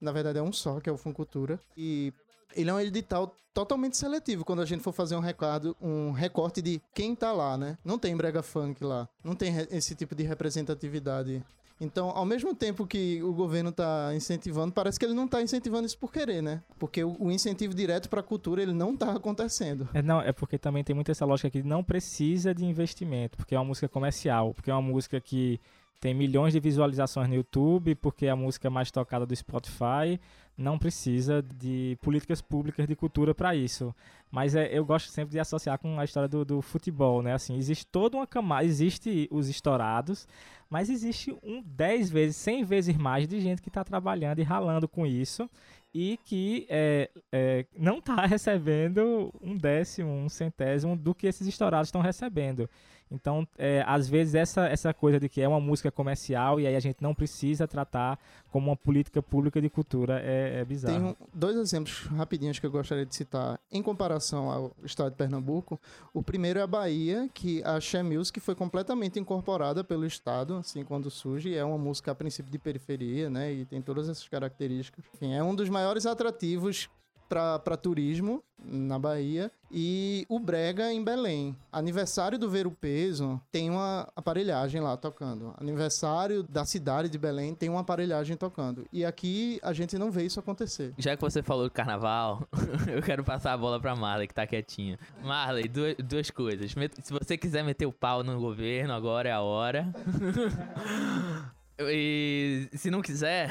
na 0.00 0.12
verdade 0.12 0.38
é 0.38 0.42
um 0.42 0.52
só, 0.52 0.80
que 0.80 0.88
é 0.88 0.92
o 0.92 0.96
Funcultura, 0.96 1.58
e 1.76 2.12
ele 2.54 2.70
é 2.70 2.74
um 2.74 2.80
edital 2.80 3.34
totalmente 3.52 3.96
seletivo 3.96 4.44
quando 4.44 4.62
a 4.62 4.64
gente 4.64 4.82
for 4.82 4.92
fazer 4.92 5.16
um 5.16 5.20
recado, 5.20 5.76
um 5.80 6.10
recorte 6.10 6.60
de 6.60 6.82
quem 6.94 7.14
tá 7.14 7.32
lá, 7.32 7.56
né? 7.56 7.78
Não 7.84 7.98
tem 7.98 8.16
brega 8.16 8.42
funk 8.42 8.84
lá, 8.84 9.08
não 9.22 9.34
tem 9.34 9.54
esse 9.70 9.94
tipo 9.94 10.14
de 10.14 10.24
representatividade. 10.24 11.44
Então, 11.84 12.10
ao 12.10 12.24
mesmo 12.24 12.54
tempo 12.54 12.86
que 12.86 13.22
o 13.22 13.32
governo 13.32 13.70
tá 13.70 14.12
incentivando, 14.14 14.72
parece 14.72 14.98
que 14.98 15.04
ele 15.04 15.14
não 15.14 15.28
tá 15.28 15.42
incentivando 15.42 15.86
isso 15.86 15.98
por 15.98 16.12
querer, 16.12 16.42
né? 16.42 16.62
Porque 16.78 17.04
o, 17.04 17.16
o 17.18 17.30
incentivo 17.30 17.74
direto 17.74 18.08
para 18.08 18.20
a 18.20 18.22
cultura, 18.22 18.62
ele 18.62 18.72
não 18.72 18.96
tá 18.96 19.12
acontecendo. 19.12 19.88
É, 19.92 20.02
não, 20.02 20.20
é 20.20 20.32
porque 20.32 20.58
também 20.58 20.82
tem 20.82 20.94
muita 20.94 21.12
essa 21.12 21.24
lógica 21.24 21.50
que 21.50 21.62
não 21.62 21.84
precisa 21.84 22.54
de 22.54 22.64
investimento, 22.64 23.36
porque 23.36 23.54
é 23.54 23.58
uma 23.58 23.64
música 23.64 23.88
comercial, 23.88 24.54
porque 24.54 24.70
é 24.70 24.74
uma 24.74 24.82
música 24.82 25.20
que 25.20 25.60
tem 26.04 26.12
milhões 26.12 26.52
de 26.52 26.60
visualizações 26.60 27.30
no 27.30 27.34
YouTube, 27.34 27.94
porque 27.94 28.26
é 28.26 28.30
a 28.30 28.36
música 28.36 28.68
mais 28.68 28.90
tocada 28.90 29.24
do 29.24 29.34
Spotify, 29.34 30.20
não 30.54 30.78
precisa 30.78 31.42
de 31.42 31.96
políticas 32.02 32.42
públicas 32.42 32.86
de 32.86 32.94
cultura 32.94 33.34
para 33.34 33.56
isso. 33.56 33.94
Mas 34.30 34.54
é, 34.54 34.68
eu 34.70 34.84
gosto 34.84 35.08
sempre 35.08 35.32
de 35.32 35.40
associar 35.40 35.78
com 35.78 35.98
a 35.98 36.04
história 36.04 36.28
do, 36.28 36.44
do 36.44 36.60
futebol, 36.60 37.22
né? 37.22 37.32
Assim, 37.32 37.56
existe 37.56 37.86
toda 37.86 38.18
uma 38.18 38.26
camada, 38.26 38.66
existe 38.66 39.26
os 39.32 39.48
estourados, 39.48 40.28
mas 40.68 40.90
existe 40.90 41.34
um 41.42 41.62
10 41.62 42.10
vezes, 42.10 42.36
100 42.36 42.64
vezes 42.64 42.96
mais 42.98 43.26
de 43.26 43.40
gente 43.40 43.62
que 43.62 43.70
está 43.70 43.82
trabalhando 43.82 44.40
e 44.40 44.42
ralando 44.42 44.86
com 44.86 45.06
isso 45.06 45.48
e 45.94 46.18
que 46.24 46.66
é, 46.68 47.08
é, 47.32 47.64
não 47.78 47.96
está 47.96 48.16
recebendo 48.26 49.32
um 49.40 49.56
décimo, 49.56 50.10
um 50.10 50.28
centésimo 50.28 50.96
do 50.96 51.14
que 51.14 51.26
esses 51.26 51.46
estourados 51.46 51.88
estão 51.88 52.02
recebendo. 52.02 52.68
Então, 53.10 53.46
é, 53.56 53.84
às 53.86 54.08
vezes, 54.08 54.34
essa, 54.34 54.66
essa 54.66 54.92
coisa 54.92 55.20
de 55.20 55.28
que 55.28 55.40
é 55.40 55.46
uma 55.48 55.60
música 55.60 55.90
comercial 55.90 56.58
e 56.58 56.66
aí 56.66 56.74
a 56.74 56.80
gente 56.80 57.00
não 57.00 57.14
precisa 57.14 57.68
tratar 57.68 58.18
como 58.50 58.68
uma 58.70 58.76
política 58.76 59.22
pública 59.22 59.60
de 59.60 59.68
cultura 59.70 60.20
é, 60.20 60.60
é 60.60 60.64
bizarro. 60.64 60.94
Tem 60.96 61.04
um- 61.04 61.16
dois 61.32 61.56
exemplos 61.56 62.06
rapidinhos 62.06 62.58
que 62.58 62.66
eu 62.66 62.70
gostaria 62.70 63.06
de 63.06 63.14
citar 63.14 63.60
em 63.70 63.82
comparação 63.82 64.50
ao 64.50 64.72
estado 64.82 65.10
de 65.10 65.16
Pernambuco. 65.16 65.80
O 66.12 66.22
primeiro 66.22 66.58
é 66.58 66.62
a 66.62 66.66
Bahia, 66.66 67.28
que 67.32 67.62
a 67.64 67.78
She 67.80 68.02
Music 68.02 68.40
foi 68.40 68.54
completamente 68.54 69.18
incorporada 69.18 69.84
pelo 69.84 70.04
estado, 70.06 70.56
assim, 70.56 70.84
quando 70.84 71.10
surge. 71.10 71.54
É 71.54 71.64
uma 71.64 71.78
música 71.78 72.10
a 72.10 72.14
princípio 72.14 72.50
de 72.50 72.58
periferia, 72.58 73.28
né? 73.30 73.52
E 73.52 73.64
tem 73.64 73.80
todas 73.80 74.08
essas 74.08 74.26
características. 74.28 75.04
Enfim, 75.14 75.34
é 75.34 75.42
um 75.42 75.54
dos 75.54 75.68
maiores 75.68 76.06
atrativos 76.06 76.88
para 77.34 77.76
turismo 77.76 78.42
na 78.64 78.98
Bahia 78.98 79.50
e 79.70 80.24
o 80.28 80.38
Brega 80.38 80.92
em 80.92 81.02
Belém. 81.02 81.56
Aniversário 81.72 82.38
do 82.38 82.48
Ver 82.48 82.66
o 82.66 82.70
Peso 82.70 83.40
tem 83.50 83.68
uma 83.68 84.08
aparelhagem 84.14 84.80
lá 84.80 84.96
tocando. 84.96 85.52
Aniversário 85.58 86.42
da 86.44 86.64
cidade 86.64 87.08
de 87.08 87.18
Belém 87.18 87.54
tem 87.54 87.68
uma 87.68 87.80
aparelhagem 87.80 88.36
tocando. 88.36 88.86
E 88.92 89.04
aqui 89.04 89.58
a 89.62 89.72
gente 89.72 89.98
não 89.98 90.10
vê 90.10 90.24
isso 90.24 90.38
acontecer. 90.38 90.94
Já 90.96 91.16
que 91.16 91.22
você 91.22 91.42
falou 91.42 91.64
do 91.64 91.70
carnaval, 91.70 92.46
eu 92.88 93.02
quero 93.02 93.24
passar 93.24 93.52
a 93.52 93.58
bola 93.58 93.80
pra 93.80 93.96
Marley, 93.96 94.28
que 94.28 94.34
tá 94.34 94.46
quietinha. 94.46 94.98
Marley, 95.22 95.68
duas, 95.68 95.96
duas 95.96 96.30
coisas. 96.30 96.72
Se 97.02 97.12
você 97.12 97.36
quiser 97.36 97.64
meter 97.64 97.86
o 97.86 97.92
pau 97.92 98.22
no 98.22 98.38
governo, 98.38 98.94
agora 98.94 99.28
é 99.28 99.32
a 99.32 99.40
hora. 99.40 99.92
E 101.78 102.68
se 102.72 102.90
não 102.90 103.02
quiser. 103.02 103.50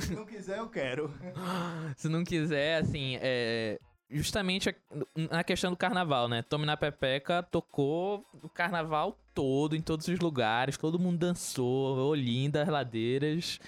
Se 0.00 0.12
não 0.14 0.24
quiser, 0.24 0.58
eu 0.58 0.68
quero. 0.68 1.12
se 1.96 2.08
não 2.08 2.24
quiser, 2.24 2.82
assim, 2.82 3.18
é. 3.20 3.78
Justamente 4.10 4.74
na 5.30 5.44
questão 5.44 5.70
do 5.70 5.76
carnaval, 5.76 6.28
né? 6.28 6.40
Tome 6.40 6.64
na 6.64 6.78
Pepeca 6.78 7.42
tocou 7.42 8.24
o 8.42 8.48
carnaval 8.48 9.18
todo, 9.34 9.76
em 9.76 9.82
todos 9.82 10.08
os 10.08 10.18
lugares, 10.18 10.78
todo 10.78 10.98
mundo 10.98 11.18
dançou, 11.18 11.94
Olinda, 12.08 12.62
as 12.62 12.68
ladeiras. 12.68 13.60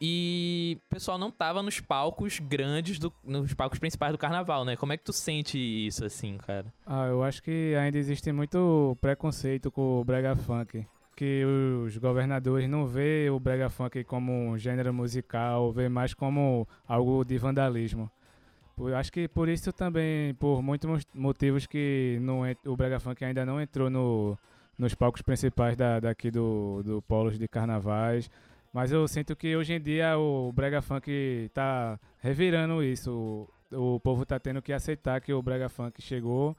E 0.00 0.78
o 0.86 0.90
pessoal 0.90 1.16
não 1.16 1.30
tava 1.30 1.62
nos 1.62 1.78
palcos 1.78 2.40
grandes, 2.40 2.98
do, 2.98 3.12
nos 3.22 3.54
palcos 3.54 3.78
principais 3.78 4.12
do 4.12 4.18
carnaval, 4.18 4.64
né? 4.64 4.76
Como 4.76 4.92
é 4.92 4.96
que 4.96 5.04
tu 5.04 5.12
sente 5.12 5.58
isso, 5.58 6.04
assim, 6.04 6.38
cara? 6.38 6.66
Ah, 6.84 7.06
eu 7.06 7.22
acho 7.22 7.42
que 7.42 7.74
ainda 7.76 7.96
existe 7.96 8.32
muito 8.32 8.96
preconceito 9.00 9.70
com 9.70 10.00
o 10.00 10.04
brega 10.04 10.34
funk. 10.34 10.84
Que 11.16 11.44
os 11.44 11.96
governadores 11.96 12.68
não 12.68 12.86
vê 12.86 13.30
o 13.30 13.38
brega 13.38 13.68
funk 13.70 14.02
como 14.04 14.32
um 14.32 14.58
gênero 14.58 14.92
musical, 14.92 15.72
vê 15.72 15.88
mais 15.88 16.12
como 16.12 16.66
algo 16.86 17.24
de 17.24 17.38
vandalismo. 17.38 18.10
Eu 18.76 18.96
acho 18.96 19.12
que 19.12 19.28
por 19.28 19.48
isso 19.48 19.72
também, 19.72 20.34
por 20.34 20.60
muitos 20.60 21.06
motivos 21.14 21.66
que 21.66 22.18
não 22.20 22.42
o 22.66 22.76
brega 22.76 22.98
funk 22.98 23.24
ainda 23.24 23.46
não 23.46 23.60
entrou 23.60 23.88
no, 23.88 24.36
nos 24.76 24.94
palcos 24.94 25.22
principais 25.22 25.76
da, 25.76 26.00
daqui 26.00 26.30
do, 26.30 26.82
do 26.84 27.02
polos 27.02 27.38
de 27.38 27.46
carnavais. 27.46 28.28
Mas 28.72 28.90
eu 28.90 29.06
sinto 29.06 29.36
que 29.36 29.54
hoje 29.54 29.74
em 29.74 29.80
dia 29.80 30.18
o 30.18 30.52
brega 30.52 30.82
funk 30.82 31.48
tá 31.54 31.98
revirando 32.18 32.82
isso. 32.82 33.48
O, 33.70 33.94
o 33.94 34.00
povo 34.00 34.26
tá 34.26 34.40
tendo 34.40 34.60
que 34.60 34.72
aceitar 34.72 35.20
que 35.20 35.32
o 35.32 35.40
brega 35.40 35.68
funk 35.68 36.02
chegou 36.02 36.56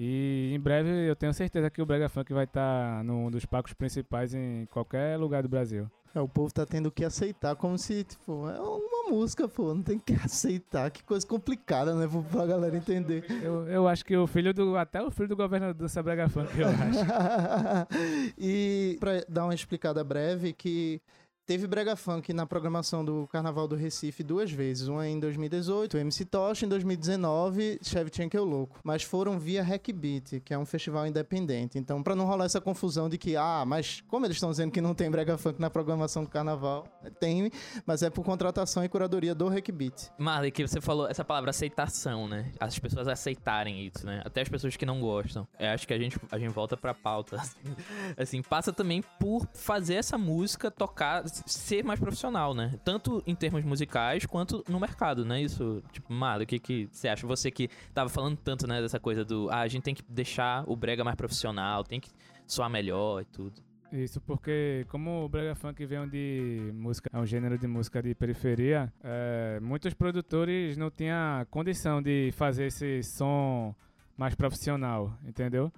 e 0.00 0.52
em 0.54 0.60
breve 0.60 0.88
eu 0.88 1.16
tenho 1.16 1.34
certeza 1.34 1.68
que 1.68 1.82
o 1.82 1.86
brega 1.86 2.08
funk 2.08 2.32
vai 2.32 2.44
estar 2.44 3.02
num 3.02 3.28
dos 3.28 3.44
palcos 3.44 3.72
principais 3.72 4.32
em 4.32 4.64
qualquer 4.66 5.18
lugar 5.18 5.42
do 5.42 5.48
Brasil. 5.48 5.90
É, 6.14 6.20
o 6.20 6.28
povo 6.28 6.54
tá 6.54 6.64
tendo 6.64 6.88
que 6.88 7.04
aceitar 7.04 7.56
como 7.56 7.76
se, 7.76 8.04
tipo, 8.04 8.48
é 8.48 8.60
uma 8.60 9.10
música, 9.10 9.48
pô, 9.48 9.74
não 9.74 9.82
tem 9.82 9.98
que 9.98 10.14
aceitar. 10.24 10.88
Que 10.92 11.02
coisa 11.02 11.26
complicada, 11.26 11.96
né, 11.96 12.08
pra 12.30 12.46
galera 12.46 12.76
entender. 12.76 13.24
Eu, 13.42 13.66
eu 13.66 13.88
acho 13.88 14.04
que 14.04 14.16
o 14.16 14.26
filho 14.28 14.54
do. 14.54 14.76
Até 14.76 15.02
o 15.02 15.10
filho 15.10 15.28
do 15.28 15.36
governador 15.36 15.74
dança 15.74 16.00
brega 16.00 16.28
funk, 16.28 16.48
eu 16.56 16.68
acho. 16.68 17.88
e 18.38 18.96
pra 19.00 19.24
dar 19.28 19.44
uma 19.44 19.54
explicada 19.54 20.04
breve, 20.04 20.52
que 20.52 21.02
teve 21.48 21.66
Brega 21.66 21.96
Funk 21.96 22.30
na 22.34 22.44
programação 22.44 23.02
do 23.02 23.26
Carnaval 23.32 23.66
do 23.66 23.74
Recife 23.74 24.22
duas 24.22 24.52
vezes. 24.52 24.86
Uma 24.86 25.08
em 25.08 25.18
2018, 25.18 25.96
o 25.96 25.98
MC 25.98 26.26
Tocha, 26.26 26.66
em 26.66 26.68
2019, 26.68 27.78
Shevchenko 27.82 28.36
é 28.36 28.40
o 28.40 28.44
Louco. 28.44 28.78
Mas 28.84 29.02
foram 29.02 29.38
via 29.38 29.62
Hackbeat, 29.62 30.40
que 30.40 30.52
é 30.52 30.58
um 30.58 30.66
festival 30.66 31.06
independente. 31.06 31.78
Então, 31.78 32.02
pra 32.02 32.14
não 32.14 32.26
rolar 32.26 32.44
essa 32.44 32.60
confusão 32.60 33.08
de 33.08 33.16
que, 33.16 33.34
ah, 33.34 33.64
mas 33.66 34.02
como 34.08 34.26
eles 34.26 34.36
estão 34.36 34.50
dizendo 34.50 34.70
que 34.70 34.82
não 34.82 34.94
tem 34.94 35.10
Brega 35.10 35.38
Funk 35.38 35.58
na 35.58 35.70
programação 35.70 36.22
do 36.22 36.28
Carnaval? 36.28 36.86
Tem, 37.18 37.50
mas 37.86 38.02
é 38.02 38.10
por 38.10 38.26
contratação 38.26 38.84
e 38.84 38.88
curadoria 38.88 39.34
do 39.34 39.48
Hackbeat. 39.48 40.10
Marley, 40.18 40.50
que 40.50 40.68
você 40.68 40.82
falou 40.82 41.08
essa 41.08 41.24
palavra 41.24 41.48
aceitação, 41.48 42.28
né? 42.28 42.52
As 42.60 42.78
pessoas 42.78 43.08
aceitarem 43.08 43.86
isso, 43.86 44.04
né? 44.04 44.20
Até 44.22 44.42
as 44.42 44.50
pessoas 44.50 44.76
que 44.76 44.84
não 44.84 45.00
gostam. 45.00 45.48
Eu 45.58 45.70
acho 45.70 45.88
que 45.88 45.94
a 45.94 45.98
gente, 45.98 46.20
a 46.30 46.38
gente 46.38 46.52
volta 46.52 46.76
pra 46.76 46.92
pauta. 46.92 47.40
Assim, 48.18 48.42
passa 48.42 48.70
também 48.70 49.02
por 49.18 49.48
fazer 49.54 49.94
essa 49.94 50.18
música 50.18 50.70
tocar, 50.70 51.24
ser 51.46 51.84
mais 51.84 51.98
profissional, 51.98 52.54
né? 52.54 52.78
Tanto 52.84 53.22
em 53.26 53.34
termos 53.34 53.64
musicais 53.64 54.26
quanto 54.26 54.64
no 54.68 54.78
mercado, 54.78 55.24
né? 55.24 55.40
Isso, 55.42 55.82
tipo, 55.92 56.12
Marley, 56.12 56.44
o 56.44 56.46
que, 56.46 56.58
que 56.58 56.88
você 56.90 57.08
acha? 57.08 57.26
Você 57.26 57.50
que 57.50 57.68
tava 57.92 58.08
falando 58.08 58.36
tanto, 58.36 58.66
né, 58.66 58.80
dessa 58.80 59.00
coisa 59.00 59.24
do, 59.24 59.48
ah, 59.50 59.60
a 59.60 59.68
gente 59.68 59.82
tem 59.82 59.94
que 59.94 60.02
deixar 60.08 60.64
o 60.66 60.76
brega 60.76 61.04
mais 61.04 61.16
profissional, 61.16 61.84
tem 61.84 62.00
que 62.00 62.10
soar 62.46 62.70
melhor 62.70 63.22
e 63.22 63.24
tudo. 63.24 63.68
Isso 63.90 64.20
porque, 64.20 64.84
como 64.90 65.24
o 65.24 65.28
Brega 65.28 65.54
Funk 65.54 65.84
vem 65.86 66.06
de 66.08 66.70
música, 66.74 67.08
é 67.10 67.18
um 67.18 67.24
gênero 67.24 67.56
de 67.56 67.66
música 67.66 68.02
de 68.02 68.14
periferia, 68.14 68.92
é, 69.02 69.58
muitos 69.62 69.94
produtores 69.94 70.76
não 70.76 70.90
tinham 70.90 71.46
condição 71.50 72.02
de 72.02 72.30
fazer 72.32 72.66
esse 72.66 73.02
som 73.02 73.74
mais 74.14 74.34
profissional, 74.34 75.16
entendeu? 75.26 75.72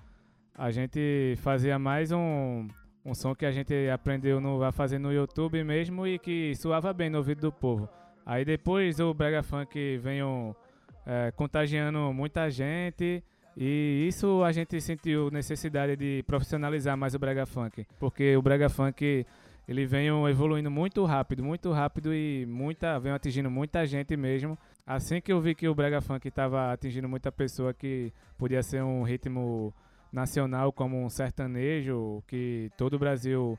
A 0.57 0.73
gente 0.73 1.37
fazia 1.39 1.79
mais 1.79 2.11
um, 2.11 2.67
um 3.05 3.15
som 3.15 3.35
que 3.35 3.47
a 3.47 3.51
gente 3.51 3.75
aprendeu 3.89 4.41
no, 4.41 4.63
a 4.63 4.73
fazer 4.73 4.99
no 4.99 5.13
YouTube 5.13 5.63
mesmo 5.65 6.07
e 6.07 6.19
que 6.19 6.55
soava 6.57 6.93
bem 6.93 7.11
no 7.11 7.19
ouvido 7.19 7.41
do 7.41 7.53
povo. 7.53 7.89
Aí 8.25 8.45
depois 8.45 9.01
o 9.01 9.13
Brega 9.15 9.43
Funk 9.43 9.99
veio 9.99 10.55
é, 11.07 11.33
contagiando 11.33 12.13
muita 12.13 12.51
gente 12.51 13.23
e 13.57 14.07
isso 14.07 14.43
a 14.45 14.53
gente 14.53 14.81
sentiu 14.81 15.31
necessidade 15.31 15.97
de 15.97 16.23
profissionalizar 16.27 16.97
mais 16.97 17.15
o 17.15 17.19
Brega 17.19 17.47
Funk, 17.47 17.87
porque 17.99 18.37
o 18.37 18.43
Brega 18.43 18.69
Funk 18.69 19.27
ele 19.67 19.87
vem 19.87 20.09
evoluindo 20.29 20.71
muito 20.71 21.05
rápido, 21.05 21.45
muito 21.45 21.71
rápido 21.71 22.13
e 22.13 22.45
muita, 22.47 22.99
vem 22.99 23.13
atingindo 23.13 23.51
muita 23.51 23.87
gente 23.87 24.17
mesmo. 24.17 24.59
Assim 24.85 25.21
que 25.21 25.33
eu 25.33 25.41
vi 25.41 25.55
que 25.55 25.69
o 25.69 25.75
Brega 25.75 26.01
Funk 26.01 26.27
estava 26.27 26.73
atingindo 26.73 27.09
muita 27.09 27.31
pessoa 27.31 27.73
que 27.73 28.13
podia 28.37 28.63
ser 28.65 28.83
um 28.83 29.05
ritmo 29.05 29.73
nacional 30.13 30.73
como 30.73 31.03
um 31.05 31.09
sertanejo, 31.09 32.23
que 32.27 32.71
todo 32.77 32.95
o 32.95 32.99
Brasil 32.99 33.59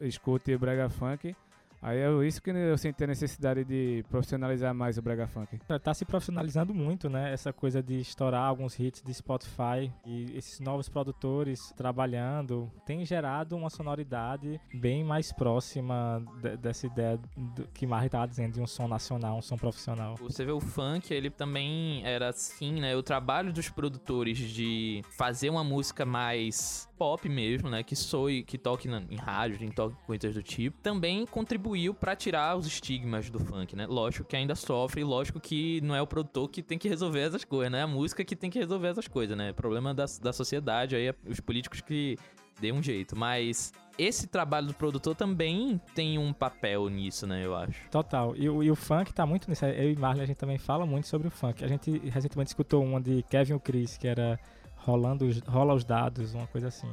escute 0.00 0.54
o 0.54 0.58
Brega 0.58 0.88
Funk, 0.88 1.34
Aí 1.80 1.98
é 1.98 2.10
isso 2.26 2.42
que 2.42 2.50
eu 2.50 2.76
senti 2.76 3.04
a 3.04 3.06
necessidade 3.06 3.64
de 3.64 4.04
profissionalizar 4.10 4.74
mais 4.74 4.98
o 4.98 5.02
Brega 5.02 5.26
Funk. 5.28 5.58
Tá 5.82 5.94
se 5.94 6.04
profissionalizando 6.04 6.74
muito, 6.74 7.08
né? 7.08 7.32
Essa 7.32 7.52
coisa 7.52 7.82
de 7.82 8.00
estourar 8.00 8.42
alguns 8.42 8.78
hits 8.78 9.00
de 9.02 9.14
Spotify 9.14 9.92
e 10.04 10.36
esses 10.36 10.58
novos 10.60 10.88
produtores 10.88 11.72
trabalhando 11.76 12.70
tem 12.84 13.04
gerado 13.04 13.56
uma 13.56 13.70
sonoridade 13.70 14.60
bem 14.74 15.04
mais 15.04 15.32
próxima 15.32 16.22
de- 16.42 16.56
dessa 16.56 16.86
ideia 16.86 17.18
do, 17.36 17.66
que 17.68 17.86
Marri 17.86 18.08
tava 18.08 18.26
dizendo 18.26 18.54
de 18.54 18.60
um 18.60 18.66
som 18.66 18.88
nacional, 18.88 19.38
um 19.38 19.42
som 19.42 19.56
profissional. 19.56 20.16
Você 20.16 20.44
vê 20.44 20.50
o 20.52 20.60
funk, 20.60 21.12
ele 21.12 21.30
também 21.30 22.04
era 22.04 22.28
assim, 22.30 22.72
né? 22.80 22.96
O 22.96 23.02
trabalho 23.02 23.52
dos 23.52 23.68
produtores 23.68 24.38
de 24.38 25.02
fazer 25.16 25.50
uma 25.50 25.62
música 25.62 26.04
mais 26.04 26.87
pop 26.98 27.28
mesmo, 27.28 27.70
né? 27.70 27.82
Que 27.82 27.94
soe, 27.94 28.42
que 28.42 28.58
toque 28.58 28.88
na- 28.88 29.02
em 29.08 29.16
rádio, 29.16 29.64
em 29.64 29.70
toque 29.70 29.94
coisas 30.06 30.34
do 30.34 30.42
tipo, 30.42 30.76
também 30.82 31.24
contribuiu 31.24 31.94
pra 31.94 32.16
tirar 32.16 32.56
os 32.56 32.66
estigmas 32.66 33.30
do 33.30 33.38
funk, 33.38 33.76
né? 33.76 33.86
Lógico 33.86 34.24
que 34.24 34.34
ainda 34.36 34.54
sofre, 34.54 35.04
lógico 35.04 35.38
que 35.40 35.80
não 35.82 35.94
é 35.94 36.02
o 36.02 36.06
produtor 36.06 36.48
que 36.50 36.62
tem 36.62 36.76
que 36.78 36.88
resolver 36.88 37.20
essas 37.20 37.44
coisas, 37.44 37.70
né? 37.70 37.78
É 37.78 37.82
a 37.82 37.86
música 37.86 38.24
que 38.24 38.34
tem 38.34 38.50
que 38.50 38.58
resolver 38.58 38.88
essas 38.88 39.06
coisas, 39.06 39.36
né? 39.36 39.52
Problema 39.52 39.94
da, 39.94 40.04
da 40.20 40.32
sociedade, 40.32 40.96
aí 40.96 41.06
é 41.08 41.14
os 41.26 41.38
políticos 41.40 41.80
que 41.80 42.16
dê 42.60 42.72
um 42.72 42.82
jeito. 42.82 43.16
Mas 43.16 43.72
esse 43.96 44.26
trabalho 44.26 44.66
do 44.66 44.74
produtor 44.74 45.14
também 45.14 45.80
tem 45.94 46.18
um 46.18 46.32
papel 46.32 46.88
nisso, 46.88 47.26
né? 47.26 47.44
Eu 47.44 47.54
acho. 47.54 47.88
Total. 47.90 48.34
E, 48.36 48.44
e 48.44 48.70
o 48.70 48.74
funk 48.74 49.12
tá 49.14 49.24
muito 49.24 49.48
nisso. 49.48 49.64
Eu 49.64 49.92
e 49.92 49.96
Marley, 49.96 50.24
a 50.24 50.26
gente 50.26 50.36
também 50.38 50.58
fala 50.58 50.84
muito 50.84 51.06
sobre 51.06 51.28
o 51.28 51.30
funk. 51.30 51.64
A 51.64 51.68
gente 51.68 51.98
recentemente 52.08 52.48
escutou 52.50 52.84
uma 52.84 53.00
de 53.00 53.22
Kevin 53.30 53.52
o 53.54 53.60
Chris, 53.60 53.96
que 53.96 54.08
era 54.08 54.38
rolando 54.78 55.26
rola 55.46 55.74
os 55.74 55.84
dados, 55.84 56.34
uma 56.34 56.46
coisa 56.46 56.68
assim. 56.68 56.88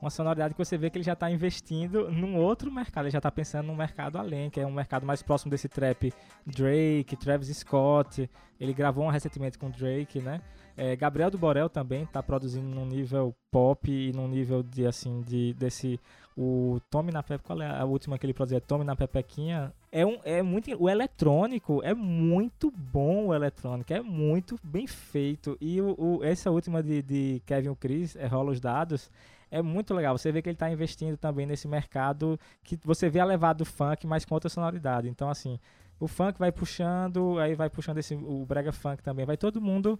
Uma 0.00 0.10
sonoridade 0.10 0.54
que 0.54 0.64
você 0.64 0.78
vê 0.78 0.90
que 0.90 0.98
ele 0.98 1.04
já 1.04 1.16
tá 1.16 1.28
investindo 1.28 2.08
num 2.08 2.36
outro 2.36 2.70
mercado. 2.70 3.06
Ele 3.06 3.10
já 3.10 3.20
tá 3.20 3.32
pensando 3.32 3.66
num 3.66 3.74
mercado 3.74 4.16
além, 4.16 4.48
que 4.48 4.60
é 4.60 4.66
um 4.66 4.72
mercado 4.72 5.04
mais 5.04 5.22
próximo 5.22 5.50
desse 5.50 5.68
trap. 5.68 6.12
Drake, 6.46 7.16
Travis 7.16 7.48
Scott. 7.56 8.30
Ele 8.60 8.72
gravou 8.72 9.04
um 9.04 9.08
recentemente 9.10 9.58
com 9.58 9.68
Drake, 9.70 10.20
né? 10.20 10.40
É, 10.76 10.94
Gabriel 10.94 11.30
do 11.30 11.36
Borel 11.36 11.68
também 11.68 12.06
tá 12.06 12.22
produzindo 12.22 12.68
num 12.68 12.86
nível 12.86 13.34
pop 13.50 13.90
e 13.90 14.12
num 14.12 14.28
nível 14.28 14.62
de, 14.62 14.86
assim, 14.86 15.20
de, 15.22 15.52
desse... 15.54 15.98
O 16.36 16.80
Tome 16.88 17.10
na 17.10 17.20
Pepe, 17.20 17.42
qual 17.42 17.60
é 17.60 17.68
a 17.68 17.84
última 17.84 18.16
que 18.16 18.24
ele 18.24 18.32
produziu? 18.32 18.58
É 18.58 18.60
Tome 18.60 18.84
na 18.84 18.94
Pepequinha. 18.94 19.72
É, 19.90 20.04
um, 20.04 20.18
é 20.22 20.42
muito... 20.42 20.70
O 20.82 20.88
eletrônico 20.88 21.80
é 21.82 21.94
muito 21.94 22.70
bom, 22.70 23.26
o 23.28 23.34
eletrônico. 23.34 23.92
É 23.92 24.00
muito 24.02 24.58
bem 24.62 24.86
feito. 24.86 25.56
E 25.60 25.80
o, 25.80 25.94
o- 25.98 26.24
essa 26.24 26.50
última 26.50 26.82
de, 26.82 27.02
de 27.02 27.42
Kevin 27.46 27.74
Chris, 27.74 28.14
é 28.16 28.26
Rola 28.26 28.50
os 28.52 28.60
Dados, 28.60 29.10
é 29.50 29.62
muito 29.62 29.94
legal. 29.94 30.16
Você 30.18 30.30
vê 30.30 30.42
que 30.42 30.48
ele 30.48 30.54
está 30.56 30.70
investindo 30.70 31.16
também 31.16 31.46
nesse 31.46 31.66
mercado 31.66 32.38
que 32.62 32.78
você 32.84 33.08
vê 33.08 33.20
a 33.20 33.24
levada 33.24 33.58
do 33.58 33.64
funk, 33.64 34.06
mas 34.06 34.24
com 34.24 34.34
outra 34.34 34.50
sonoridade. 34.50 35.08
Então, 35.08 35.30
assim, 35.30 35.58
o 35.98 36.06
funk 36.06 36.38
vai 36.38 36.52
puxando, 36.52 37.38
aí 37.38 37.54
vai 37.54 37.70
puxando 37.70 37.96
esse, 37.98 38.14
o 38.14 38.44
brega 38.46 38.72
funk 38.72 39.02
também. 39.02 39.24
Vai 39.24 39.36
todo 39.38 39.60
mundo 39.60 39.98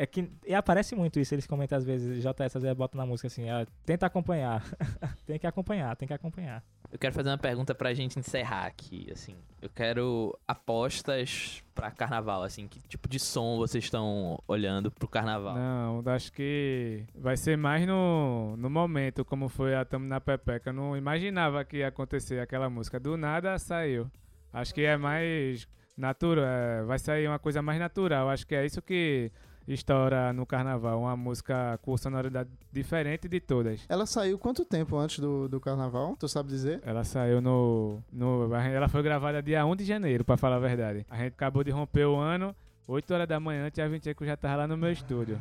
É 0.00 0.06
que 0.06 0.30
e 0.46 0.54
aparece 0.54 0.94
muito 0.94 1.18
isso, 1.18 1.34
eles 1.34 1.44
comentam 1.44 1.76
às 1.76 1.84
vezes, 1.84 2.22
JS 2.22 2.54
às 2.54 2.62
vezes 2.62 2.76
bota 2.76 2.96
na 2.96 3.04
música 3.04 3.26
assim, 3.26 3.50
ah, 3.50 3.66
tenta 3.84 4.06
acompanhar. 4.06 4.62
tem 5.26 5.40
que 5.40 5.46
acompanhar, 5.46 5.96
tem 5.96 6.06
que 6.06 6.14
acompanhar. 6.14 6.62
Eu 6.90 6.98
quero 6.98 7.12
fazer 7.12 7.28
uma 7.28 7.36
pergunta 7.36 7.74
pra 7.74 7.92
gente 7.92 8.16
encerrar 8.16 8.64
aqui, 8.64 9.08
assim. 9.12 9.36
Eu 9.60 9.68
quero 9.68 10.38
apostas 10.46 11.62
pra 11.74 11.90
carnaval, 11.90 12.44
assim. 12.44 12.66
Que 12.68 12.80
tipo 12.80 13.08
de 13.08 13.18
som 13.18 13.58
vocês 13.58 13.84
estão 13.84 14.38
olhando 14.46 14.90
pro 14.90 15.08
carnaval? 15.08 15.54
Não, 15.54 16.02
acho 16.06 16.32
que 16.32 17.04
vai 17.14 17.36
ser 17.36 17.58
mais 17.58 17.86
no, 17.86 18.56
no 18.56 18.70
momento, 18.70 19.24
como 19.24 19.48
foi 19.48 19.74
a 19.74 19.84
Tamo 19.84 20.06
na 20.06 20.20
Pepeca. 20.20 20.70
Eu 20.70 20.74
não 20.74 20.96
imaginava 20.96 21.64
que 21.64 21.78
ia 21.78 21.88
acontecer 21.88 22.40
aquela 22.40 22.70
música. 22.70 22.98
Do 22.98 23.16
nada 23.16 23.58
saiu. 23.58 24.10
Acho 24.52 24.72
que 24.72 24.82
é 24.82 24.96
mais 24.96 25.68
natural, 25.94 26.44
é, 26.44 26.84
vai 26.84 26.98
sair 26.98 27.28
uma 27.28 27.38
coisa 27.38 27.60
mais 27.60 27.78
natural. 27.78 28.30
Acho 28.30 28.46
que 28.46 28.54
é 28.54 28.64
isso 28.64 28.80
que 28.80 29.30
estoura 29.72 30.32
no 30.32 30.46
carnaval. 30.46 31.00
Uma 31.00 31.16
música 31.16 31.78
com 31.82 31.96
sonoridade 31.96 32.48
diferente 32.72 33.28
de 33.28 33.40
todas. 33.40 33.84
Ela 33.88 34.06
saiu 34.06 34.38
quanto 34.38 34.64
tempo 34.64 34.96
antes 34.96 35.18
do, 35.18 35.48
do 35.48 35.60
carnaval? 35.60 36.16
Tu 36.18 36.28
sabe 36.28 36.48
dizer? 36.48 36.80
Ela 36.84 37.04
saiu 37.04 37.40
no, 37.40 38.02
no. 38.12 38.54
Ela 38.54 38.88
foi 38.88 39.02
gravada 39.02 39.42
dia 39.42 39.64
1 39.64 39.76
de 39.76 39.84
janeiro, 39.84 40.24
pra 40.24 40.36
falar 40.36 40.56
a 40.56 40.60
verdade. 40.60 41.06
A 41.10 41.16
gente 41.16 41.34
acabou 41.34 41.62
de 41.62 41.70
romper 41.70 42.06
o 42.06 42.16
ano. 42.16 42.54
8 42.86 43.12
horas 43.12 43.28
da 43.28 43.38
manhã, 43.38 43.68
Tia 43.68 43.86
Vinteco 43.86 44.24
já 44.24 44.34
tava 44.34 44.56
lá 44.56 44.66
no 44.66 44.74
meu 44.74 44.90
estúdio. 44.90 45.38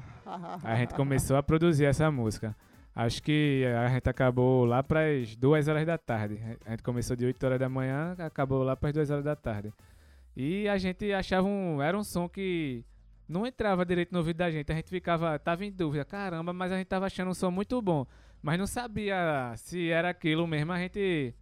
A 0.61 0.75
gente 0.75 0.93
começou 0.93 1.38
a 1.38 1.41
produzir 1.41 1.86
essa 1.86 2.11
música. 2.11 2.53
Acho 2.93 3.23
que 3.23 3.63
a 3.65 3.88
gente 3.88 4.09
acabou 4.09 4.65
lá 4.65 4.84
pras 4.84 5.34
2 5.38 5.67
horas 5.69 5.86
da 5.86 5.97
tarde. 5.97 6.41
A 6.65 6.71
gente 6.71 6.84
começou 6.84 7.15
de 7.15 7.25
8 7.25 7.45
horas 7.45 7.59
da 7.59 7.69
manhã, 7.69 8.15
acabou 8.17 8.63
lá 8.63 8.75
pras 8.75 8.91
2 8.91 9.11
horas 9.11 9.23
da 9.23 9.36
tarde. 9.36 9.71
E 10.36 10.67
a 10.67 10.78
gente 10.78 11.13
achava 11.13 11.47
um. 11.47 11.82
Era 11.82 11.97
um 11.97 12.03
som 12.03 12.28
que 12.28 12.84
não 13.28 13.45
entrava 13.45 13.86
direito 13.86 14.11
no 14.11 14.19
ouvido 14.19 14.38
da 14.38 14.49
gente. 14.51 14.71
A 14.71 14.75
gente 14.75 14.89
ficava. 14.89 15.38
Tava 15.39 15.65
em 15.65 15.71
dúvida, 15.71 16.05
caramba, 16.05 16.53
mas 16.53 16.71
a 16.71 16.78
gente 16.78 16.88
tava 16.88 17.05
achando 17.05 17.30
um 17.30 17.34
som 17.34 17.51
muito 17.51 17.82
bom. 17.82 18.05
Mas 18.41 18.57
não 18.59 18.67
sabia 18.67 19.53
se 19.57 19.89
era 19.89 20.09
aquilo 20.09 20.45
mesmo. 20.47 20.71
A 20.71 20.80
gente 20.80 21.34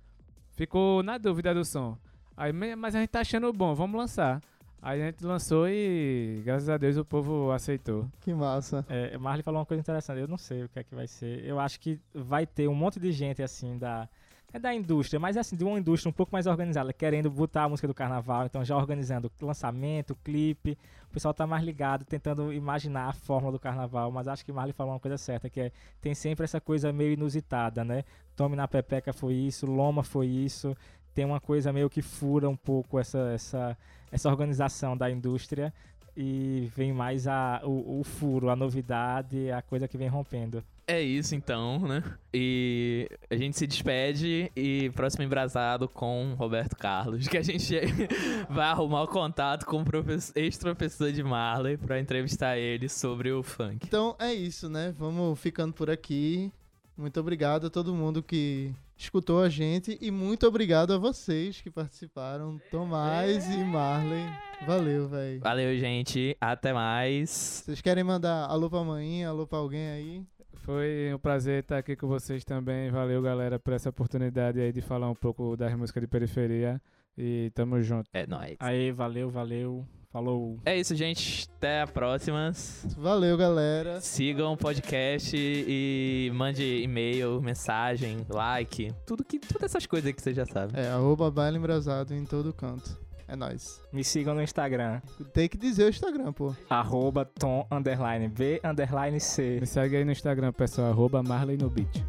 ficou 0.52 1.04
na 1.04 1.18
dúvida 1.18 1.54
do 1.54 1.64
som. 1.66 1.98
Aí, 2.38 2.52
me- 2.52 2.76
mas 2.76 2.96
a 2.96 3.00
gente 3.00 3.10
tá 3.10 3.22
achando 3.22 3.52
bom, 3.54 3.74
vamos 3.76 3.98
lançar. 3.98 4.42
Aí 4.82 5.02
a 5.02 5.06
gente 5.08 5.26
lançou 5.26 5.68
e 5.68 6.42
graças 6.46 6.70
a 6.70 6.78
Deus 6.78 6.96
o 6.98 7.04
povo 7.06 7.52
aceitou. 7.52 8.08
Que 8.22 8.34
massa. 8.34 8.86
É, 8.88 9.18
Marley 9.18 9.42
falou 9.42 9.60
uma 9.60 9.66
coisa 9.66 9.82
interessante, 9.82 10.20
eu 10.20 10.28
não 10.28 10.38
sei 10.38 10.64
o 10.66 10.70
que 10.70 10.78
é 10.80 10.84
que 10.84 10.94
vai 10.94 11.08
ser. 11.08 11.44
Eu 11.44 11.60
acho 11.60 11.80
que 11.80 12.00
vai 12.14 12.46
ter 12.46 12.68
um 12.68 12.76
monte 12.76 13.00
de 13.00 13.12
gente 13.12 13.42
assim 13.42 13.78
da 13.80 14.08
é 14.56 14.60
da 14.60 14.74
indústria, 14.74 15.20
mas 15.20 15.36
assim, 15.36 15.56
de 15.56 15.66
uma 15.66 15.78
indústria 15.78 16.10
um 16.10 16.14
pouco 16.14 16.32
mais 16.32 16.48
organizada, 16.48 16.94
querendo 16.94 17.30
botar 17.30 17.64
a 17.64 17.70
música 17.70 17.88
do 17.88 17.94
carnaval, 17.94 18.46
então 18.46 18.64
já 18.64 18.76
organizando 18.78 19.30
lançamento, 19.42 20.16
clipe. 20.24 20.78
O 21.10 21.14
pessoal 21.14 21.34
tá 21.34 21.46
mais 21.46 21.62
ligado, 21.62 22.06
tentando 22.06 22.54
imaginar 22.54 23.10
a 23.10 23.14
fórmula 23.14 23.52
do 23.52 23.60
carnaval, 23.60 24.10
mas 24.12 24.30
acho 24.30 24.46
que 24.46 24.54
Marley 24.54 24.72
falou 24.72 24.94
uma 24.94 25.00
coisa 25.00 25.18
certa, 25.18 25.50
que 25.50 25.60
é 25.60 25.72
tem 26.02 26.16
sempre 26.16 26.46
essa 26.46 26.62
coisa 26.62 26.94
meio 26.94 27.12
inusitada, 27.12 27.84
né? 27.84 28.06
Tome 28.34 28.56
na 28.56 28.66
Pepeca 28.66 29.12
foi 29.12 29.34
isso, 29.34 29.66
Loma 29.66 30.04
foi 30.04 30.28
isso. 30.28 30.76
Tem 31.14 31.26
uma 31.26 31.42
coisa 31.42 31.74
meio 31.74 31.90
que 31.90 32.02
fura 32.02 32.50
um 32.50 32.56
pouco 32.56 32.98
essa 32.98 33.32
essa 33.34 33.78
essa 34.10 34.30
organização 34.30 34.96
da 34.96 35.12
indústria 35.12 35.74
e 36.16 36.72
vem 36.76 36.94
mais 36.94 37.28
a, 37.28 37.62
o, 37.64 38.00
o 38.00 38.04
furo, 38.04 38.50
a 38.50 38.56
novidade, 38.56 39.52
a 39.52 39.62
coisa 39.62 39.88
que 39.88 39.98
vem 39.98 40.08
rompendo. 40.08 40.64
É 40.88 41.02
isso 41.02 41.34
então, 41.34 41.80
né? 41.80 42.04
E 42.32 43.10
a 43.30 43.36
gente 43.36 43.58
se 43.58 43.66
despede 43.66 44.52
e 44.56 44.92
próximo 44.92 45.24
embrasado 45.24 45.90
com 45.90 46.36
Roberto 46.38 46.76
Carlos, 46.78 47.28
que 47.28 47.38
a 47.38 47.42
gente 47.42 47.74
vai 48.48 48.68
arrumar 48.68 49.02
o 49.02 49.08
contato 49.08 49.66
com 49.66 49.82
o 49.82 49.84
professor- 49.84 50.38
ex-professor 50.38 51.12
de 51.12 51.24
Marley 51.24 51.76
pra 51.76 52.00
entrevistar 52.00 52.58
ele 52.58 52.88
sobre 52.88 53.32
o 53.32 53.42
funk. 53.42 53.80
Então 53.84 54.16
é 54.20 54.32
isso, 54.32 54.70
né? 54.70 54.94
Vamos 54.96 55.40
ficando 55.40 55.74
por 55.74 55.90
aqui. 55.90 56.52
Muito 56.96 57.20
obrigado 57.20 57.66
a 57.66 57.70
todo 57.72 57.94
mundo 57.96 58.22
que 58.22 58.72
escutou 58.98 59.42
a 59.42 59.50
gente 59.50 59.98
e 60.02 60.12
muito 60.12 60.48
obrigado 60.48 60.94
a 60.94 60.98
vocês 60.98 61.62
que 61.62 61.70
participaram, 61.70 62.60
Tomás 62.72 63.48
e 63.50 63.64
Marley. 63.64 64.26
Valeu, 64.66 65.08
velho. 65.08 65.40
Valeu, 65.42 65.78
gente. 65.78 66.36
Até 66.40 66.74
mais. 66.74 67.64
Vocês 67.66 67.82
querem 67.82 68.04
mandar 68.04 68.46
alô 68.46 68.70
pra 68.70 68.84
mãe, 68.84 69.26
alô 69.26 69.46
pra 69.46 69.60
alguém 69.60 69.90
aí? 69.90 70.24
Foi 70.54 71.14
um 71.14 71.20
prazer 71.20 71.62
estar 71.62 71.78
aqui 71.78 71.96
com 71.96 72.08
vocês 72.08 72.44
também. 72.44 72.90
Valeu, 72.90 73.22
galera, 73.22 73.60
por 73.60 73.74
essa 73.74 73.90
oportunidade 73.90 74.60
aí 74.60 74.72
de 74.72 74.82
falar 74.82 75.10
um 75.10 75.16
pouco 75.16 75.56
das 75.56 75.76
músicas 75.76 76.02
de 76.02 76.08
periferia. 76.08 76.82
E 77.18 77.52
tamo 77.54 77.82
junto. 77.82 78.10
É 78.14 78.26
nóis. 78.26 78.58
Aí, 78.60 78.92
valeu, 78.92 79.30
valeu. 79.30 79.86
Falou. 80.16 80.58
É 80.64 80.80
isso, 80.80 80.96
gente. 80.96 81.46
Até 81.58 81.82
a 81.82 81.88
próxima. 81.88 82.50
Valeu, 82.98 83.36
galera. 83.36 84.00
Sigam 84.00 84.54
o 84.54 84.58
podcast 84.58 85.36
e 85.36 86.32
mande 86.34 86.64
e-mail, 86.64 87.42
mensagem, 87.42 88.26
like, 88.30 88.94
tudo 89.06 89.26
que, 89.26 89.38
todas 89.38 89.64
essas 89.64 89.86
coisas 89.86 90.10
que 90.14 90.22
você 90.22 90.34
já 90.34 90.46
sabe. 90.46 90.80
É, 90.80 90.88
arroba 90.88 91.30
baile 91.30 91.58
embrasado 91.58 92.16
em 92.16 92.24
todo 92.24 92.54
canto. 92.54 92.98
É 93.28 93.36
nóis. 93.36 93.82
Me 93.92 94.06
sigam 94.06 94.34
no 94.34 94.42
Instagram. 94.42 95.02
Tem 95.34 95.50
que 95.50 95.58
dizer 95.58 95.84
o 95.84 95.90
Instagram, 95.90 96.32
pô. 96.32 96.56
Arroba 96.70 97.26
tom 97.26 97.68
underline 97.70 98.30
B 98.30 98.62
underline 98.64 99.20
C. 99.20 99.60
Me 99.60 99.68
segue 99.68 99.98
aí 99.98 100.06
no 100.06 100.14
Instagram, 100.14 100.54
pessoal. 100.54 100.92
Arroba 100.92 101.22
Marley 101.22 101.58
no 101.58 101.70
Beat. 101.70 102.06